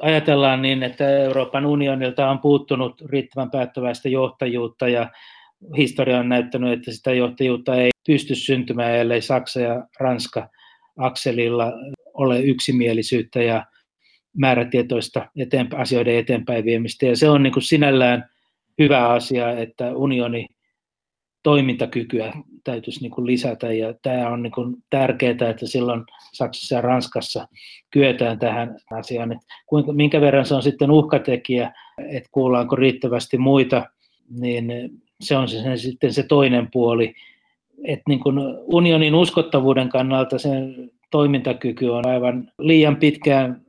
ajatellaan 0.00 0.62
niin, 0.62 0.82
että 0.82 1.10
Euroopan 1.10 1.66
unionilta 1.66 2.30
on 2.30 2.38
puuttunut 2.38 3.00
riittävän 3.00 3.50
päättäväistä 3.50 4.08
johtajuutta 4.08 4.88
ja 4.88 5.10
historia 5.76 6.18
on 6.18 6.28
näyttänyt, 6.28 6.72
että 6.72 6.92
sitä 6.92 7.12
johtajuutta 7.12 7.74
ei 7.74 7.90
pysty 8.06 8.34
syntymään, 8.34 8.94
ellei 8.94 9.22
Saksa 9.22 9.60
ja 9.60 9.86
Ranska 10.00 10.48
akselilla 10.98 11.72
ole 12.14 12.40
yksimielisyyttä 12.40 13.42
ja 13.42 13.66
määrätietoista 14.36 15.28
eteenpä, 15.38 15.76
asioiden 15.76 16.16
eteenpäin 16.16 16.64
viemistä. 16.64 17.06
Ja 17.06 17.16
se 17.16 17.28
on 17.28 17.42
niin 17.42 17.52
kuin 17.52 17.62
sinällään 17.62 18.31
hyvä 18.78 19.08
asia, 19.08 19.50
että 19.50 19.96
unioni 19.96 20.46
toimintakykyä 21.42 22.32
täytyisi 22.64 23.00
niin 23.00 23.10
kuin 23.10 23.26
lisätä 23.26 23.72
ja 23.72 23.94
tämä 24.02 24.28
on 24.28 24.42
niin 24.42 24.52
kuin 24.52 24.76
tärkeää, 24.90 25.50
että 25.50 25.66
silloin 25.66 26.04
Saksassa 26.32 26.74
ja 26.74 26.80
Ranskassa 26.80 27.48
kyetään 27.90 28.38
tähän 28.38 28.76
asiaan. 28.90 29.32
Että 29.32 29.46
kuinka, 29.66 29.92
minkä 29.92 30.20
verran 30.20 30.46
se 30.46 30.54
on 30.54 30.62
sitten 30.62 30.90
uhkatekijä, 30.90 31.72
että 32.08 32.28
kuullaanko 32.32 32.76
riittävästi 32.76 33.38
muita, 33.38 33.86
niin 34.40 34.90
se 35.20 35.36
on 35.36 35.48
se, 35.48 35.76
sitten 35.76 36.12
se 36.12 36.22
toinen 36.22 36.68
puoli. 36.72 37.14
Että 37.84 38.04
niin 38.08 38.20
kuin 38.20 38.38
unionin 38.64 39.14
uskottavuuden 39.14 39.88
kannalta 39.88 40.38
sen 40.38 40.90
toimintakyky 41.10 41.88
on 41.88 42.06
aivan 42.06 42.52
liian 42.58 42.96
pitkään 42.96 43.62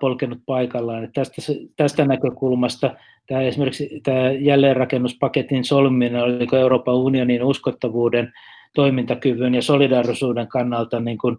polkenut 0.00 0.38
paikallaan. 0.46 1.04
Että 1.04 1.20
tästä, 1.20 1.52
tästä 1.76 2.04
näkökulmasta 2.04 2.96
tämä 3.28 3.40
esimerkiksi 3.40 4.00
tämä 4.02 4.32
jälleenrakennuspaketin 4.32 5.64
solmiminen 5.64 6.22
oli 6.22 6.46
Euroopan 6.60 6.94
unionin 6.94 7.44
uskottavuuden, 7.44 8.32
toimintakyvyn 8.74 9.54
ja 9.54 9.62
solidaarisuuden 9.62 10.48
kannalta 10.48 11.00
niin 11.00 11.18
kuin 11.18 11.36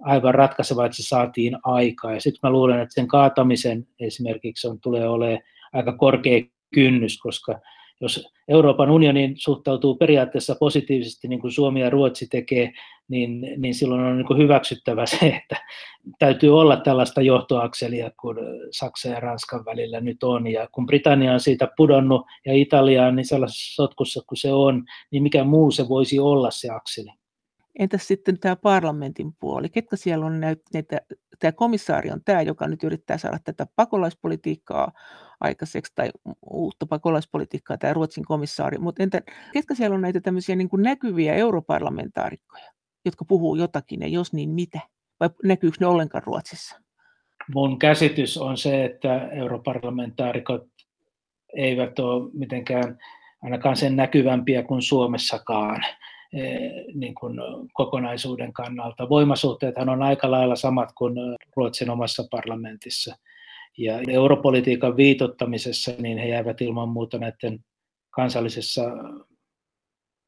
aivan 0.00 0.34
ratkaiseva, 0.34 0.86
että 0.86 0.96
se 0.96 1.02
saatiin 1.02 1.56
aikaa. 1.64 2.12
Ja 2.12 2.20
sitten 2.20 2.40
mä 2.42 2.50
luulen, 2.50 2.80
että 2.80 2.94
sen 2.94 3.06
kaatamisen 3.06 3.86
esimerkiksi 4.00 4.68
on, 4.68 4.80
tulee 4.80 5.08
olemaan 5.08 5.42
aika 5.72 5.92
korkea 5.92 6.42
kynnys, 6.74 7.18
koska 7.18 7.60
jos 8.00 8.32
Euroopan 8.48 8.90
unioniin 8.90 9.34
suhtautuu 9.36 9.94
periaatteessa 9.94 10.56
positiivisesti, 10.60 11.28
niin 11.28 11.40
kuin 11.40 11.52
Suomi 11.52 11.80
ja 11.80 11.90
Ruotsi 11.90 12.26
tekee, 12.26 12.72
niin, 13.08 13.40
niin 13.56 13.74
silloin 13.74 14.00
on 14.00 14.16
niin 14.16 14.38
hyväksyttävä 14.38 15.06
se, 15.06 15.26
että 15.26 15.56
täytyy 16.18 16.60
olla 16.60 16.76
tällaista 16.76 17.22
johtoakselia 17.22 18.10
kuin 18.20 18.36
Saksa 18.70 19.08
ja 19.08 19.20
Ranskan 19.20 19.64
välillä 19.64 20.00
nyt 20.00 20.22
on. 20.22 20.46
Ja 20.46 20.68
kun 20.72 20.86
Britannia 20.86 21.32
on 21.32 21.40
siitä 21.40 21.68
pudonnut 21.76 22.26
ja 22.46 22.52
Italia 22.54 23.06
on 23.06 23.16
niin 23.16 23.26
sellaisessa 23.26 23.74
sotkussa 23.74 24.20
kuin 24.26 24.38
se 24.38 24.52
on, 24.52 24.84
niin 25.10 25.22
mikä 25.22 25.44
muu 25.44 25.70
se 25.70 25.88
voisi 25.88 26.18
olla 26.18 26.50
se 26.50 26.70
akseli? 26.70 27.10
Entäs 27.78 28.08
sitten 28.08 28.40
tämä 28.40 28.56
parlamentin 28.56 29.32
puoli? 29.40 29.68
Ketkä 29.68 29.96
siellä 29.96 30.26
on 30.26 30.40
näitä, 30.40 31.00
tämä 31.38 31.52
komissaari 31.52 32.10
on 32.10 32.20
tämä, 32.24 32.42
joka 32.42 32.68
nyt 32.68 32.84
yrittää 32.84 33.18
saada 33.18 33.38
tätä 33.44 33.66
pakolaispolitiikkaa 33.76 34.92
aikaiseksi 35.40 35.92
tai 35.94 36.10
uutta 36.50 36.86
pakolaispolitiikkaa, 36.86 37.78
tämä 37.78 37.92
Ruotsin 37.92 38.24
komissaari, 38.24 38.78
mutta 38.78 39.02
entä 39.02 39.22
ketkä 39.52 39.74
siellä 39.74 39.94
on 39.94 40.00
näitä 40.00 40.20
tämmöisiä 40.20 40.56
niin 40.56 40.68
kuin 40.68 40.82
näkyviä 40.82 41.34
europarlamentaarikkoja, 41.34 42.72
jotka 43.04 43.24
puhuu 43.24 43.54
jotakin 43.54 44.00
ja 44.00 44.08
jos 44.08 44.32
niin 44.32 44.50
mitä? 44.50 44.80
Vai 45.20 45.30
näkyykö 45.44 45.76
ne 45.80 45.86
ollenkaan 45.86 46.24
Ruotsissa? 46.24 46.80
Mun 47.54 47.78
käsitys 47.78 48.38
on 48.38 48.56
se, 48.56 48.84
että 48.84 49.28
europarlamentaarikot 49.28 50.66
eivät 51.56 51.98
ole 51.98 52.30
mitenkään 52.32 52.98
ainakaan 53.42 53.76
sen 53.76 53.96
näkyvämpiä 53.96 54.62
kuin 54.62 54.82
Suomessakaan 54.82 55.82
niin 56.94 57.14
kuin 57.14 57.38
kokonaisuuden 57.72 58.52
kannalta. 58.52 59.08
Voimasuhteethan 59.08 59.88
on 59.88 60.02
aika 60.02 60.30
lailla 60.30 60.56
samat 60.56 60.88
kuin 60.98 61.14
Ruotsin 61.56 61.90
omassa 61.90 62.24
parlamentissa. 62.30 63.16
Ja 63.78 64.00
europolitiikan 64.08 64.96
viitottamisessa 64.96 65.92
niin 65.98 66.18
he 66.18 66.28
jäävät 66.28 66.60
ilman 66.60 66.88
muuta 66.88 67.18
näiden 67.18 67.58
kansallisessa 68.10 68.82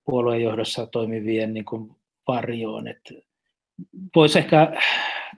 puoluejohdossa 0.05 0.87
toimivien 0.87 1.55
niin 1.55 1.65
kuin 1.65 1.91
varjoon. 2.29 2.85
voisi 4.17 4.39
ehkä 4.39 4.73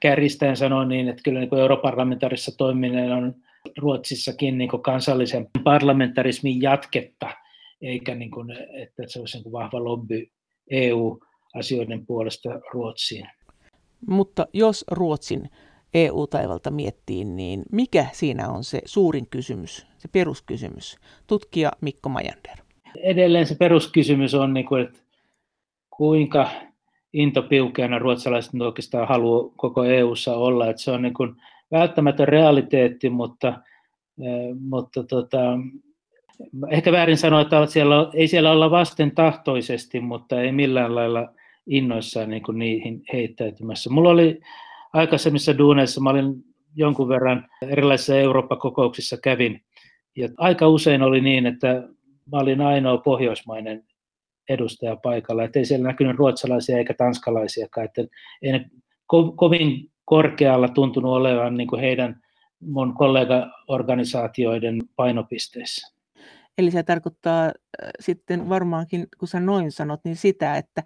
kärjistäen 0.00 0.56
sanoa 0.56 0.84
niin, 0.84 1.08
että 1.08 1.22
kyllä 1.24 1.40
niin 1.40 1.58
europarlamentaarissa 1.58 2.56
toiminen 2.58 3.12
on 3.12 3.34
Ruotsissakin 3.78 4.58
niin 4.58 4.70
kuin 4.70 4.82
kansallisen 4.82 5.48
parlamentarismin 5.64 6.62
jatketta, 6.62 7.30
eikä 7.80 8.14
niin 8.14 8.30
kuin, 8.30 8.50
että 8.82 9.02
se 9.06 9.20
olisi 9.20 9.36
niin 9.36 9.42
kuin 9.42 9.52
vahva 9.52 9.84
lobby 9.84 10.26
EU-asioiden 10.70 12.06
puolesta 12.06 12.60
Ruotsiin. 12.72 13.26
Mutta 14.06 14.46
jos 14.52 14.84
Ruotsin 14.90 15.50
EU-taivalta 15.94 16.70
miettii, 16.70 17.24
niin 17.24 17.62
mikä 17.72 18.06
siinä 18.12 18.48
on 18.48 18.64
se 18.64 18.80
suurin 18.84 19.26
kysymys, 19.26 19.86
se 19.98 20.08
peruskysymys? 20.08 20.96
Tutkija 21.26 21.72
Mikko 21.80 22.08
Majander. 22.08 22.56
Edelleen 23.02 23.46
se 23.46 23.54
peruskysymys 23.54 24.34
on, 24.34 24.54
niin 24.54 24.66
kuin, 24.66 24.82
että 24.82 24.98
kuinka 25.90 26.50
intopiukeana 27.12 27.98
ruotsalaiset 27.98 28.60
oikeastaan 28.60 29.08
haluaa 29.08 29.52
koko 29.56 29.84
EU:ssa 29.84 30.36
olla. 30.36 30.70
Että 30.70 30.82
se 30.82 30.90
on 30.90 31.02
niin 31.02 31.14
kuin 31.14 31.36
välttämätön 31.70 32.28
realiteetti, 32.28 33.10
mutta, 33.10 33.48
eh, 34.20 34.56
mutta 34.60 35.04
tota, 35.04 35.38
ehkä 36.70 36.92
väärin 36.92 37.16
sanoa, 37.16 37.40
että 37.40 37.66
siellä, 37.66 38.10
ei 38.14 38.28
siellä 38.28 38.52
olla 38.52 38.70
vasten 38.70 39.14
tahtoisesti, 39.14 40.00
mutta 40.00 40.40
ei 40.40 40.52
millään 40.52 40.94
lailla 40.94 41.28
innoissaan 41.66 42.30
niin 42.30 42.42
kuin 42.42 42.58
niihin 42.58 43.02
heittäytymässä. 43.12 43.90
Mulla 43.90 44.10
oli 44.10 44.40
aikaisemmissa 44.92 45.58
duuneissa 45.58 46.00
mä 46.00 46.10
olin 46.10 46.44
jonkun 46.76 47.08
verran 47.08 47.48
erilaisissa 47.68 48.16
Eurooppa-kokouksissa 48.16 49.16
kävin. 49.22 49.60
Ja 50.16 50.28
aika 50.38 50.68
usein 50.68 51.02
oli 51.02 51.20
niin, 51.20 51.46
että 51.46 51.88
mä 52.32 52.38
olin 52.38 52.60
ainoa 52.60 52.98
pohjoismainen 52.98 53.84
edustaja 54.48 54.96
paikalla. 54.96 55.44
Että 55.44 55.58
ei 55.58 55.64
siellä 55.64 55.88
näkynyt 55.88 56.16
ruotsalaisia 56.16 56.78
eikä 56.78 56.94
tanskalaisiakaan. 56.94 57.84
Että 57.84 58.02
ei 58.42 58.52
ne 58.52 58.70
ko- 59.14 59.34
kovin 59.36 59.90
korkealla 60.04 60.68
tuntunut 60.68 61.12
olevan 61.12 61.56
niin 61.56 61.68
kuin 61.68 61.80
heidän 61.80 62.20
mun 62.60 62.94
kollegaorganisaatioiden 62.94 64.78
painopisteissä. 64.96 66.01
Eli 66.58 66.70
se 66.70 66.82
tarkoittaa 66.82 67.44
äh, 67.44 67.52
sitten 68.00 68.48
varmaankin, 68.48 69.06
kun 69.18 69.28
sä 69.28 69.40
noin 69.40 69.72
sanot, 69.72 70.00
niin 70.04 70.16
sitä, 70.16 70.56
että 70.56 70.82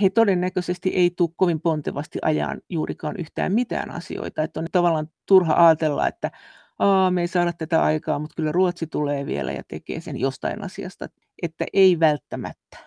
he 0.00 0.10
todennäköisesti 0.10 0.88
ei 0.88 1.10
tule 1.16 1.30
kovin 1.36 1.60
pontevasti 1.60 2.18
ajan 2.22 2.60
juurikaan 2.68 3.14
yhtään 3.18 3.52
mitään 3.52 3.90
asioita. 3.90 4.42
Että 4.42 4.60
on 4.60 4.66
tavallaan 4.72 5.10
turha 5.26 5.66
ajatella, 5.66 6.08
että 6.08 6.30
Aa, 6.78 7.10
me 7.10 7.20
ei 7.20 7.28
saada 7.28 7.52
tätä 7.52 7.82
aikaa, 7.82 8.18
mutta 8.18 8.34
kyllä 8.36 8.52
Ruotsi 8.52 8.86
tulee 8.86 9.26
vielä 9.26 9.52
ja 9.52 9.62
tekee 9.68 10.00
sen 10.00 10.16
jostain 10.20 10.64
asiasta, 10.64 11.08
että 11.42 11.64
ei 11.72 12.00
välttämättä. 12.00 12.78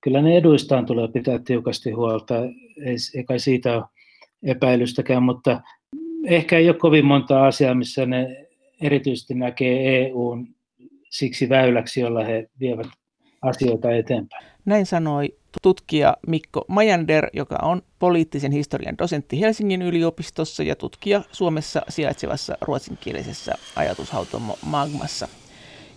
Kyllä 0.00 0.22
ne 0.22 0.36
eduistaan 0.36 0.86
tulee 0.86 1.08
pitää 1.08 1.38
tiukasti 1.38 1.90
huolta, 1.90 2.34
ei, 2.84 2.96
ei 3.14 3.24
kai 3.24 3.38
siitä 3.38 3.76
ole 3.76 3.84
epäilystäkään, 4.42 5.22
mutta 5.22 5.60
ehkä 6.24 6.58
ei 6.58 6.68
ole 6.68 6.78
kovin 6.78 7.04
monta 7.04 7.46
asiaa, 7.46 7.74
missä 7.74 8.06
ne 8.06 8.46
erityisesti 8.80 9.34
näkee 9.34 10.06
EUn 10.06 10.55
siksi 11.18 11.48
väyläksi, 11.48 12.00
jolla 12.00 12.24
he 12.24 12.46
vievät 12.60 12.86
asioita 13.42 13.90
eteenpäin. 13.90 14.46
Näin 14.64 14.86
sanoi 14.86 15.34
tutkija 15.62 16.16
Mikko 16.26 16.64
Majander, 16.68 17.26
joka 17.32 17.58
on 17.62 17.82
poliittisen 17.98 18.52
historian 18.52 18.98
dosentti 18.98 19.40
Helsingin 19.40 19.82
yliopistossa 19.82 20.62
ja 20.62 20.76
tutkija 20.76 21.22
Suomessa 21.32 21.82
sijaitsevassa 21.88 22.58
ruotsinkielisessä 22.60 23.52
ajatushautomo 23.76 24.58
Magmassa. 24.66 25.28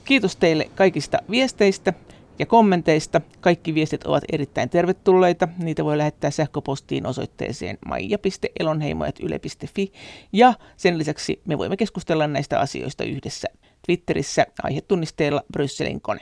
Kiitos 0.06 0.36
teille 0.36 0.70
kaikista 0.76 1.18
viesteistä 1.30 1.94
ja 2.40 2.46
kommenteista. 2.46 3.22
Kaikki 3.40 3.74
viestit 3.74 4.04
ovat 4.04 4.24
erittäin 4.32 4.70
tervetulleita. 4.70 5.48
Niitä 5.58 5.86
voi 5.86 5.98
lähettää 5.98 6.32
sähköpostiin 6.32 7.06
osoitteeseen 7.06 7.78
maija.elonheimo.yle.fi 7.86 9.92
ja 10.34 10.54
sen 10.78 10.98
lisäksi 10.98 11.42
me 11.46 11.58
voimme 11.58 11.78
keskustella 11.78 12.28
näistä 12.28 12.60
asioista 12.60 13.04
yhdessä 13.04 13.48
Twitterissä 13.90 14.46
aihetunnisteella 14.64 15.44
Brysselin 15.54 16.02
kone. 16.02 16.20